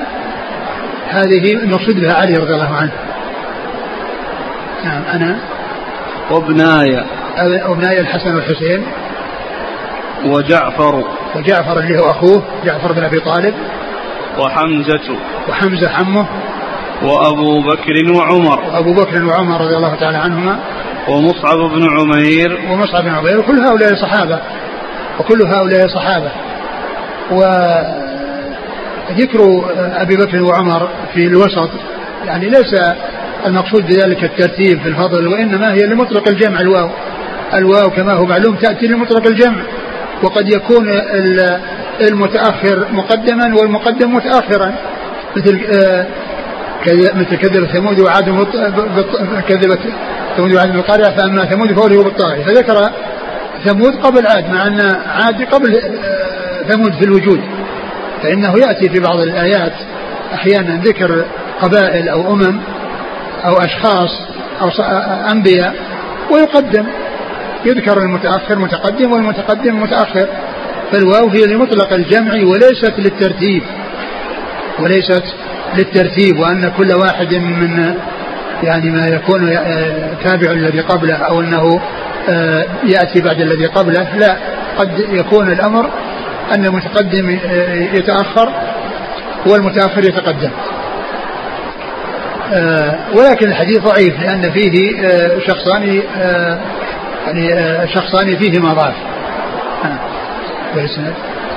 هذه 1.08 1.52
المقصود 1.54 2.00
بها 2.00 2.14
علي 2.14 2.34
رضي 2.34 2.54
الله 2.54 2.74
عنه. 2.74 2.92
نعم 4.84 5.02
أنا. 5.14 5.38
وابناي. 6.30 7.04
أبناي 7.38 8.00
الحسن 8.00 8.34
والحسين. 8.34 8.86
وجعفر. 10.24 11.04
وجعفر 11.36 11.78
اللي 11.78 11.98
هو 11.98 12.10
أخوه 12.10 12.42
جعفر 12.64 12.92
بن 12.92 13.04
أبي 13.04 13.20
طالب. 13.20 13.54
وحمزة 14.38 15.16
وحمزة 15.48 15.90
عمه 15.90 16.26
وأبو 17.02 17.62
بكر 17.62 18.12
وعمر 18.16 18.60
وأبو 18.64 18.92
بكر 18.94 19.24
وعمر 19.24 19.60
رضي 19.60 19.76
الله 19.76 19.94
تعالى 19.94 20.18
عنهما 20.18 20.58
ومصعب 21.08 21.58
بن 21.58 21.88
عمير 21.98 22.58
ومصعب 22.70 23.02
بن 23.04 23.10
عمير 23.10 23.38
وكل 23.38 23.58
هؤلاء 23.58 23.94
صحابة 23.94 24.40
وكل 25.20 25.46
هؤلاء 25.46 25.88
صحابة. 25.88 26.30
وذكر 29.10 29.64
أبي 29.76 30.16
بكر 30.16 30.42
وعمر 30.42 30.88
في 31.14 31.24
الوسط 31.24 31.70
يعني 32.26 32.48
ليس 32.48 32.74
المقصود 33.46 33.86
بذلك 33.86 34.24
الترتيب 34.24 34.80
في 34.80 34.88
الفضل 34.88 35.28
وإنما 35.28 35.72
هي 35.72 35.86
لمطلق 35.86 36.28
الجمع 36.28 36.60
الواو 36.60 36.90
الواو 37.54 37.90
كما 37.90 38.12
هو 38.12 38.26
معلوم 38.26 38.56
تأتي 38.56 38.86
لمطلق 38.86 39.26
الجمع. 39.26 39.62
وقد 40.22 40.48
يكون 40.48 40.88
المتأخر 42.00 42.86
مقدما 42.92 43.54
والمقدم 43.54 44.14
متأخرا 44.14 44.74
مثل 45.36 45.60
آه، 45.72 46.06
مثل 47.14 47.36
كذب 47.36 47.66
ثمود 47.66 48.00
وعاد 48.00 48.24
كذبت 49.48 49.78
ثمود 50.36 50.54
وعاد 50.54 50.72
بالقارعة 50.72 51.16
فأما 51.16 51.44
ثمود 51.44 51.72
فأولئك 51.72 52.04
بالطاغية 52.04 52.44
فذكر 52.44 52.90
ثمود 53.64 53.94
قبل 53.96 54.26
عاد 54.26 54.50
مع 54.50 54.66
أن 54.66 54.80
عاد 55.06 55.42
قبل 55.42 55.76
آه، 55.76 56.62
ثمود 56.68 56.92
في 56.92 57.04
الوجود. 57.04 57.40
فإنه 58.22 58.54
يأتي 58.58 58.88
في 58.88 59.00
بعض 59.00 59.20
الآيات 59.20 59.72
أحيانا 60.34 60.80
ذكر 60.84 61.24
قبائل 61.60 62.08
أو 62.08 62.32
أمم 62.32 62.60
أو 63.44 63.56
أشخاص 63.56 64.10
أو 64.60 64.68
آه، 64.68 65.32
أنبياء 65.32 65.74
ويقدم. 66.30 66.86
يذكر 67.64 67.98
المتأخر 67.98 68.58
متقدم 68.58 69.12
والمتقدم 69.12 69.82
متأخر 69.82 70.26
فالواو 70.92 71.28
هي 71.28 71.46
لمطلق 71.46 71.92
الجمع 71.92 72.32
وليست 72.32 72.94
للترتيب 72.98 73.62
وليست 74.78 75.24
للترتيب 75.78 76.38
وأن 76.38 76.72
كل 76.76 76.92
واحد 76.92 77.34
من 77.34 77.94
يعني 78.62 78.90
ما 78.90 79.08
يكون 79.08 79.50
تابع 80.24 80.50
الذي 80.50 80.80
قبله 80.80 81.14
أو 81.14 81.40
أنه 81.40 81.80
آه، 82.28 82.66
يأتي 82.84 83.20
بعد 83.20 83.40
الذي 83.40 83.66
قبله 83.66 84.16
لا 84.16 84.36
قد 84.78 84.90
يكون 84.98 85.52
الأمر 85.52 85.90
أن 86.54 86.64
المتقدم 86.64 87.38
آه، 87.46 87.74
يتأخر 87.74 88.52
والمتأخر 89.46 90.04
يتقدم. 90.04 90.50
آه، 92.52 92.98
ولكن 93.14 93.48
الحديث 93.48 93.78
ضعيف 93.78 94.20
لأن 94.20 94.52
فيه 94.52 94.98
شخصان 95.46 96.02
يعني 97.26 97.48
شخصان 97.94 98.36
فيهما 98.36 98.74
ضعف 98.74 98.94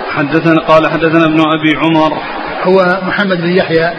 حدثنا 0.09 0.59
قال 0.59 0.87
حدثنا 0.87 1.25
ابن 1.25 1.39
أبي 1.39 1.75
عمر 1.77 2.17
هو 2.63 2.99
محمد 3.07 3.41
بن 3.41 3.57
يحيى 3.57 3.93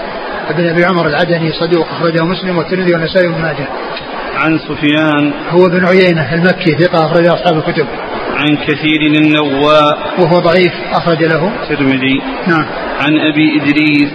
بن 0.50 0.68
أبي 0.68 0.84
عمر 0.84 1.06
العدني 1.06 1.52
صدوق 1.52 1.88
أخرجه 1.90 2.24
مسلم 2.24 2.58
والترمذي 2.58 2.92
والنسائي 2.92 3.28
وابن 3.28 3.42
ماجه. 3.42 3.68
عن 4.36 4.58
سفيان 4.58 5.32
هو 5.50 5.68
بن 5.68 5.86
عيينة 5.86 6.34
المكي 6.34 6.72
ثقة 6.72 7.06
اخرج 7.06 7.26
أصحاب 7.26 7.56
الكتب. 7.56 7.86
عن 8.36 8.56
كثير 8.56 9.00
النواء 9.00 9.98
وهو 10.18 10.38
ضعيف 10.38 10.72
أخرج 10.92 11.24
له 11.24 11.50
الترمذي. 11.62 12.22
نعم. 12.46 12.66
عن 13.00 13.18
أبي 13.32 13.62
إدريس 13.62 14.10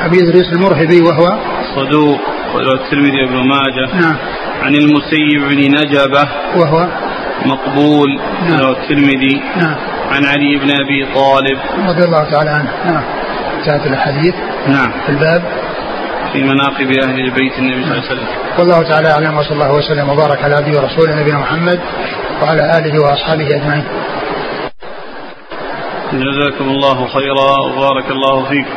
أبي 0.00 0.18
إدريس 0.22 0.52
المرهبي 0.52 1.00
وهو 1.00 1.38
صدوق 1.76 2.20
الترمذي 2.54 3.22
وابن 3.22 3.48
ماجه. 3.48 4.00
نعم. 4.00 4.16
عن 4.62 4.74
المسيب 4.74 5.40
بن 5.48 5.78
نجبة 5.78 6.28
وهو 6.56 6.88
مقبول 7.46 8.20
نعم. 8.48 8.70
الترمذي. 8.70 9.42
نعم. 9.56 9.76
عن 10.10 10.24
علي 10.24 10.58
بن 10.58 10.70
أبي 10.70 11.14
طالب. 11.14 11.58
رضي 11.88 12.04
الله 12.04 12.30
تعالى 12.30 12.50
عنه. 12.50 12.70
نعم. 12.84 13.04
انتهت 13.58 13.86
الأحاديث 13.86 14.34
نعم. 14.66 14.92
في 15.06 15.08
الباب. 15.08 15.42
في 16.32 16.42
مناقب 16.42 16.90
أهل 17.04 17.30
بيت 17.30 17.58
النبي 17.58 17.82
صلى 17.82 17.92
الله 17.92 18.04
عليه 18.04 18.06
وسلم. 18.06 18.26
والله 18.58 18.82
تعالى 18.82 19.12
أعلم 19.12 19.38
وصلى 19.38 19.52
الله 19.52 19.72
وسلم 19.72 20.08
وبارك 20.08 20.44
على 20.44 20.54
عبده 20.54 20.80
ورسوله 20.80 21.20
نبينا 21.20 21.38
محمد 21.38 21.80
وعلى 22.42 22.78
آله 22.78 23.02
وأصحابه 23.02 23.46
أجمعين. 23.56 23.84
جزاكم 26.12 26.64
الله 26.64 27.06
خيرا 27.06 27.58
وبارك 27.66 28.10
الله 28.10 28.48
فيكم 28.48 28.70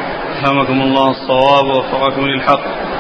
فهمكم 0.43 0.81
الله 0.81 1.11
الصواب 1.11 1.65
ووفقكم 1.65 2.21
للحق. 2.21 2.92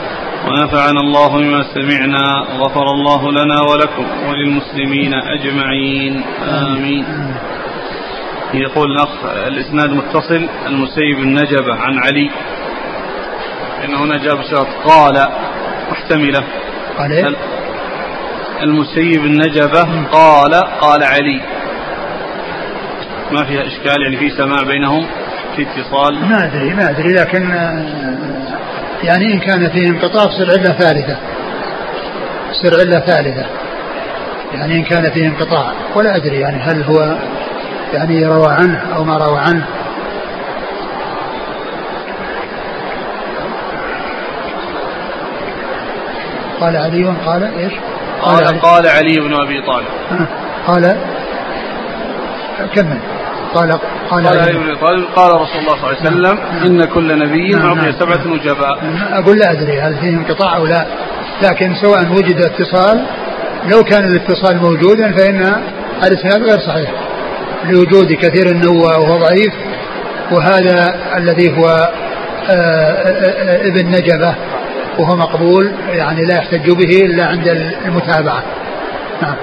ونفعنا 0.47 0.99
الله 0.99 1.37
بما 1.37 1.63
سمعنا 1.73 2.47
غفر 2.57 2.85
الله 2.85 3.31
لنا 3.31 3.61
ولكم 3.61 4.05
وللمسلمين 4.29 5.13
أجمعين. 5.13 6.23
آمين. 6.49 7.05
يقول 8.53 8.91
الأخ 8.91 9.25
الإسناد 9.47 9.89
متصل 9.89 10.49
المسيب 10.67 11.19
النجبة 11.19 11.75
عن 11.75 11.99
علي. 11.99 12.29
إن 13.85 13.95
هنا 13.95 14.17
جاب 14.17 14.41
شرط 14.51 14.67
قال 14.85 15.27
محتملة. 15.91 16.43
قال 16.97 17.11
إيه؟ 17.11 17.35
المسيب 18.63 19.25
النجبة 19.25 20.07
قال 20.11 20.53
قال 20.81 21.03
علي. 21.03 21.41
ما 23.31 23.43
فيها 23.43 23.67
إشكال 23.67 24.01
يعني 24.03 24.17
في 24.17 24.29
سماع 24.29 24.63
بينهم 24.63 25.07
في 25.55 25.61
اتصال. 25.61 26.29
ما 26.29 26.45
أدري 26.45 26.73
ما 26.73 26.89
أدري 26.89 27.13
لكن 27.13 27.43
يعني 29.03 29.33
إن 29.33 29.39
كان 29.39 29.69
فيه 29.69 29.87
انقطاع 29.87 30.25
تصير 30.25 30.51
علة 30.51 30.73
ثالثة. 30.73 31.17
تصير 32.51 32.79
علة 32.79 32.99
ثالثة. 32.99 33.45
يعني 34.53 34.75
إن 34.75 34.83
كان 34.83 35.11
فيه 35.11 35.27
انقطاع. 35.27 35.71
ولا 35.95 36.15
أدري 36.15 36.39
يعني 36.39 36.57
هل 36.57 36.83
هو 36.83 37.17
يعني 37.93 38.25
روى 38.25 38.53
عنه 38.53 38.95
أو 38.95 39.03
ما 39.03 39.17
روى 39.17 39.39
عنه. 39.39 39.65
قال 46.61 46.77
علي 46.77 47.03
قال 47.25 47.43
إيش؟ 47.43 47.73
قال 48.21 48.45
قال, 48.45 48.61
قال 48.61 48.87
علي 48.87 49.19
بن 49.19 49.33
أبي 49.33 49.61
طالب. 49.61 49.87
قال 50.67 50.97
كمل. 52.75 52.99
قال 53.55 53.79
قال 54.09 54.27
علي 54.27 54.53
بن 54.53 54.69
ابي 54.69 54.75
طالب 54.75 55.05
قال 55.15 55.41
رسول 55.41 55.59
الله 55.61 55.75
صلى 55.75 55.91
الله 55.91 55.97
عليه 55.97 56.09
وسلم 56.09 56.39
نعم. 56.39 56.65
إن 56.65 56.85
كل 56.85 57.19
نبي 57.19 57.49
نعم 57.49 57.65
اعطي 57.65 57.81
نعم. 57.81 57.99
سبعة 57.99 58.27
نجباء 58.27 58.79
أقول 59.11 59.37
لا 59.39 59.51
أدري 59.51 59.81
هل 59.81 59.95
فيه 59.95 60.09
انقطاع 60.09 60.55
أو 60.55 60.65
لا 60.65 60.85
لكن 61.43 61.73
سواء 61.81 62.11
وجد 62.11 62.41
اتصال 62.41 63.05
لو 63.71 63.83
كان 63.83 64.03
الاتصال 64.03 64.57
موجودا 64.57 65.11
فإن 65.11 65.55
الإسناد 66.03 66.43
غير 66.43 66.59
صحيح 66.59 66.91
لوجود 67.69 68.13
كثير 68.13 68.47
النوى 68.47 68.95
وهو 68.97 69.17
ضعيف 69.17 69.53
وهذا 70.31 70.95
الذي 71.17 71.57
هو 71.57 71.65
آه، 72.49 72.53
آآ 72.53 73.63
آه، 73.63 73.67
ابن 73.67 73.87
نجبة 73.87 74.35
وهو 74.99 75.15
مقبول 75.15 75.71
يعني 75.89 76.25
لا 76.25 76.35
يحتج 76.35 76.71
به 76.71 77.05
إلا 77.05 77.25
عند 77.25 77.47
المتابعة 77.85 78.43
نعم 79.21 79.35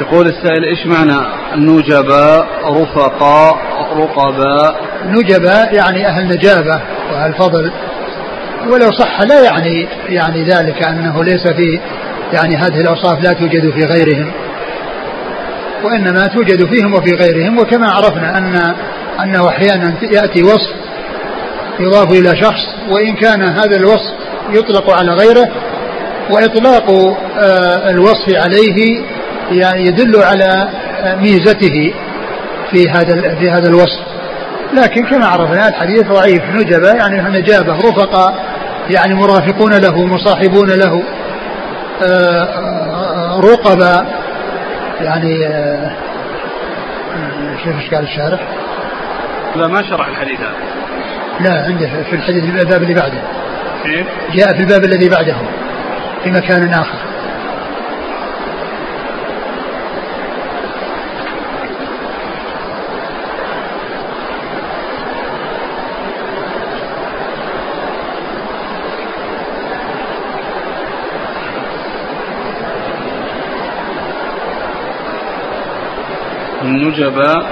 يقول 0.00 0.26
السائل 0.26 0.64
إيش 0.64 0.86
معنى 0.86 1.26
النجباء 1.54 2.46
رفقاء 2.64 3.56
رقباء؟ 3.96 4.80
نجباء 5.06 5.74
يعني 5.74 6.06
أهل 6.06 6.26
نجابة 6.28 6.80
وأهل 7.12 7.34
فضل. 7.34 7.70
ولو 8.68 8.92
صح 8.92 9.20
لا 9.22 9.44
يعني 9.44 9.88
يعني 10.08 10.44
ذلك 10.44 10.86
أنه 10.86 11.24
ليس 11.24 11.48
في 11.48 11.80
يعني 12.32 12.56
هذه 12.56 12.80
الأوصاف 12.80 13.22
لا 13.22 13.32
توجد 13.32 13.70
في 13.70 13.84
غيرهم. 13.84 14.32
وإنما 15.84 16.26
توجد 16.26 16.74
فيهم 16.74 16.94
وفي 16.94 17.10
غيرهم. 17.14 17.58
وكما 17.58 17.90
عرفنا 17.90 18.38
أن 18.38 18.74
أنه 19.22 19.48
أحيانا 19.48 19.94
يأتي 20.02 20.42
وصف 20.42 20.74
يضاف 21.80 22.10
إلى 22.10 22.36
شخص 22.42 22.66
وإن 22.90 23.14
كان 23.14 23.42
هذا 23.42 23.76
الوصف 23.76 24.12
يطلق 24.50 24.90
على 24.90 25.12
غيره 25.12 25.48
وإطلاق 26.30 26.90
آه، 27.38 27.90
الوصف 27.90 28.34
عليه 28.34 29.02
يعني 29.50 29.82
يدل 29.82 30.22
على 30.22 30.68
ميزته 31.20 31.94
في 32.70 32.90
هذا 32.90 33.34
في 33.34 33.50
هذا 33.50 33.68
الوصف. 33.68 34.06
لكن 34.72 35.06
كما 35.06 35.26
عرفنا 35.26 35.68
الحديث 35.68 36.02
ضعيف. 36.02 36.42
نجبة 36.54 36.92
يعني 36.92 37.38
نجابة. 37.38 37.72
رفقاء 37.72 38.34
يعني 38.90 39.14
مرافقون 39.14 39.72
له 39.72 40.06
مصاحبون 40.06 40.70
له. 40.70 41.02
آه، 42.02 43.40
رقبا 43.40 44.06
يعني 45.00 45.46
آه، 45.46 45.90
شوف 47.64 47.74
إيش 47.80 47.94
قال 47.94 48.04
الشارح. 48.04 48.40
لا 49.56 49.66
ما 49.66 49.82
شرح 49.82 50.08
الحديث 50.08 50.40
هذا. 50.40 50.56
لا 51.40 51.64
عنده 51.64 51.90
في 52.10 52.16
الحديث 52.16 52.44
الباب 52.44 52.82
اللي 52.82 52.94
بعده. 52.94 53.18
كيف؟ 53.84 54.06
جاء 54.34 54.54
في 54.54 54.60
الباب 54.60 54.84
الذي 54.84 55.08
بعده 55.08 55.36
في 56.24 56.30
مكان 56.30 56.68
آخر. 56.68 57.15
النجباء 76.76 77.46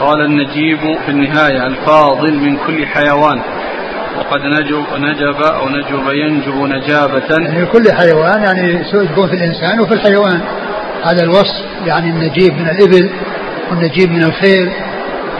قال 0.00 0.20
النجيب 0.20 0.78
في 1.04 1.10
النهاية 1.10 1.66
الفاضل 1.66 2.34
من 2.34 2.56
كل 2.56 2.86
حيوان. 2.86 3.40
وقد 4.18 4.40
نجب 4.40 4.84
نجب 4.98 5.42
أو 5.42 5.68
نجب 5.68 6.08
ينجب 6.12 6.54
نجابة. 6.54 7.22
يعني 7.30 7.66
كل 7.66 7.92
حيوان 7.92 8.42
يعني 8.42 8.84
يكون 8.94 9.28
في 9.28 9.34
الإنسان 9.34 9.80
وفي 9.80 9.94
الحيوان. 9.94 10.40
هذا 11.04 11.22
الوصف 11.22 11.64
يعني 11.86 12.10
النجيب 12.10 12.52
من 12.52 12.68
الإبل 12.68 13.10
والنجيب 13.70 14.10
من 14.10 14.22
الخيل. 14.22 14.72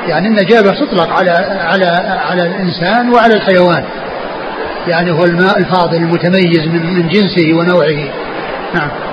يعني 0.09 0.29
النجابة 0.29 0.71
تطلق 0.71 1.13
على 1.13 1.31
على 1.61 1.87
على 2.31 2.43
الإنسان 2.47 3.11
وعلى 3.11 3.35
الحيوان. 3.35 3.85
يعني 4.87 5.11
هو 5.11 5.25
الماء 5.25 5.59
الفاضل 5.59 5.97
المتميز 5.97 6.67
من 6.67 6.95
من 6.95 7.09
جنسه 7.09 7.55
ونوعه. 7.55 8.09
نعم. 8.75 9.08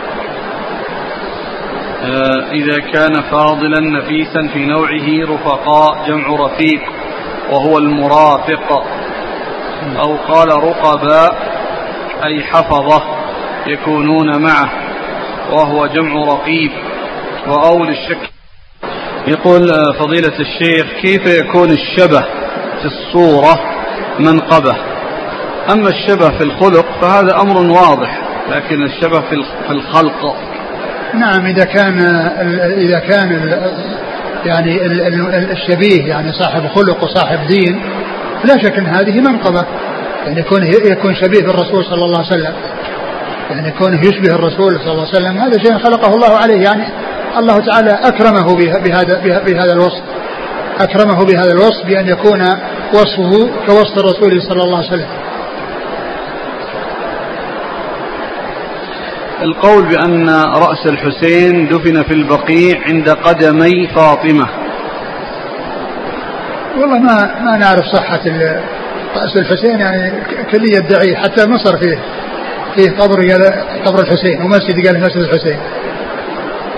إذا 2.51 2.79
كان 2.79 3.13
فاضلا 3.31 3.79
نفيسا 3.79 4.47
في 4.53 4.65
نوعه 4.65 5.35
رفقاء 5.35 6.07
جمع 6.07 6.45
رفيق 6.45 6.81
وهو 7.51 7.77
المرافق. 7.77 8.85
أو 9.99 10.15
قال 10.15 10.47
رقباء 10.47 11.55
أي 12.23 12.43
حفظة 12.43 13.01
يكونون 13.67 14.41
معه 14.41 14.69
وهو 15.51 15.87
جمع 15.87 16.33
رقيب. 16.33 16.71
وأول 17.47 17.89
الشك 17.89 18.29
يقول 19.27 19.71
آه، 19.71 19.91
فضيلة 19.99 20.39
الشيخ 20.39 20.85
كيف 21.01 21.25
يكون 21.25 21.69
الشبه 21.71 22.21
في 22.81 22.85
الصورة 22.85 23.59
منقبة؟ 24.19 24.75
أما 25.71 25.89
الشبه 25.89 26.29
في 26.37 26.43
الخلق 26.43 26.85
فهذا 27.01 27.41
أمر 27.41 27.57
واضح 27.57 28.21
لكن 28.49 28.83
الشبه 28.83 29.21
في 29.67 29.71
الخلق 29.71 30.35
نعم 31.13 31.45
إذا 31.45 31.63
كان 31.63 31.99
إذا 32.77 32.99
كان 32.99 33.51
يعني 34.45 34.85
الشبيه 35.51 36.07
يعني 36.07 36.31
صاحب 36.33 36.67
خلق 36.67 37.03
وصاحب 37.03 37.47
دين 37.47 37.81
لا 38.43 38.57
شك 38.57 38.77
أن 38.77 38.85
هذه 38.85 39.21
منقبة. 39.21 39.65
يعني 40.25 40.39
يكون 40.39 40.63
يكون 40.63 41.15
شبيه 41.15 41.41
بالرسول 41.41 41.85
صلى 41.85 42.05
الله 42.05 42.17
عليه 42.17 42.27
وسلم. 42.27 42.53
يعني 43.51 43.71
كونه 43.71 43.99
يشبه 43.99 44.35
الرسول 44.35 44.79
صلى 44.79 44.91
الله 44.91 45.07
عليه 45.07 45.17
وسلم. 45.17 45.37
هذا 45.37 45.57
شيء 45.63 45.77
خلقه 45.77 46.13
الله 46.13 46.37
عليه. 46.37 46.63
يعني 46.63 46.83
الله 47.37 47.59
تعالى 47.59 47.91
أكرمه 47.91 48.55
بهذا 48.55 49.21
بهذا 49.45 49.73
الوصف. 49.73 50.01
أكرمه 50.79 51.25
بهذا 51.25 51.51
الوصف 51.51 51.85
بأن 51.85 52.07
يكون 52.07 52.41
وصفه 52.93 53.49
كوصف 53.67 53.97
الرسول 53.97 54.41
صلى 54.41 54.63
الله 54.63 54.77
عليه 54.77 54.87
وسلم. 54.87 55.07
القول 59.41 59.85
بأن 59.85 60.29
رأس 60.39 60.85
الحسين 60.85 61.67
دفن 61.67 62.03
في 62.03 62.13
البقيع 62.13 62.81
عند 62.87 63.09
قدمي 63.09 63.87
فاطمة. 63.87 64.47
والله 66.77 66.99
ما 66.99 67.39
ما 67.41 67.57
نعرف 67.57 67.85
صحة 67.85 68.21
رأس 69.15 69.37
الحسين 69.37 69.79
يعني 69.79 70.11
كل 70.51 70.63
يدعي 70.73 71.15
حتى 71.15 71.49
مصر 71.49 71.77
فيه 71.77 71.99
فيه 72.75 72.91
قبر 72.91 73.21
قبر 73.85 73.99
الحسين 73.99 74.41
ومسجد 74.41 74.87
قال 74.87 75.01
مسجد 75.01 75.17
الحسين. 75.17 75.59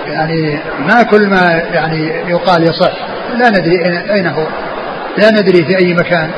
يعني 0.07 0.59
ما 0.79 1.03
كل 1.03 1.27
ما 1.27 1.61
يعني 1.73 2.07
يقال 2.07 2.63
يصح. 2.63 2.91
لا 3.37 3.49
ندري 3.49 3.75
أين 4.13 4.27
هو. 4.27 4.47
لا 5.17 5.31
ندري 5.31 5.65
في 5.65 5.77
أي 5.77 5.93
مكان. 5.93 6.29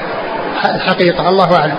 الحقيقة 0.75 1.29
الله 1.29 1.59
أعلم. 1.59 1.77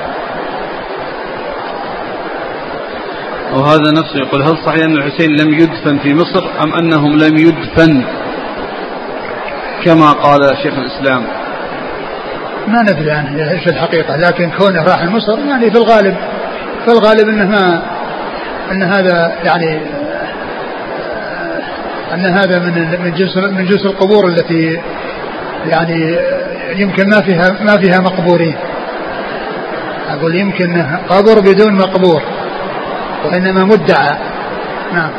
وهذا 3.52 3.90
نفسه 3.90 4.18
يقول 4.18 4.42
هل 4.42 4.56
صحيح 4.66 4.84
أن 4.84 4.96
الحسين 4.96 5.30
لم 5.30 5.54
يدفن 5.54 5.98
في 5.98 6.14
مصر 6.14 6.44
أم 6.62 6.72
أنهم 6.74 7.16
لم 7.16 7.36
يدفن؟ 7.36 8.04
كما 9.84 10.12
قال 10.12 10.56
شيخ 10.62 10.74
الإسلام. 10.78 11.24
ما 12.68 12.82
ندري 12.82 13.10
عنه 13.10 13.50
إيش 13.50 13.68
الحقيقة 13.68 14.16
لكن 14.16 14.50
كونه 14.50 14.82
راح 14.82 15.04
مصر 15.04 15.38
يعني 15.48 15.70
في 15.70 15.78
الغالب 15.78 16.16
في 16.84 16.92
الغالب 16.92 17.28
إنه 17.28 17.44
ما 17.44 17.82
إن 18.72 18.82
هذا 18.82 19.32
يعني 19.44 19.80
إن 22.14 22.26
هذا 22.26 22.58
من 22.58 23.02
من 23.04 23.14
جنس 23.14 23.36
من 23.36 23.64
جنس 23.64 23.86
القبور 23.86 24.28
التي 24.28 24.80
يعني 25.66 26.18
يمكن 26.76 27.08
ما 27.10 27.20
فيها 27.20 27.56
ما 27.60 27.76
فيها 27.76 27.98
مقبورين. 27.98 28.54
أقول 30.10 30.34
يمكن 30.34 30.82
قبر 31.08 31.40
بدون 31.40 31.74
مقبور. 31.74 32.22
وانما 33.24 33.64
مدعى. 33.64 34.18
نعم. 34.92 35.10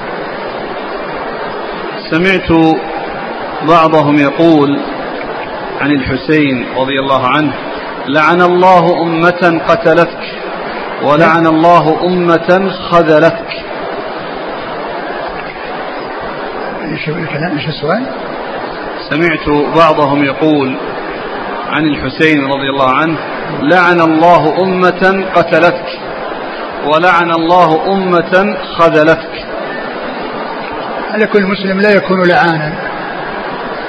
سمعت 2.11 2.75
بعضهم 3.67 4.15
يقول 4.17 4.79
عن 5.81 5.91
الحسين 5.91 6.65
رضي 6.77 6.99
الله 6.99 7.27
عنه 7.27 7.53
لعن 8.07 8.41
الله 8.41 9.01
أمة 9.01 9.61
قتلتك 9.67 10.41
ولعن 11.03 11.47
الله 11.47 12.05
أمة 12.05 12.71
خذلتك. 12.91 13.49
إيش 16.91 17.09
الكلام؟ 17.09 17.57
إيش 17.57 17.67
السؤال؟ 17.67 18.05
سمعت 19.09 19.75
بعضهم 19.75 20.23
يقول 20.23 20.77
عن 21.69 21.85
الحسين 21.85 22.45
رضي 22.45 22.69
الله 22.69 22.89
عنه 22.95 23.17
لعن 23.61 24.01
الله 24.01 24.63
أمة 24.63 25.25
قتلتك 25.35 26.10
ولعن 26.85 27.31
الله 27.31 27.93
أمة 27.93 28.57
خذلتك. 28.77 29.45
على 31.13 31.27
كل 31.27 31.43
مسلم 31.43 31.81
لا 31.81 31.91
يكون 31.91 32.27
لعانا. 32.27 32.73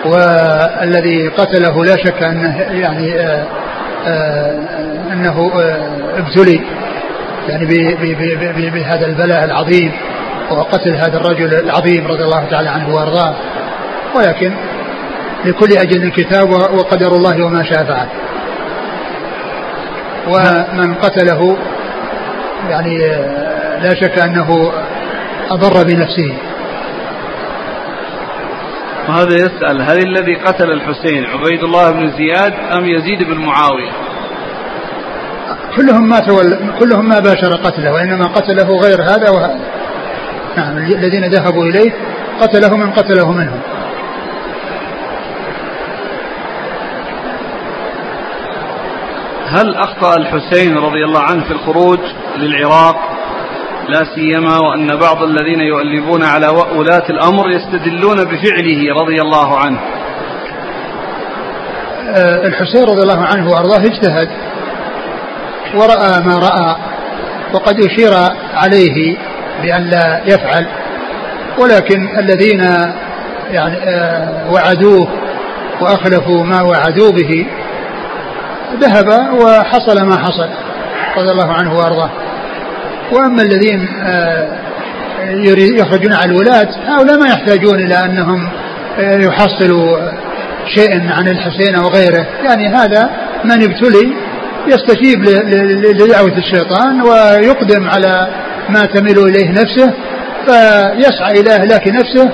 والذي 0.05 1.29
قتله 1.29 1.85
لا 1.85 1.97
شك 1.97 2.23
أنه 2.23 2.61
يعني 2.61 3.21
آه، 3.21 3.47
آه، 4.07 4.59
أنه 5.13 5.53
آه، 5.55 6.19
ابتلي. 6.19 6.61
يعني 7.49 7.67
بهذا 8.71 9.07
البلاء 9.07 9.45
العظيم 9.45 9.93
وقتل 10.51 10.97
هذا 10.97 11.17
الرجل 11.17 11.55
العظيم 11.55 12.07
رضي 12.07 12.25
الله 12.25 12.45
تعالى 12.51 12.69
عنه 12.69 12.95
وأرضاه. 12.95 13.35
ولكن 14.15 14.53
لكل 15.45 15.73
أجل 15.77 16.09
كتاب 16.09 16.51
وقدر 16.51 17.17
الله 17.17 17.47
وما 17.47 17.63
شاء 17.63 17.85
فعل. 17.85 18.07
ومن 20.29 20.95
قتله 20.95 21.57
يعني 22.69 22.99
لا 23.83 23.95
شك 23.95 24.19
أنه 24.19 24.73
أضر 25.51 25.83
بنفسه. 25.85 26.35
وهذا 29.09 29.37
يسأل 29.37 29.83
هل 29.83 29.99
الذي 29.99 30.35
قتل 30.35 30.71
الحسين 30.73 31.25
عبيد 31.25 31.63
الله 31.63 31.91
بن 31.91 32.11
زياد 32.11 32.53
أم 32.73 32.87
يزيد 32.87 33.23
بن 33.23 33.39
معاوية؟ 33.39 33.91
كلهم 35.77 36.09
ما 36.09 36.19
تول... 36.19 36.57
كلهم 36.79 37.09
ما 37.09 37.21
باشر 37.21 37.53
قتله 37.55 37.93
وإنما 37.93 38.27
قتله 38.27 38.77
غير 38.77 39.03
هذا 39.03 39.31
وهذا. 39.31 39.61
نعم 40.57 40.79
الذين 40.79 41.25
ذهبوا 41.25 41.65
إليه 41.65 41.93
قتله 42.41 42.77
من 42.77 42.91
قتله 42.91 43.33
منهم. 43.33 43.61
هل 49.53 49.75
أخطأ 49.75 50.17
الحسين 50.17 50.77
رضي 50.77 51.05
الله 51.05 51.21
عنه 51.21 51.45
في 51.45 51.51
الخروج 51.51 51.99
للعراق؟ 52.37 52.97
لا 53.89 54.05
سيما 54.15 54.59
وأن 54.59 54.97
بعض 54.97 55.23
الذين 55.23 55.61
يؤلبون 55.61 56.25
على 56.25 56.49
ولاة 56.49 57.05
الأمر 57.11 57.51
يستدلون 57.51 58.17
بفعله 58.17 58.95
رضي 59.03 59.21
الله 59.21 59.59
عنه. 59.59 59.79
آه، 62.09 62.47
الحسين 62.47 62.83
رضي 62.83 63.03
الله 63.03 63.25
عنه 63.25 63.51
وأرضاه 63.51 63.85
اجتهد 63.87 64.29
ورأى 65.75 66.21
ما 66.21 66.39
رأى 66.39 66.77
وقد 67.55 67.81
أشير 67.81 68.11
عليه 68.55 69.17
بأن 69.63 69.83
لا 69.83 70.23
يفعل. 70.27 70.67
ولكن 71.59 72.19
الذين 72.19 72.61
يعني 73.51 73.77
آه، 73.77 74.53
وعدوه 74.53 75.09
وأخلفوا 75.81 76.45
ما 76.45 76.63
وعدوا 76.63 77.11
به 77.11 77.47
ذهب 78.81 79.35
وحصل 79.41 80.03
ما 80.03 80.17
حصل 80.19 80.49
رضي 81.17 81.31
الله 81.31 81.53
عنه 81.53 81.77
وأرضاه. 81.79 82.11
وأما 83.13 83.43
الذين 83.43 83.89
آه، 84.05 84.49
يخرجون 85.79 86.13
على 86.13 86.31
الولاة 86.31 86.69
هؤلاء 86.87 87.19
ما 87.19 87.29
يحتاجون 87.29 87.81
إلى 87.81 87.95
أنهم 87.95 88.49
آه، 88.99 89.19
يحصلوا 89.19 89.99
شيئا 90.75 91.13
عن 91.13 91.29
الحسين 91.29 91.75
أو 91.75 91.89
غيره. 91.89 92.27
يعني 92.45 92.69
هذا 92.69 93.11
من 93.45 93.63
ابتلي 93.63 94.13
يستجيب 94.67 95.25
لدعوة 95.85 96.39
الشيطان 96.39 97.03
ويقدم 97.03 97.89
على 97.89 98.29
ما 98.69 98.85
تميل 98.85 99.19
إليه 99.19 99.51
نفسه 99.51 99.93
فيسعى 100.47 101.41
إلى 101.41 101.51
إهلاك 101.51 101.89
نفسه 101.89 102.31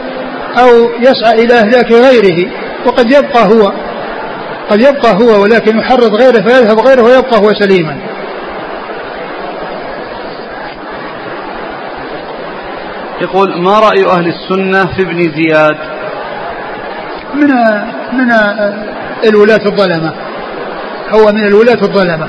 أو 0.61 0.91
يسعى 1.01 1.45
إلى 1.45 1.55
إهلاك 1.55 1.93
غيره. 1.93 2.51
وقد 2.87 3.11
يبقى 3.11 3.45
هو 3.45 3.73
قد 4.71 4.81
يبقى 4.81 5.15
هو 5.15 5.43
ولكن 5.43 5.79
يحرض 5.79 6.15
غيره 6.15 6.43
فيذهب 6.43 6.79
غيره 6.81 7.03
ويبقى 7.03 7.39
هو 7.39 7.53
سليما. 7.55 7.97
يقول 13.21 13.63
ما 13.63 13.79
رأي 13.81 14.07
أهل 14.07 14.27
السنة 14.29 14.85
في 14.97 15.03
ابن 15.03 15.33
زياد؟ 15.33 15.77
من 17.35 17.49
من 18.13 18.33
الولاة 19.25 19.61
الظلمة. 19.67 20.13
هو 21.11 21.33
من 21.33 21.47
الولاة 21.47 21.83
الظلمة 21.83 22.29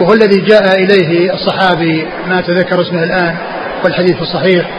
وهو 0.00 0.12
الذي 0.12 0.40
جاء 0.40 0.74
إليه 0.74 1.32
الصحابي 1.34 2.06
ما 2.28 2.40
تذكر 2.40 2.80
اسمه 2.80 3.02
الآن 3.02 3.36
والحديث 3.84 4.22
الصحيح. 4.22 4.70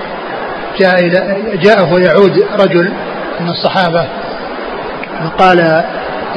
جاء 0.79 0.99
إلى 0.99 1.37
جاءه 1.57 1.99
يعود 1.99 2.43
رجل 2.59 2.93
من 3.39 3.49
الصحابة 3.49 4.07
قال 5.37 5.83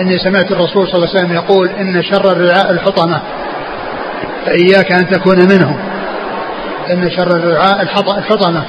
إني 0.00 0.18
سمعت 0.18 0.52
الرسول 0.52 0.88
صلى 0.88 0.94
الله 0.94 1.08
عليه 1.08 1.18
وسلم 1.18 1.32
يقول 1.32 1.68
إن 1.68 2.02
شر 2.02 2.32
الرعاء 2.32 2.70
الحطمة 2.70 3.20
فإياك 4.46 4.92
أن 4.92 5.08
تكون 5.08 5.38
منهم. 5.38 5.78
إن 6.90 7.10
شر 7.10 7.36
الرعاء 7.36 7.82
الحطمة. 7.82 8.64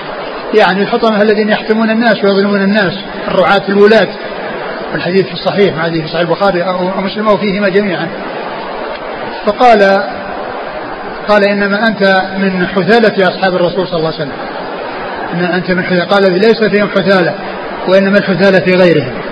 يعني 0.54 0.82
الحطمة 0.82 1.22
الذين 1.22 1.50
يحتمون 1.50 1.90
الناس 1.90 2.16
ويظلمون 2.24 2.62
الناس 2.62 2.94
الرعاة 3.28 3.62
الولاة 3.70 4.08
والحديث 4.94 5.26
في 5.26 5.34
الصحيح 5.34 5.76
مع 5.76 5.90
في 5.90 6.08
صحيح 6.08 6.20
البخاري 6.20 6.64
أو 6.64 7.02
مسلم 7.02 7.28
أو 7.28 7.38
فيهما 7.38 7.70
جميعا. 7.70 8.08
فقال 9.46 10.04
قال 11.28 11.44
إنما 11.50 11.88
أنت 11.88 12.22
من 12.38 12.68
حثالة 12.68 13.28
أصحاب 13.28 13.56
الرسول 13.56 13.88
صلى 13.88 13.98
الله 13.98 14.14
عليه 14.14 14.18
وسلم. 14.18 14.32
إن 15.34 15.44
أنت 15.44 15.72
من 15.72 15.84
حثالة. 15.84 16.06
قال 16.06 16.34
ليس 16.34 16.64
فيهم 16.64 16.90
حثالة 16.90 17.34
وإنما 17.88 18.18
الحثالة 18.18 18.60
في 18.60 18.72
غيرهم. 18.72 19.23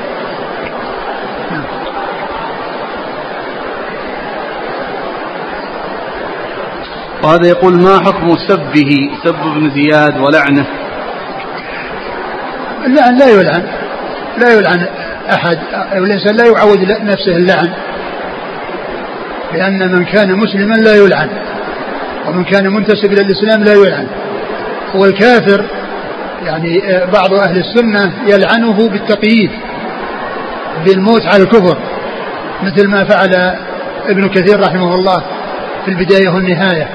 وهذا 7.24 7.48
يقول 7.48 7.82
ما 7.82 8.00
حكم 8.00 8.38
سبه؟ 8.48 9.10
سب 9.24 9.36
ابن 9.36 9.70
زياد 9.70 10.18
ولعنه. 10.18 10.66
اللعن 12.86 13.18
لا 13.18 13.30
يلعن. 13.30 13.64
لا 14.38 14.54
يلعن 14.54 14.88
أحد 15.34 15.58
الإنسان 15.94 16.36
لا 16.36 16.46
يعود 16.46 16.80
نفسه 17.02 17.32
اللعن. 17.32 17.70
لأن 19.54 19.92
من 19.92 20.06
كان 20.06 20.36
مسلما 20.36 20.76
لا 20.76 20.96
يلعن 20.96 21.30
ومن 22.28 22.44
كان 22.44 22.74
منتسب 22.74 23.14
إلى 23.14 23.22
الإسلام 23.22 23.64
لا 23.64 23.74
يلعن. 23.74 24.08
والكافر 24.96 25.66
يعني 26.46 26.82
بعض 27.14 27.34
أهل 27.34 27.58
السنة 27.58 28.14
يلعنه 28.28 28.90
بالتقييد 28.90 29.52
بالموت 30.86 31.26
على 31.26 31.44
الكفر. 31.44 31.78
مثل 32.64 32.88
ما 32.88 33.04
فعل 33.04 33.56
ابن 34.06 34.30
كثير 34.30 34.60
رحمه 34.60 34.96
الله 34.96 35.24
في 35.86 35.92
البداية 35.92 36.30
والنهاية. 36.30 36.90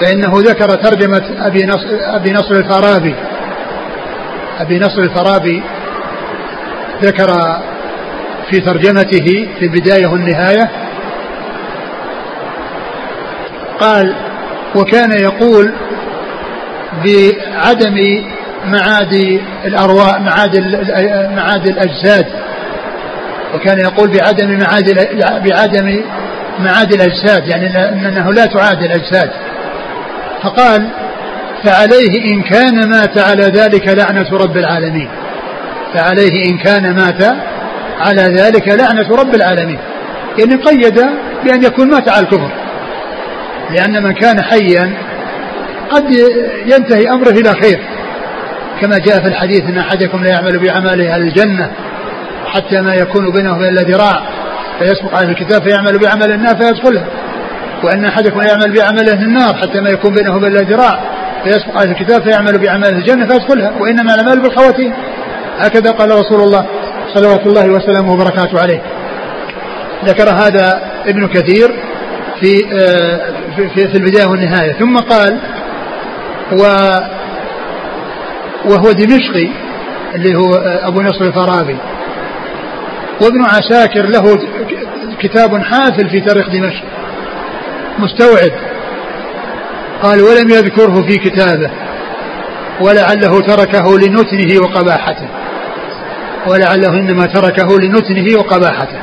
فإنه 0.00 0.32
ذكر 0.36 0.68
ترجمة 0.68 1.22
أبي 1.46 1.66
نصر, 1.66 1.86
أبي 2.16 2.32
نصر 2.32 2.54
الفارابي. 2.54 3.14
أبي 4.60 4.78
نصر 4.78 5.02
الفارابي 5.02 5.62
ذكر 7.02 7.28
في 8.50 8.60
ترجمته 8.60 9.48
في 9.58 9.64
البداية 9.64 10.06
والنهاية 10.06 10.70
قال 13.80 14.14
وكان 14.76 15.12
يقول 15.12 15.72
بعدم 17.04 18.24
معاد 18.64 19.40
الأرواح 19.64 20.20
معاد 20.20 20.58
معاد 21.36 21.66
الأجساد. 21.66 22.26
وكان 23.54 23.78
يقول 23.78 24.10
بعدم 24.10 24.58
معاد 24.58 25.08
بعدم 25.48 26.02
معاد 26.58 26.92
الأجساد 26.92 27.48
يعني 27.48 27.88
أنه 27.88 28.32
لا 28.32 28.46
تعاد 28.46 28.82
الأجساد. 28.82 29.30
فقال 30.42 30.88
فعليه 31.64 32.32
إن 32.32 32.42
كان 32.42 32.90
مات 32.90 33.18
على 33.18 33.42
ذلك 33.42 33.88
لعنة 33.88 34.28
رب 34.32 34.56
العالمين. 34.56 35.08
فعليه 35.94 36.50
إن 36.50 36.58
كان 36.58 36.96
مات 36.96 37.22
على 37.98 38.22
ذلك 38.22 38.68
لعنة 38.68 39.08
رب 39.16 39.34
العالمين. 39.34 39.78
يعني 40.38 40.54
قيد 40.54 41.00
بأن 41.44 41.62
يكون 41.62 41.90
مات 41.90 42.08
على 42.08 42.20
الكفر. 42.20 42.50
لأن 43.70 44.02
من 44.02 44.12
كان 44.12 44.42
حيا 44.42 44.92
قد 45.90 46.04
ينتهي 46.66 47.10
أمره 47.10 47.30
إلى 47.30 47.52
خير. 47.62 47.80
كما 48.80 48.98
جاء 48.98 49.22
في 49.22 49.28
الحديث 49.28 49.64
أن 49.64 49.78
أحدكم 49.78 50.24
لا 50.24 50.30
يعمل 50.30 50.58
بعمله 50.58 51.14
أهل 51.14 51.22
الجنة 51.22 51.70
حتى 52.46 52.80
ما 52.80 52.94
يكون 52.94 53.32
بينه 53.32 53.56
وبين 53.56 53.74
ذراع 53.74 54.22
فيسبق 54.78 55.14
عليه 55.14 55.28
الكتاب 55.28 55.62
فيعمل 55.62 55.98
بعمل 55.98 56.32
النار 56.32 56.56
فيدخلها. 56.56 57.06
وأن 57.84 58.04
أحدكم 58.04 58.40
يعمل 58.40 58.72
بعمل 58.72 59.08
أهل 59.08 59.24
النار 59.24 59.56
حتى 59.56 59.80
ما 59.80 59.90
يكون 59.90 60.14
بينه 60.14 60.36
وبين 60.36 60.56
ذراع 60.56 61.00
فيسبق 61.44 61.78
عليه 61.78 61.90
الكتاب 61.90 62.22
فيعمل 62.22 62.58
بعمل 62.58 62.88
الجنة 62.88 63.26
فيدخلها 63.26 63.72
وإنما 63.80 64.14
الأعمال 64.14 64.42
بالخواتيم. 64.42 64.92
هكذا 65.58 65.90
قال 65.90 66.10
رسول 66.10 66.40
الله 66.40 66.66
صلوات 67.14 67.46
الله 67.46 67.70
وسلامه 67.70 68.12
وبركاته 68.12 68.60
عليه. 68.60 68.82
ذكر 70.04 70.28
هذا 70.30 70.82
ابن 71.06 71.28
كثير 71.28 71.68
في 72.40 72.52
آه، 72.72 73.32
في, 73.56 73.68
في 73.68 73.98
البداية 73.98 74.26
والنهاية. 74.26 74.72
ثم 74.72 74.96
قال 74.96 75.38
و 76.52 76.62
وهو 78.64 78.92
دمشقي 78.92 79.48
اللي 80.14 80.34
هو 80.34 80.54
آه، 80.54 80.88
أبو 80.88 81.00
نصر 81.00 81.24
الفارابي. 81.24 81.76
وابن 83.22 83.44
عساكر 83.44 84.06
له 84.06 84.38
كتاب 85.18 85.62
حافل 85.62 86.10
في 86.10 86.20
تاريخ 86.20 86.48
دمشق. 86.48 86.84
مستوعب. 87.98 88.52
قال 90.02 90.20
ولم 90.22 90.50
يذكره 90.50 91.02
في 91.02 91.16
كتابه 91.16 91.70
ولعله 92.80 93.40
تركه 93.40 93.98
لنتنه 93.98 94.60
وقباحته. 94.62 95.28
ولعله 96.46 96.94
إنما 96.94 97.26
تركه 97.26 97.80
لنتنه 97.80 98.38
وقباحته. 98.38 98.98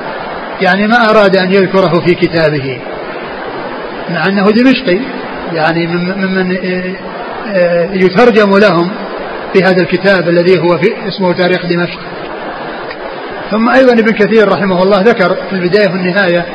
يعني 0.62 0.88
ما 0.88 1.10
أراد 1.10 1.36
أن 1.36 1.54
يذكره 1.54 2.06
في 2.06 2.16
كتابه. 2.16 2.80
مع 4.10 4.26
أنه 4.26 4.52
دمشقي 4.52 5.00
يعني 5.54 5.88
ممن 5.88 6.58
آه، 7.48 7.90
يترجم 7.94 8.58
لهم 8.58 8.92
في 9.54 9.64
هذا 9.64 9.82
الكتاب 9.82 10.30
الذي 10.30 10.60
هو 10.60 10.78
في 10.78 11.08
اسمه 11.08 11.34
تاريخ 11.34 11.66
دمشق. 11.66 12.00
ثم 13.52 13.70
أيضا 13.70 13.94
ابن 13.94 14.12
كثير 14.12 14.50
رحمه 14.50 14.84
الله 14.84 15.02
ذكر 15.02 15.36
في 15.50 15.54
البداية 15.54 15.90
والنهاية 15.90 16.46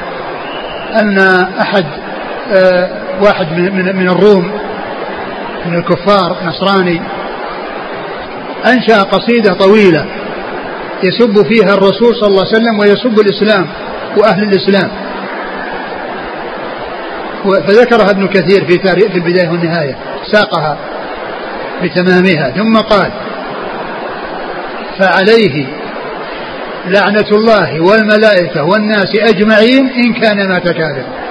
أن 1.00 1.18
أحد 1.60 1.84
واحد 3.22 3.46
من 3.52 3.96
من 3.96 4.08
الروم 4.08 4.50
من 5.66 5.74
الكفار 5.74 6.36
نصراني. 6.44 7.00
أنشأ 8.66 9.02
قصيدة 9.02 9.54
طويلة 9.54 10.06
يسب 11.02 11.46
فيها 11.46 11.74
الرسول 11.74 12.14
صلى 12.14 12.28
الله 12.28 12.44
عليه 12.46 12.56
وسلم 12.56 12.78
ويسب 12.78 13.20
الإسلام 13.20 13.66
وأهل 14.16 14.42
الإسلام. 14.42 14.90
فذكرها 17.44 18.10
ابن 18.10 18.28
كثير 18.28 18.66
في 18.66 18.76
تاريخ 18.78 19.06
في 19.06 19.18
البداية 19.18 19.48
والنهاية 19.48 19.96
ساقها 20.32 20.78
بتمامها 21.82 22.50
ثم 22.50 22.76
قال 22.76 23.10
فعليه 24.98 25.66
لعنة 26.86 27.26
الله 27.32 27.80
والملائكة 27.80 28.62
والناس 28.64 29.10
أجمعين 29.16 29.88
إن 29.88 30.12
كان 30.12 30.48
مات 30.48 30.68
كافرا. 30.68 31.23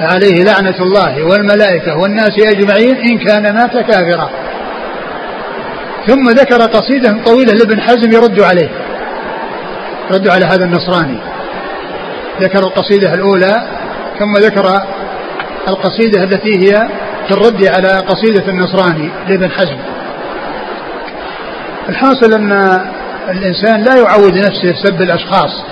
فعليه 0.00 0.44
لعنة 0.44 0.78
الله 0.80 1.24
والملائكة 1.24 1.96
والناس 1.96 2.32
أجمعين 2.38 2.96
إن 2.96 3.18
كان 3.18 3.54
مات 3.54 3.72
كافرا. 3.72 4.30
ثم 6.06 6.30
ذكر 6.30 6.62
قصيدة 6.62 7.24
طويلة 7.24 7.52
لابن 7.52 7.80
حزم 7.80 8.12
يرد 8.12 8.40
عليه. 8.40 8.68
رد 10.10 10.28
على 10.28 10.44
هذا 10.44 10.64
النصراني. 10.64 11.18
ذكر 12.40 12.58
القصيدة 12.58 13.14
الأولى 13.14 13.68
ثم 14.18 14.34
ذكر 14.34 14.82
القصيدة 15.68 16.24
التي 16.24 16.58
هي 16.58 16.88
في 17.28 17.34
الرد 17.34 17.66
على 17.66 17.88
قصيدة 17.88 18.48
النصراني 18.48 19.10
لابن 19.28 19.50
حزم. 19.50 19.78
الحاصل 21.88 22.32
أن 22.32 22.52
الإنسان 23.28 23.82
لا 23.82 23.96
يعود 23.96 24.38
نفسه 24.38 24.74
سب 24.84 25.02
الأشخاص 25.02 25.64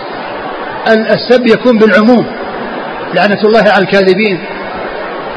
السب 0.88 1.46
يكون 1.46 1.78
بالعموم. 1.78 2.26
لعنة 3.14 3.40
الله 3.44 3.62
على 3.70 3.84
الكاذبين 3.84 4.38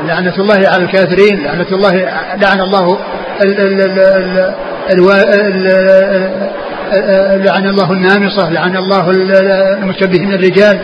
لعنة 0.06 0.34
الله 0.38 0.68
على 0.68 0.84
الكافرين 0.84 1.44
لعنة 1.44 1.68
الله 1.72 1.94
لعن 2.36 2.62
الله 2.62 3.00
ال 3.42 3.60
ال 3.60 3.82
ال 4.90 5.10
ال 6.94 7.44
لعن 7.46 7.68
الله 7.68 7.92
النامصة 7.92 8.50
لعن 8.50 8.78
الله 8.78 9.12
المشبهين 9.12 10.34
الرجال 10.34 10.80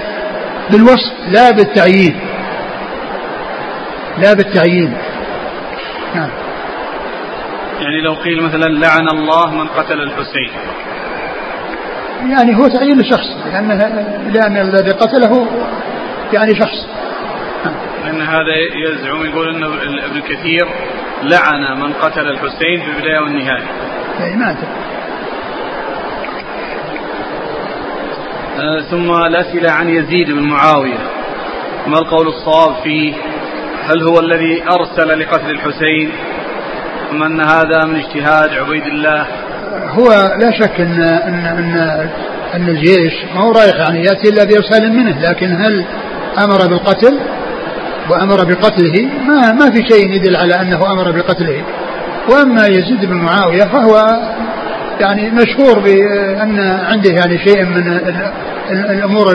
بالوصف 0.71 1.13
لا 1.31 1.51
بالتعيين. 1.51 2.19
لا 4.17 4.33
بالتعيين. 4.33 4.93
نعم. 6.15 6.29
يعني 7.81 8.01
لو 8.01 8.13
قيل 8.13 8.41
مثلا 8.41 8.65
لعن 8.65 9.07
الله 9.07 9.51
من 9.51 9.67
قتل 9.67 10.01
الحسين. 10.01 10.51
يعني 12.29 12.57
هو 12.57 12.67
تعيين 12.67 12.99
لشخص 12.99 13.27
لأن 13.45 13.67
لأن 14.33 14.57
الذي 14.57 14.91
قتله 14.91 15.47
يعني 16.33 16.55
شخص. 16.55 16.87
لأن 18.05 18.21
هذا 18.21 18.55
يزعم 18.75 19.25
يقول 19.25 19.55
أن 19.55 19.63
ابن 20.03 20.21
كثير 20.21 20.67
لعن 21.23 21.79
من 21.79 21.93
قتل 21.93 22.27
الحسين 22.27 22.81
في 22.81 22.89
البداية 22.95 23.19
والنهاية. 23.19 23.65
يعني 24.19 24.35
ما 24.35 24.55
آه 28.59 28.81
ثم 28.81 29.11
الأسئلة 29.11 29.71
عن 29.71 29.89
يزيد 29.89 30.31
بن 30.31 30.43
معاوية. 30.43 30.97
ما 31.87 31.97
القول 31.97 32.27
الصواب 32.27 32.75
فيه؟ 32.83 33.13
هل 33.83 34.03
هو 34.03 34.19
الذي 34.19 34.63
أرسل 34.63 35.19
لقتل 35.19 35.49
الحسين؟ 35.49 36.11
أم 37.11 37.23
أن 37.23 37.41
هذا 37.41 37.85
من 37.85 37.95
اجتهاد 37.95 38.49
عبيد 38.53 38.85
الله؟ 38.85 39.27
هو 39.89 40.09
لا 40.39 40.51
شك 40.59 40.79
أن 40.79 41.01
أن 41.01 41.45
أن, 41.45 42.09
أن 42.53 42.69
الجيش 42.69 43.13
ما 43.35 43.41
هو 43.41 43.51
رايح 43.51 43.75
يعني 43.75 44.05
يأتي 44.05 44.29
إلا 44.29 44.43
بإرسال 44.43 44.93
منه 44.93 45.29
لكن 45.29 45.55
هل 45.55 45.85
أمر 46.39 46.67
بالقتل 46.67 47.19
وأمر 48.09 48.43
بقتله 48.43 49.09
ما 49.27 49.51
ما 49.51 49.71
في 49.71 49.83
شيء 49.89 50.13
يدل 50.13 50.35
على 50.35 50.61
أنه 50.61 50.91
أمر 50.91 51.11
بقتله. 51.11 51.63
وأما 52.29 52.67
يزيد 52.67 53.05
بن 53.05 53.15
معاوية 53.15 53.63
فهو 53.63 54.19
يعني 54.99 55.31
مشهور 55.31 55.79
بأن 55.79 56.59
عنده 56.59 57.11
يعني 57.11 57.37
شيء 57.37 57.65
من 57.65 57.99
الأمور 58.71 59.31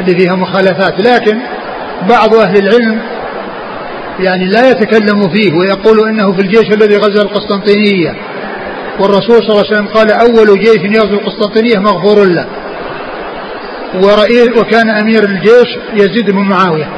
اللي 0.00 0.18
فيها 0.18 0.34
مخالفات. 0.34 1.00
لكن 1.00 1.38
بعض 2.08 2.34
أهل 2.34 2.58
العلم 2.58 3.00
يعني 4.20 4.44
لا 4.46 4.70
يتكلم 4.70 5.28
فيه 5.28 5.54
ويقول 5.54 6.08
إنه 6.08 6.32
في 6.32 6.40
الجيش 6.40 6.72
الذي 6.72 6.96
غزا 6.96 7.22
القسطنطينية 7.22 8.14
والرسول 9.00 9.42
صلى 9.42 9.50
الله 9.50 9.64
عليه 9.66 9.70
وسلم 9.70 9.86
قال 9.86 10.10
أول 10.10 10.60
جيش 10.60 10.96
يغزو 10.96 11.14
القسطنطينية 11.14 11.78
مغفور 11.78 12.24
له. 12.24 12.46
ورئيس 13.94 14.48
وكان 14.58 14.90
أمير 14.90 15.24
الجيش 15.24 15.78
يزيد 15.94 16.30
بن 16.30 16.38
معاوية. 16.38 16.88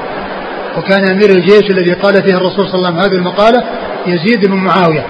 وكان 0.78 1.10
أمير 1.10 1.30
الجيش 1.30 1.70
الذي 1.70 1.92
قال 1.92 2.14
فيه 2.14 2.36
الرسول 2.36 2.68
صلى 2.68 2.74
الله 2.74 2.88
عليه 2.88 2.98
وسلم 2.98 3.12
هذه 3.12 3.18
المقالة 3.18 3.62
يزيد 4.06 4.46
بن 4.46 4.56
معاوية. 4.56 5.06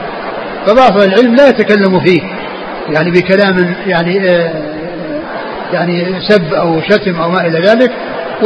فبعض 0.66 1.00
العلم 1.00 1.34
لا 1.34 1.48
يتكلم 1.48 2.00
فيه 2.00 2.22
يعني 2.88 3.10
بكلام 3.10 3.74
يعني 3.86 4.30
آه 4.30 4.52
يعني 5.72 6.20
سب 6.28 6.54
أو 6.54 6.80
شتم 6.80 7.20
أو 7.20 7.30
ما 7.30 7.46
إلى 7.46 7.60
ذلك 7.60 7.90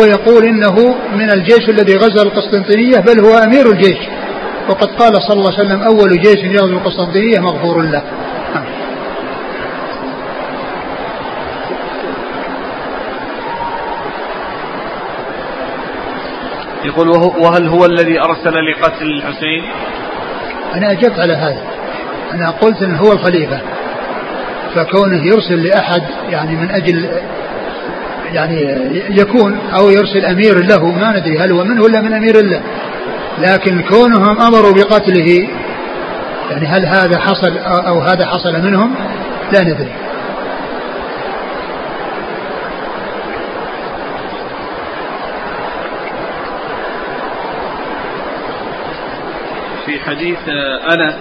ويقول 0.00 0.44
إنه 0.44 0.94
من 1.16 1.30
الجيش 1.30 1.68
الذي 1.68 1.96
غزا 1.96 2.22
القسطنطينية 2.22 2.98
بل 2.98 3.20
هو 3.24 3.34
أمير 3.34 3.72
الجيش. 3.72 3.98
وقد 4.68 4.88
قال 4.88 5.22
صلى 5.22 5.36
الله 5.36 5.52
عليه 5.52 5.68
وسلم 5.68 5.82
أول 5.82 6.20
جيش 6.20 6.44
يغزو 6.44 6.76
القسطنطينية 6.76 7.38
مغفور 7.40 7.82
له. 7.82 8.02
يقول 16.86 17.08
وهل 17.38 17.68
هو 17.68 17.84
الذي 17.84 18.20
أرسل 18.20 18.54
لقتل 18.70 19.06
الحسين؟ 19.06 19.62
أنا 20.74 20.92
اجبت 20.92 21.18
على 21.18 21.32
هذا. 21.32 21.62
أنا 22.34 22.50
قلت 22.50 22.82
إنه 22.82 22.98
هو 22.98 23.12
الخليفة. 23.12 23.60
فكونه 24.74 25.26
يرسل 25.26 25.62
لأحد 25.62 26.02
يعني 26.30 26.56
من 26.56 26.70
أجل 26.70 27.08
يعني 28.32 28.60
يكون 29.10 29.58
أو 29.74 29.90
يرسل 29.90 30.24
أمير 30.24 30.64
له 30.64 30.86
ما 30.86 31.18
ندري 31.18 31.38
هل 31.38 31.52
هو 31.52 31.64
منه 31.64 31.82
ولا 31.82 32.00
من 32.00 32.12
أمير 32.12 32.38
الله. 32.38 32.62
لكن 33.38 33.82
كونهم 33.82 34.40
أمروا 34.40 34.72
بقتله 34.72 35.48
يعني 36.50 36.66
هل 36.66 36.86
هذا 36.86 37.18
حصل 37.18 37.58
أو 37.66 38.00
هذا 38.00 38.26
حصل 38.26 38.52
منهم؟ 38.62 38.94
لا 39.52 39.62
ندري 39.62 40.06
في 49.86 49.95
حديث 50.06 50.38
أنس 50.92 51.14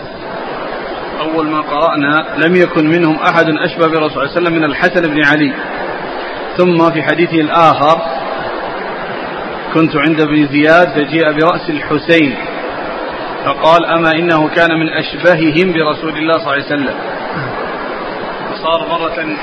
أول 1.19 1.47
ما 1.47 1.61
قرأنا 1.61 2.25
لم 2.45 2.55
يكن 2.55 2.87
منهم 2.87 3.15
أحد 3.15 3.49
أشبه 3.49 3.87
برسول 3.87 3.95
الله 3.95 4.09
صلى 4.09 4.23
الله 4.23 4.31
عليه 4.31 4.41
وسلم 4.41 4.53
من 4.53 4.63
الحسن 4.63 5.01
بن 5.01 5.25
علي. 5.25 5.53
ثم 6.57 6.91
في 6.91 7.03
حديثه 7.03 7.41
الآخر 7.41 8.01
كنت 9.73 9.95
عند 9.95 10.21
ابن 10.21 10.47
زياد 10.47 10.89
فجيء 10.89 11.31
برأس 11.31 11.69
الحسين 11.69 12.35
فقال 13.45 13.85
أما 13.85 14.11
إنه 14.11 14.47
كان 14.47 14.79
من 14.79 14.89
أشبههم 14.89 15.73
برسول 15.73 16.17
الله 16.17 16.33
صلى 16.33 16.41
الله 16.41 16.51
عليه 16.51 16.65
وسلم. 16.65 16.95
فصار 18.51 18.87
مرة 18.87 19.35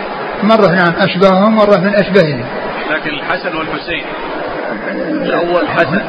مرة 0.43 0.74
نعم 0.74 0.95
أشبههم 0.97 1.55
مرة 1.55 1.76
من 1.76 1.95
أشبههم. 1.95 2.45
لكن 2.90 3.11
الحسن 3.11 3.57
والحسين 3.57 4.05
الأول 5.22 5.68
حسن. 5.68 6.03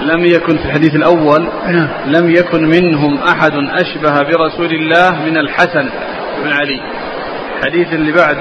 لم 0.00 0.24
يكن 0.24 0.58
في 0.58 0.64
الحديث 0.64 0.94
الأول 0.94 1.48
نعم. 1.66 1.88
لم 2.06 2.30
يكن 2.30 2.64
منهم 2.64 3.18
أحد 3.18 3.52
أشبه 3.54 4.22
برسول 4.22 4.74
الله 4.74 5.24
من 5.24 5.36
الحسن 5.36 5.88
بن 6.44 6.52
علي 6.52 6.80
الحديث 7.58 7.92
اللي 7.92 8.12
بعد 8.12 8.36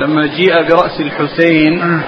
لما 0.00 0.26
جيء 0.26 0.62
برأس 0.68 1.00
الحسين 1.00 1.78
نعم. 1.78 2.02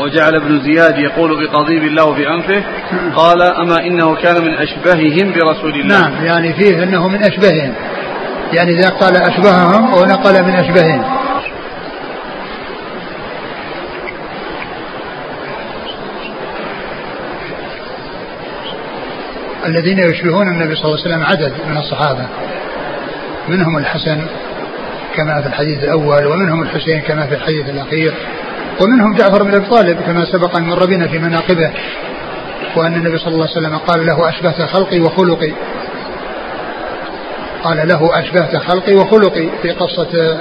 وجعل 0.00 0.34
ابن 0.34 0.60
زياد 0.60 0.98
يقول 0.98 1.46
بقضيب 1.46 1.82
الله 1.82 2.14
في 2.14 2.28
أنفه 2.28 2.64
نعم. 2.92 3.12
قال 3.16 3.42
أما 3.42 3.86
إنه 3.86 4.14
كان 4.14 4.44
من 4.44 4.54
أشبههم 4.54 5.32
برسول 5.32 5.74
الله 5.80 6.00
نعم 6.00 6.24
يعني 6.24 6.54
فيه 6.54 6.82
أنه 6.82 7.08
من 7.08 7.24
أشبههم 7.24 7.74
يعني 8.52 8.70
إذا 8.72 8.88
قال 8.88 9.16
أشبههم 9.16 9.94
ونقل 9.94 10.42
من 10.42 10.54
أشبههم 10.54 11.25
الذين 19.66 19.98
يشبهون 19.98 20.48
النبي 20.48 20.74
صلى 20.76 20.84
الله 20.84 20.98
عليه 21.04 21.08
وسلم 21.14 21.22
عدد 21.22 21.52
من 21.68 21.76
الصحابة. 21.76 22.26
منهم 23.48 23.76
الحسن 23.78 24.26
كما 25.16 25.42
في 25.42 25.48
الحديث 25.48 25.84
الأول 25.84 26.26
ومنهم 26.26 26.62
الحسين 26.62 27.00
كما 27.00 27.26
في 27.26 27.34
الحديث 27.34 27.68
الأخير 27.68 28.14
ومنهم 28.80 29.14
جعفر 29.14 29.42
بن 29.42 29.54
أبي 29.54 29.66
طالب 29.66 30.00
كما 30.00 30.24
سبق 30.24 30.56
أن 30.56 30.62
مر 30.62 30.86
بنا 30.86 31.08
في 31.08 31.18
مناقبه 31.18 31.70
وأن 32.76 32.94
النبي 32.94 33.18
صلى 33.18 33.34
الله 33.34 33.48
عليه 33.48 33.66
وسلم 33.66 33.76
قال 33.76 34.06
له 34.06 34.28
أشبهت 34.28 34.62
خلقي 34.62 35.00
وخلقي. 35.00 35.52
قال 37.64 37.88
له 37.88 38.18
أشبهت 38.18 38.56
خلقي 38.56 38.94
وخلقي 38.94 39.48
في 39.62 39.70
قصة 39.70 40.38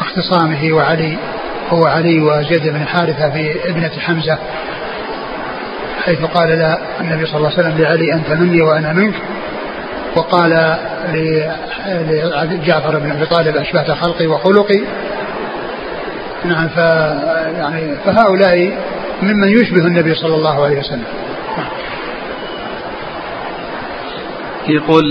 اختصامه 0.00 0.72
وعلي 0.72 1.18
هو 1.70 1.84
علي 1.86 2.20
وزيد 2.20 2.68
بن 2.68 2.86
حارثة 2.86 3.30
في 3.30 3.70
ابنة 3.70 3.92
حمزة. 3.98 4.38
حيث 6.04 6.24
قال 6.24 6.48
لا 6.48 6.78
النبي 7.00 7.26
صلى 7.26 7.36
الله 7.36 7.50
عليه 7.50 7.58
وسلم 7.58 7.78
لعلي 7.78 8.14
أنت 8.14 8.30
مني 8.30 8.62
وأنا 8.62 8.92
منك. 8.92 9.14
وقال 10.16 10.76
لجعفر 12.50 12.98
بن 12.98 13.10
أبي 13.10 13.26
طالب 13.26 13.56
أشبهت 13.56 13.90
خلقي 13.90 14.26
وخلقي. 14.26 14.80
نعم 16.44 16.68
ف 16.68 16.76
يعني 17.58 17.96
فهؤلاء 18.04 18.78
ممن 19.22 19.48
يشبه 19.48 19.86
النبي 19.86 20.14
صلى 20.14 20.34
الله 20.34 20.64
عليه 20.64 20.78
وسلم. 20.78 21.04
يقول 24.68 25.02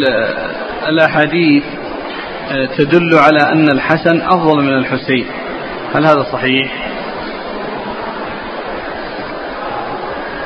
الأحاديث 0.88 1.64
تدل 2.78 3.18
على 3.18 3.52
أن 3.52 3.70
الحسن 3.70 4.22
أفضل 4.22 4.64
من 4.64 4.74
الحسين. 4.78 5.26
هل 5.96 6.06
هذا 6.06 6.24
صحيح؟ 6.32 6.93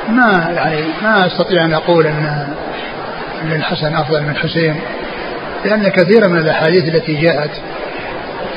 ما 0.10 0.52
يعني 0.56 0.82
ما 1.04 1.28
أستطيع 1.28 1.66
أن 1.66 1.74
أقول 1.74 2.08
أن 2.08 2.48
أن 3.44 3.52
الحسن 3.52 3.96
أفضل 3.96 4.24
من 4.24 4.30
الحسين 4.30 4.76
لأن 5.66 5.88
كثيرا 5.88 6.28
من 6.28 6.38
الأحاديث 6.38 6.96
التي 6.96 7.14
جاءت 7.14 7.52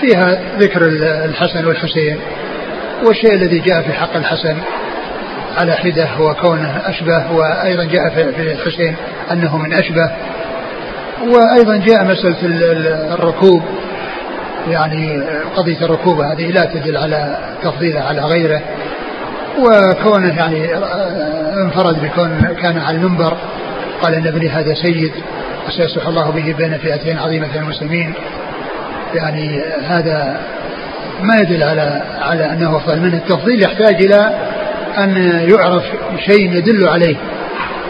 فيها 0.01 0.39
ذكر 0.59 0.87
الحسن 1.25 1.67
والحسين 1.67 2.19
والشيء 3.05 3.35
الذي 3.35 3.59
جاء 3.59 3.83
في 3.83 3.93
حق 3.93 4.17
الحسن 4.17 4.57
على 5.59 5.73
حدة 5.73 6.05
هو 6.05 6.35
كونه 6.35 6.83
أشبه 6.85 7.33
وأيضا 7.33 7.85
جاء 7.85 8.09
في 8.11 8.43
الحسين 8.43 8.97
أنه 9.33 9.57
من 9.57 9.73
أشبه 9.73 10.11
وأيضا 11.21 11.77
جاء 11.77 12.05
مسألة 12.05 12.37
الركوب 13.15 13.63
يعني 14.69 15.23
قضية 15.57 15.85
الركوب 15.85 16.21
هذه 16.21 16.51
لا 16.51 16.65
تدل 16.65 16.97
على 16.97 17.39
تفضيله 17.63 18.01
على 18.01 18.21
غيره 18.21 18.61
وكونه 19.59 20.37
يعني 20.37 20.75
انفرد 21.61 22.03
بكون 22.03 22.57
كان 22.63 22.79
على 22.79 22.97
المنبر. 22.97 23.37
قال 24.03 24.15
إن 24.15 24.27
ابني 24.27 24.49
هذا 24.49 24.75
سيد 24.75 25.13
وسيصلح 25.69 26.07
الله 26.07 26.31
به 26.31 26.55
بين 26.59 26.79
فئتين 26.79 27.19
عظيمتين 27.19 27.63
من 27.63 27.65
المسلمين. 27.65 28.15
يعني 29.15 29.63
هذا 29.89 30.41
ما 31.23 31.37
يدل 31.37 31.63
على 31.63 32.03
على 32.21 32.53
أنه 32.53 32.77
أفضل 32.77 33.01
منه. 33.01 33.17
التفضيل 33.17 33.63
يحتاج 33.63 33.95
إلى 33.95 34.35
أن 34.99 35.17
يعرف 35.51 35.85
شيء 36.27 36.53
يدل 36.53 36.89
عليه. 36.89 37.17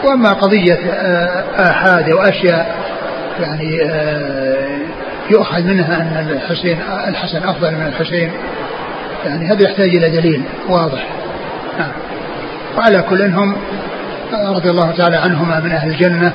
وأما 0.03 0.33
قضية 0.33 0.79
آه، 0.91 1.43
آحاد 1.69 2.09
أو 2.09 2.17
أشياء 2.17 2.75
يعني 3.39 3.83
آه، 3.83 4.79
يؤخذ 5.29 5.63
منها 5.63 6.01
أن 6.01 6.29
الحسين 6.29 6.79
الحسن 7.07 7.43
أفضل 7.43 7.71
من 7.71 7.87
الحسين. 7.87 8.31
يعني 9.25 9.45
هذا 9.45 9.63
يحتاج 9.63 9.89
إلى 9.89 10.09
دليل 10.09 10.43
واضح. 10.69 11.07
نعم. 11.79 11.91
وعلى 12.77 13.01
كل 13.01 13.21
هم 13.21 13.55
رضي 14.33 14.69
الله 14.69 14.91
تعالى 14.91 15.17
عنهما 15.17 15.59
من 15.59 15.71
أهل 15.71 15.89
الجنة 15.89 16.33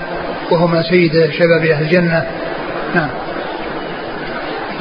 وهما 0.51 0.83
سيد 0.83 1.13
شباب 1.13 1.65
أهل 1.65 1.83
الجنة. 1.83 2.27
نعم. 2.95 3.09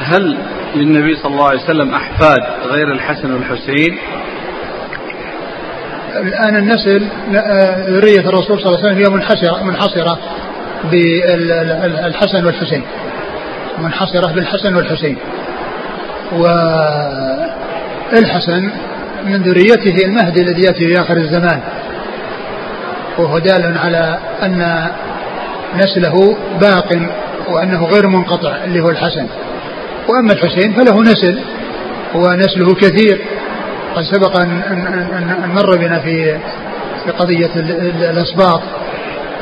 هل 0.00 0.38
للنبي 0.74 1.16
صلى 1.16 1.32
الله 1.32 1.48
عليه 1.48 1.60
وسلم 1.60 1.94
أحفاد 1.94 2.40
غير 2.66 2.92
الحسن 2.92 3.34
والحسين؟ 3.34 3.98
الآن 6.16 6.56
النسل 6.56 7.08
ذرية 7.92 8.20
الرسول 8.20 8.60
صلى 8.60 8.66
الله 8.66 8.78
عليه 8.78 8.88
وسلم 8.88 8.98
هي 8.98 9.08
منحصرة 9.10 9.64
منحصرة 9.64 10.18
بالحسن 10.90 12.44
والحسين. 12.46 12.82
منحصرة 13.78 14.32
بالحسن 14.32 14.76
والحسين. 14.76 15.16
والحسن 18.12 18.70
من 19.26 19.42
ذريته 19.42 20.04
المهدي 20.04 20.42
الذي 20.42 20.62
يأتي 20.62 20.86
في 20.86 21.00
آخر 21.00 21.16
الزمان. 21.16 21.60
وهو 23.18 23.38
دال 23.38 23.78
على 23.78 24.18
أن 24.42 24.86
نسله 25.76 26.36
باق 26.60 26.88
وأنه 27.48 27.84
غير 27.84 28.06
منقطع 28.06 28.56
اللي 28.64 28.80
هو 28.80 28.90
الحسن. 28.90 29.26
وأما 30.08 30.32
الحسين 30.32 30.72
فله 30.72 31.02
نسل 31.02 31.38
ونسله 32.14 32.74
كثير. 32.74 33.20
قد 33.96 34.02
سبق 34.02 34.40
أن, 34.40 35.52
مر 35.54 35.76
بنا 35.76 35.98
في 35.98 36.38
في 37.04 37.10
قضية 37.12 37.50
الأسباط 38.10 38.60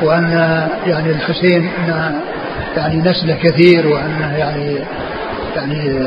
وأن 0.01 0.31
يعني 0.87 1.09
الحسين 1.09 1.69
أن 1.77 2.21
يعني 2.77 2.97
نسله 2.97 3.35
كثير 3.43 3.87
وأنه 3.87 4.37
يعني 4.37 4.79
يعني 5.55 5.99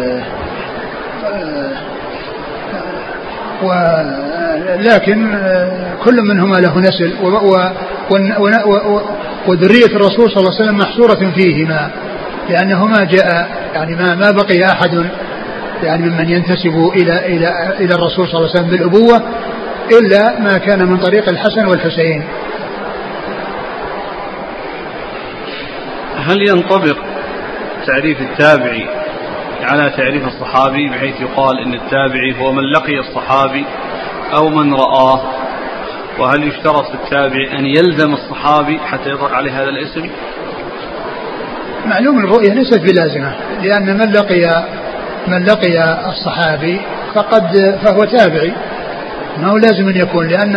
ولكن 3.63 5.35
آه، 5.35 5.95
كل 6.05 6.23
منهما 6.23 6.57
له 6.57 6.79
نسل 6.79 7.15
وذرية 9.47 9.97
الرسول 9.97 10.31
صلى 10.31 10.37
الله 10.37 10.55
عليه 10.55 10.65
وسلم 10.65 10.79
محصورة 10.79 11.33
فيهما 11.35 11.91
لأنه 12.49 12.87
ما 12.87 13.05
جاء 13.05 13.49
يعني 13.75 13.97
ما 13.97 14.15
ما 14.15 14.31
بقي 14.31 14.65
أحد 14.65 15.07
يعني 15.83 16.03
ممن 16.03 16.29
ينتسب 16.29 16.91
إلى 16.97 17.27
إلى 17.27 17.75
إلى 17.81 17.95
الرسول 17.95 18.29
صلى 18.29 18.41
الله 18.41 18.51
عليه 18.51 18.61
وسلم 18.61 18.71
بالأبوة 18.71 19.23
إلا 20.01 20.41
ما 20.41 20.59
كان 20.59 20.89
من 20.89 20.97
طريق 20.97 21.29
الحسن 21.29 21.67
والحسين. 21.67 22.25
هل 26.27 26.49
ينطبق 26.49 26.97
تعريف 27.87 28.21
التابعي 28.21 28.89
على 29.69 29.91
تعريف 29.97 30.27
الصحابي 30.27 30.89
بحيث 30.89 31.21
يقال 31.21 31.59
إن 31.59 31.75
التابعي 31.75 32.41
هو 32.41 32.53
من 32.53 32.63
لقي 32.63 32.99
الصحابي 32.99 33.65
أو 34.35 34.49
من 34.49 34.75
رآه 34.75 35.21
وهل 36.19 36.49
يشترط 36.49 36.85
في 36.87 36.95
التابع 36.95 37.59
أن 37.59 37.67
يلزم 37.67 38.13
الصحابي 38.13 38.79
حتى 38.79 39.11
يطلق 39.11 39.33
عليه 39.33 39.63
هذا 39.63 39.69
الاسم؟ 39.69 40.11
معلوم 41.87 42.19
الرؤية 42.19 42.53
ليست 42.53 42.81
بلازمة 42.81 43.35
لأن 43.63 43.99
من 43.99 44.13
لقي 44.13 44.65
من 45.29 45.45
لقي 45.45 46.09
الصحابي 46.09 46.81
فقد 47.15 47.79
فهو 47.83 48.05
تابعي 48.05 48.53
ما 49.39 49.49
هو 49.49 49.57
لازم 49.57 49.89
أن 49.89 49.97
يكون 49.97 50.29
لأن 50.29 50.57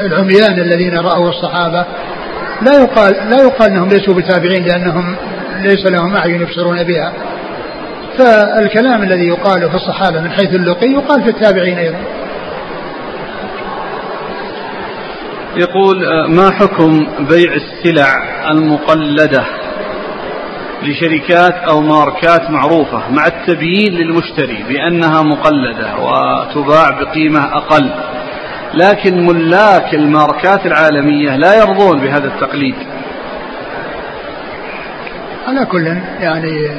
العميان 0.00 0.58
الذين 0.58 0.94
رأوا 0.94 1.28
الصحابة 1.28 1.84
لا 2.62 2.80
يقال 2.80 3.14
لا 3.30 3.42
يقال 3.42 3.70
أنهم 3.70 3.88
ليسوا 3.88 4.14
بتابعين 4.14 4.64
لأنهم 4.64 5.16
ليس 5.60 5.86
لهم 5.86 6.16
أعين 6.16 6.40
يبصرون 6.40 6.82
بها. 6.82 7.12
فالكلام 8.18 9.02
الذي 9.02 9.26
يقال 9.26 9.70
في 9.70 9.74
الصحابة 9.76 10.20
من 10.20 10.30
حيث 10.30 10.54
اللقي 10.54 10.86
يقال 10.86 11.22
في 11.22 11.30
التابعين 11.30 11.78
أيضا. 11.78 11.98
يقول 15.56 16.04
آه، 16.04 16.26
ما 16.26 16.50
حكم 16.50 17.06
بيع 17.28 17.52
السلع 17.52 18.24
المقلدة 18.50 19.44
لشركات 20.82 21.54
أو 21.54 21.80
ماركات 21.80 22.50
معروفة 22.50 23.10
مع 23.10 23.26
التبيين 23.26 23.92
للمشتري 23.92 24.64
بأنها 24.68 25.22
مقلدة 25.22 25.96
وتباع 25.96 26.90
بقيمة 26.90 27.56
أقل؟ 27.56 27.90
لكن 28.74 29.26
ملاك 29.26 29.94
الماركات 29.94 30.66
العالمية 30.66 31.36
لا 31.36 31.54
يرضون 31.58 32.00
بهذا 32.00 32.26
التقليد. 32.26 32.74
على 35.48 35.64
كل 35.64 35.86
يعني 36.20 36.70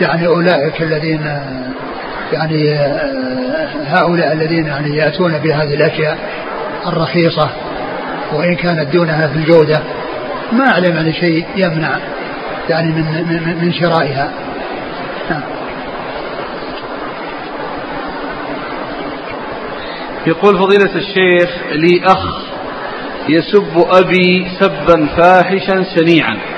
يعني 0.00 0.26
أولئك 0.26 0.82
الذين 0.82 1.38
يعني 2.32 2.74
هؤلاء 3.86 4.32
الذين 4.32 4.66
يعني 4.66 4.96
يأتون 4.96 5.38
بهذه 5.38 5.74
الأشياء 5.74 6.18
الرخيصة 6.86 7.50
وإن 8.32 8.56
كانت 8.56 8.92
دونها 8.92 9.28
في 9.28 9.36
الجودة 9.36 9.80
ما 10.52 10.70
أعلم 10.70 10.96
عن 10.96 11.12
شيء 11.12 11.46
يمنع 11.56 11.98
يعني 12.68 12.88
من 12.88 13.04
من, 13.28 13.64
من 13.64 13.72
شرائها 13.72 14.30
نعم. 15.30 15.42
يقول 20.26 20.58
فضيلة 20.58 20.94
الشيخ 20.94 21.50
لي 21.72 22.02
أخ 22.04 22.42
يسب 23.28 23.86
أبي 23.90 24.46
سبا 24.60 25.06
فاحشا 25.16 25.84
شنيعا 25.96 26.51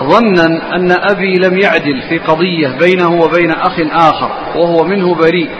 ظنا 0.00 0.76
أن 0.76 0.92
أبي 0.92 1.38
لم 1.38 1.58
يعدل 1.58 2.02
في 2.08 2.18
قضية 2.18 2.68
بينه 2.78 3.12
وبين 3.12 3.50
أخ 3.50 3.80
آخر 3.92 4.30
وهو 4.56 4.84
منه 4.84 5.14
بريء. 5.14 5.50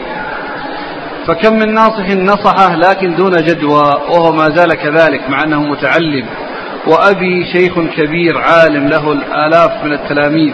فكم 1.26 1.58
من 1.58 1.74
ناصح 1.74 2.08
نصحه 2.08 2.76
لكن 2.76 3.14
دون 3.16 3.36
جدوى 3.36 3.82
وهو 4.10 4.32
ما 4.32 4.50
زال 4.50 4.74
كذلك 4.74 5.30
مع 5.30 5.44
أنه 5.44 5.62
متعلم. 5.62 6.26
وأبي 6.86 7.46
شيخ 7.52 7.78
كبير 7.96 8.38
عالم 8.38 8.88
له 8.88 9.12
الآلاف 9.12 9.84
من 9.84 9.92
التلاميذ. 9.92 10.52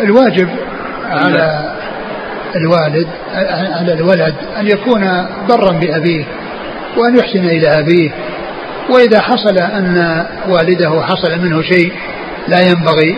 الواجب 0.00 0.48
على 1.10 1.72
الوالد 2.56 3.08
على 3.78 3.92
الولد 3.92 4.34
أن 4.58 4.66
يكون 4.66 5.26
برا 5.48 5.72
بأبيه 5.72 6.24
وأن 6.96 7.16
يحسن 7.18 7.44
إلى 7.44 7.78
أبيه. 7.78 8.10
وإذا 8.90 9.20
حصل 9.20 9.58
أن 9.58 10.26
والده 10.48 11.02
حصل 11.02 11.38
منه 11.38 11.62
شيء 11.62 11.92
لا 12.48 12.60
ينبغي 12.60 13.16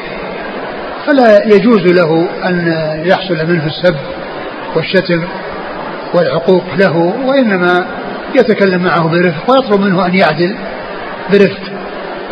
فلا 1.06 1.44
يجوز 1.46 1.82
له 1.86 2.28
أن 2.44 2.74
يحصل 3.04 3.46
منه 3.46 3.66
السب 3.66 3.96
والشتم 4.76 5.24
والعقوق 6.14 6.64
له 6.78 6.96
وإنما 7.24 7.86
يتكلم 8.34 8.82
معه 8.82 9.08
برفق 9.08 9.50
ويطلب 9.50 9.80
منه 9.80 10.06
أن 10.06 10.14
يعدل 10.14 10.54
برفق 11.32 11.62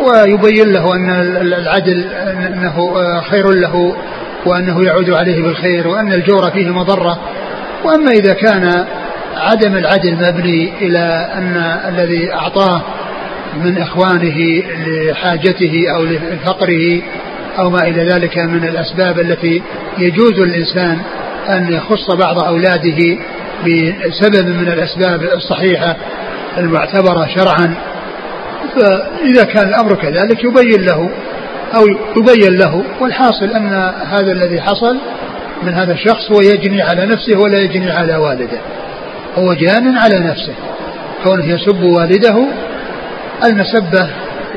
ويبين 0.01 0.73
له 0.73 0.95
أن 0.95 1.09
العدل 1.41 2.09
أنه 2.53 2.93
خير 3.21 3.49
له 3.51 3.95
وأنه 4.45 4.85
يعود 4.85 5.09
عليه 5.09 5.43
بالخير 5.43 5.87
وأن 5.87 6.13
الجور 6.13 6.51
فيه 6.51 6.67
مضرة. 6.67 7.19
وأما 7.83 8.11
إذا 8.11 8.33
كان 8.33 8.85
عدم 9.37 9.75
العدل 9.75 10.15
مبني 10.15 10.73
إلى 10.81 11.29
أن 11.33 11.57
الذي 11.87 12.33
أعطاه 12.33 12.81
من 13.63 13.77
إخوانه 13.77 14.63
لحاجته 14.87 15.83
أو 15.95 16.03
لفقره 16.05 17.01
أو 17.59 17.69
ما 17.69 17.87
إلى 17.87 18.09
ذلك 18.09 18.37
من 18.37 18.63
الأسباب 18.63 19.19
التي 19.19 19.61
يجوز 19.97 20.39
الإنسان 20.39 20.97
أن 21.49 21.73
يخص 21.73 22.11
بعض 22.11 22.39
أولاده 22.39 23.17
بسبب 23.65 24.47
من 24.47 24.67
الأسباب 24.67 25.23
الصحيحة 25.23 25.95
المعتبرة 26.57 27.27
شرعا. 27.35 27.75
فإذا 28.75 29.43
كان 29.43 29.69
الأمر 29.69 29.95
كذلك 29.95 30.43
يبين 30.43 30.85
له 30.85 31.09
أو 31.75 31.87
يبين 32.17 32.57
له 32.57 32.83
والحاصل 32.99 33.45
أن 33.45 33.67
هذا 34.11 34.31
الذي 34.31 34.61
حصل 34.61 34.97
من 35.63 35.73
هذا 35.73 35.93
الشخص 35.93 36.31
هو 36.31 36.41
يجني 36.41 36.81
على 36.81 37.05
نفسه 37.05 37.39
ولا 37.39 37.59
يجني 37.59 37.91
على 37.91 38.15
والده. 38.15 38.59
هو 39.37 39.53
جان 39.53 39.97
على 39.97 40.19
نفسه. 40.19 40.53
كونه 41.23 41.45
يسب 41.45 41.83
والده 41.83 42.47
المسبة 43.45 44.09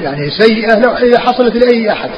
يعني 0.02 0.30
سيئة 0.30 0.78
لو 0.78 0.90
هي 0.90 1.18
حصلت 1.18 1.56
لأي 1.56 1.92
أحد. 1.92 2.10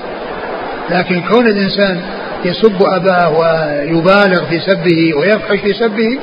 لكن 0.91 1.21
كون 1.21 1.47
الإنسان 1.47 2.01
يسب 2.45 2.83
أباه 2.83 3.29
ويبالغ 3.29 4.45
في 4.45 4.61
سبه 4.61 5.15
ويفحش 5.19 5.59
في 5.59 5.73
سبه 5.73 6.19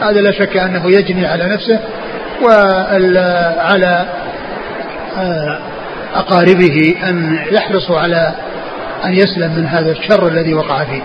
هذا 0.00 0.20
لا 0.20 0.32
شك 0.32 0.56
أنه 0.56 0.90
يجني 0.90 1.26
على 1.26 1.44
نفسه 1.44 1.80
وعلى 2.42 4.06
آه، 5.18 5.58
أقاربه 6.14 6.94
أن 7.08 7.38
يحرصوا 7.50 7.98
على 7.98 8.34
أن 9.04 9.12
يسلم 9.12 9.54
من 9.56 9.66
هذا 9.66 9.92
الشر 9.92 10.28
الذي 10.28 10.54
وقع 10.54 10.84
فيه. 10.84 11.02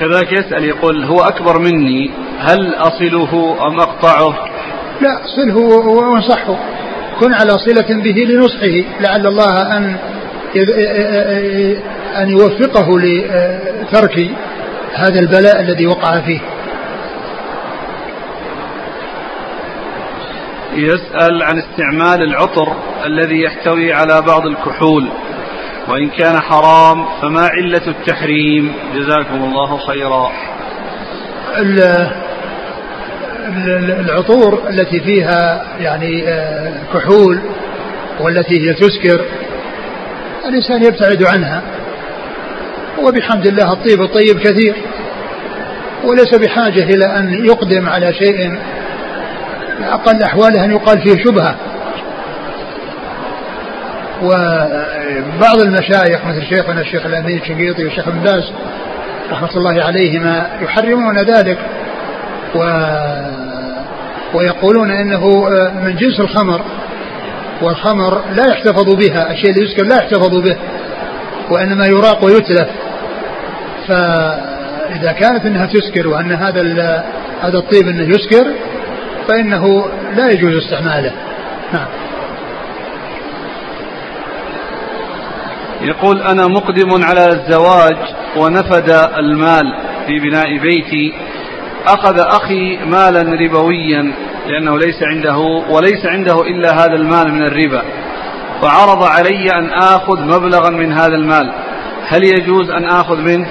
كذلك 0.00 0.32
يسأل 0.32 0.64
يقول 0.64 1.04
هو 1.04 1.20
أكبر 1.20 1.58
مني 1.58 2.10
هل 2.40 2.74
أصله 2.74 3.56
أم 3.66 3.80
أقطعه؟ 3.80 4.49
لا 5.00 5.20
صله 5.36 5.56
وانصحه. 5.56 6.56
كن 7.20 7.34
على 7.34 7.50
صلة 7.50 8.02
به 8.02 8.24
لنصحه. 8.28 9.00
لعل 9.00 9.26
الله 9.26 9.76
أن 9.76 9.96
أن 12.16 12.28
يوفقه 12.28 13.00
لترك 13.00 14.30
هذا 14.94 15.20
البلاء 15.20 15.60
الذي 15.60 15.86
وقع 15.86 16.20
فيه. 16.20 16.40
يسأل 20.74 21.42
عن 21.42 21.58
استعمال 21.58 22.22
العطر 22.22 22.76
الذي 23.06 23.42
يحتوي 23.42 23.92
على 23.92 24.22
بعض 24.22 24.46
الكحول. 24.46 25.08
وإن 25.88 26.08
كان 26.08 26.40
حرام 26.40 27.06
فما 27.22 27.40
علة 27.40 27.86
التحريم. 27.86 28.72
جزاكم 28.94 29.44
الله 29.44 29.76
خيرا. 29.76 30.32
العطور 34.00 34.68
التي 34.68 35.00
فيها 35.00 35.66
يعني 35.80 36.28
آه، 36.28 36.72
كحول 36.94 37.40
والتي 38.20 38.60
هي 38.60 38.74
تسكر 38.74 39.24
الإنسان 40.48 40.84
يبتعد 40.84 41.22
عنها. 41.22 41.62
وبحمد 42.98 43.46
الله 43.46 43.72
الطيب 43.72 44.02
الطيب 44.02 44.38
كثير 44.40 44.74
وليس 46.04 46.34
بحاجة 46.34 46.82
إلى 46.82 47.06
أن 47.06 47.46
يقدم 47.46 47.88
على 47.88 48.14
شيء 48.14 48.58
أقل 49.82 50.22
أحواله 50.22 50.64
أن 50.64 50.70
يقال 50.70 51.02
فيه 51.02 51.24
شبهة. 51.24 51.56
وبعض 54.22 55.60
المشايخ 55.60 56.26
مثل 56.26 56.42
شيخنا 56.48 56.80
الشيخ 56.80 57.06
الأمين 57.06 57.38
الشنقيطي 57.38 57.84
والشيخ 57.84 58.08
ابن 58.08 58.20
باز 58.20 58.52
رحمة 59.30 59.56
الله 59.56 59.84
عليهما 59.84 60.50
يحرمون 60.62 61.18
ذلك. 61.18 61.58
و 62.54 62.60
ويقولون 64.34 64.90
إنه 64.90 65.48
من 65.84 65.96
جنس 65.96 66.20
الخمر 66.20 66.60
والخمر 67.62 68.24
لا 68.36 68.46
يحتفظ 68.46 68.94
بها 68.94 69.30
الشيء 69.30 69.50
اللي 69.50 69.64
يسكر 69.64 69.82
لا 69.82 69.96
يحتفظ 69.96 70.40
به 70.40 70.56
وإنما 71.50 71.86
يراق 71.86 72.24
ويتلف. 72.24 72.68
فإذا 73.88 75.12
كانت 75.12 75.46
إنها 75.46 75.66
تسكر 75.66 76.08
وأن 76.08 76.32
هذا 76.32 77.04
هذا 77.42 77.58
الطيب 77.58 77.88
إنه 77.88 78.14
يسكر 78.14 78.46
فإنه 79.28 79.84
لا 80.16 80.30
يجوز 80.30 80.56
استعماله. 80.56 81.12
نعم. 81.72 81.86
يقول 85.82 86.22
أنا 86.22 86.46
مقدم 86.46 87.04
على 87.04 87.26
الزواج 87.28 87.96
ونفد 88.36 88.90
المال 89.18 89.74
في 90.06 90.18
بناء 90.18 90.58
بيتي 90.58 91.14
أخذ 91.86 92.18
أخي 92.18 92.76
مالا 92.76 93.22
ربويا 93.22 94.12
لأنه 94.46 94.78
ليس 94.78 95.02
عنده 95.02 95.38
وليس 95.70 96.06
عنده 96.06 96.40
إلا 96.40 96.72
هذا 96.72 96.94
المال 96.94 97.32
من 97.32 97.42
الربا. 97.42 97.82
فعرض 98.62 99.02
علي 99.02 99.50
أن 99.50 99.70
آخذ 99.70 100.20
مبلغا 100.20 100.70
من 100.70 100.92
هذا 100.92 101.14
المال. 101.14 101.52
هل 102.06 102.24
يجوز 102.24 102.70
أن 102.70 102.84
آخذ 102.84 103.16
منه؟ 103.16 103.46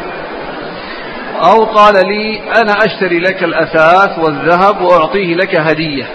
أو 1.41 1.63
قال 1.63 1.93
لي 1.93 2.39
أنا 2.61 2.73
أشتري 2.85 3.19
لك 3.19 3.43
الأثاث 3.43 4.19
والذهب 4.19 4.81
وأعطيه 4.81 5.35
لك 5.35 5.55
هدية. 5.55 6.05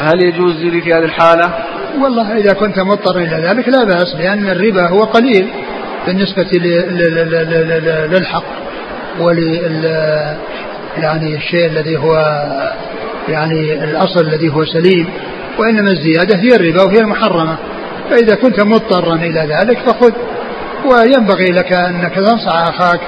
هل 0.00 0.22
يجوز 0.22 0.56
لي 0.64 0.80
في 0.80 0.94
هذه 0.94 1.04
الحالة؟ 1.04 1.52
والله 2.00 2.36
إذا 2.36 2.52
كنت 2.52 2.78
مضطرا 2.78 3.20
إلى 3.20 3.48
ذلك 3.48 3.68
لا 3.68 3.84
بأس 3.84 4.14
لأن 4.18 4.48
الربا 4.48 4.88
هو 4.88 5.04
قليل 5.04 5.48
بالنسبة 6.06 6.48
للحق. 8.10 8.44
ولل 9.20 9.86
يعني 10.98 11.36
الشيء 11.36 11.66
الذي 11.66 11.96
هو 11.96 12.16
يعني 13.28 13.84
الأصل 13.84 14.20
الذي 14.20 14.48
هو 14.48 14.64
سليم 14.64 15.08
وإنما 15.58 15.90
الزيادة 15.90 16.36
هي 16.38 16.56
الربا 16.56 16.82
وهي 16.82 16.98
المحرمة. 16.98 17.56
فإذا 18.10 18.34
كنت 18.34 18.60
مضطرا 18.60 19.14
إلى 19.14 19.40
ذلك 19.40 19.78
فخذ. 19.78 20.12
وينبغي 20.84 21.46
لك 21.46 21.72
أنك 21.72 22.14
تنصح 22.14 22.52
أخاك 22.68 23.00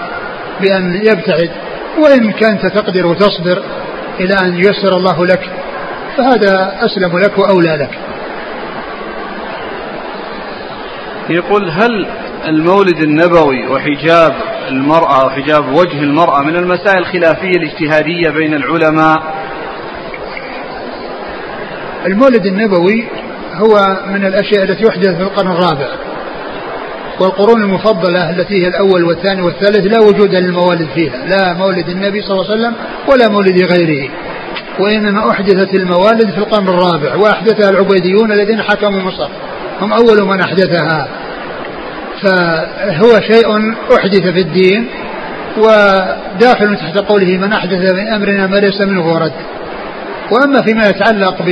بأن 0.61 0.95
يبتعد 0.95 1.51
وإن 1.99 2.33
كنت 2.33 2.67
تقدر 2.67 3.07
وتصبر 3.07 3.63
إلى 4.21 4.35
أن 4.35 4.55
ييسر 4.57 4.97
الله 4.97 5.27
لك 5.27 5.51
فهذا 6.17 6.77
أسلم 6.81 7.19
لك 7.19 7.39
وأولى 7.39 7.77
لك. 7.77 7.99
يقول 11.31 11.71
هل 11.71 12.07
المولد 12.47 13.03
النبوي 13.03 13.67
وحجاب 13.69 14.35
المرأة 14.69 15.27
وحجاب 15.27 15.69
وجه 15.69 16.03
المرأة 16.03 16.43
من 16.43 16.57
المسائل 16.57 16.99
الخلافية 16.99 17.51
الاجتهادية 17.51 18.31
بين 18.31 18.55
العلماء. 18.55 19.23
المولد 22.07 22.47
النبوي 22.47 23.09
هو 23.55 23.97
من 24.07 24.27
الأشياء 24.27 24.65
التي 24.65 24.89
أحدثت 24.89 25.17
في 25.17 25.23
القرن 25.23 25.51
الرابع. 25.51 25.89
والقرون 27.21 27.63
المفضلة 27.63 28.31
التي 28.31 28.63
هي 28.63 28.69
الأول 28.69 29.05
والثاني 29.05 29.43
والثالث 29.43 29.87
لا 29.87 30.01
وجود 30.01 30.35
للموالد 30.35 30.89
فيها 30.95 31.27
لا 31.27 31.53
مولد 31.53 31.89
النبي 31.89 32.23
صلى 32.23 32.31
الله 32.31 32.51
عليه 32.51 32.55
وسلم 32.55 32.75
ولا 33.09 33.29
مولد 33.29 33.63
غيره. 33.63 34.11
وإنما 34.81 35.31
أحدثت 35.31 35.75
الموالد 35.75 36.31
في 36.31 36.39
القرن 36.39 36.69
الرابع 36.69 37.15
وأحدثها 37.15 37.71
العبيديون 37.71 38.33
الذين 38.33 38.63
حكموا 38.63 39.01
مصر. 39.01 39.29
هم 39.81 39.93
أول 39.93 40.23
من 40.23 40.41
أحدثها. 40.41 41.09
فهو 42.23 43.21
شيء 43.21 43.75
أحدث 43.99 44.23
في 44.23 44.41
الدين 44.41 44.89
وداخل 45.57 46.77
تحت 46.77 46.99
قوله 46.99 47.39
من 47.39 47.53
أحدث 47.53 47.93
من 47.93 48.09
أمرنا 48.09 48.47
ما 48.47 48.57
ليس 48.57 48.81
منه 48.81 49.15
ورد 49.15 49.33
وأما 50.31 50.63
فيما 50.63 50.89
يتعلق 50.89 51.43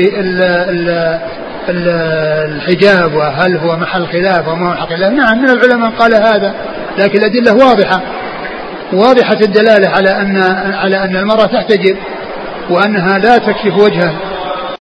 بالحجاب 1.69 3.15
وهل 3.15 3.57
هو 3.57 3.77
محل 3.77 4.07
خلاف 4.07 4.49
وما 4.49 4.71
محل 4.71 4.87
خلاف 4.87 5.13
نعم 5.13 5.43
من 5.43 5.51
العلماء 5.51 5.91
قال 5.91 6.15
هذا 6.15 6.55
لكن 6.99 7.19
الأدلة 7.19 7.67
واضحة. 7.67 8.03
واضحة 8.93 9.39
الدلالة 9.43 9.89
على 9.89 10.11
أن 10.11 10.37
على 10.75 11.05
أن 11.05 11.17
المرأة 11.17 11.47
تحتجب 11.47 11.97
وأنها 12.71 13.19
لا 13.19 13.39
تكشف 13.39 13.77
وجهها 13.79 14.15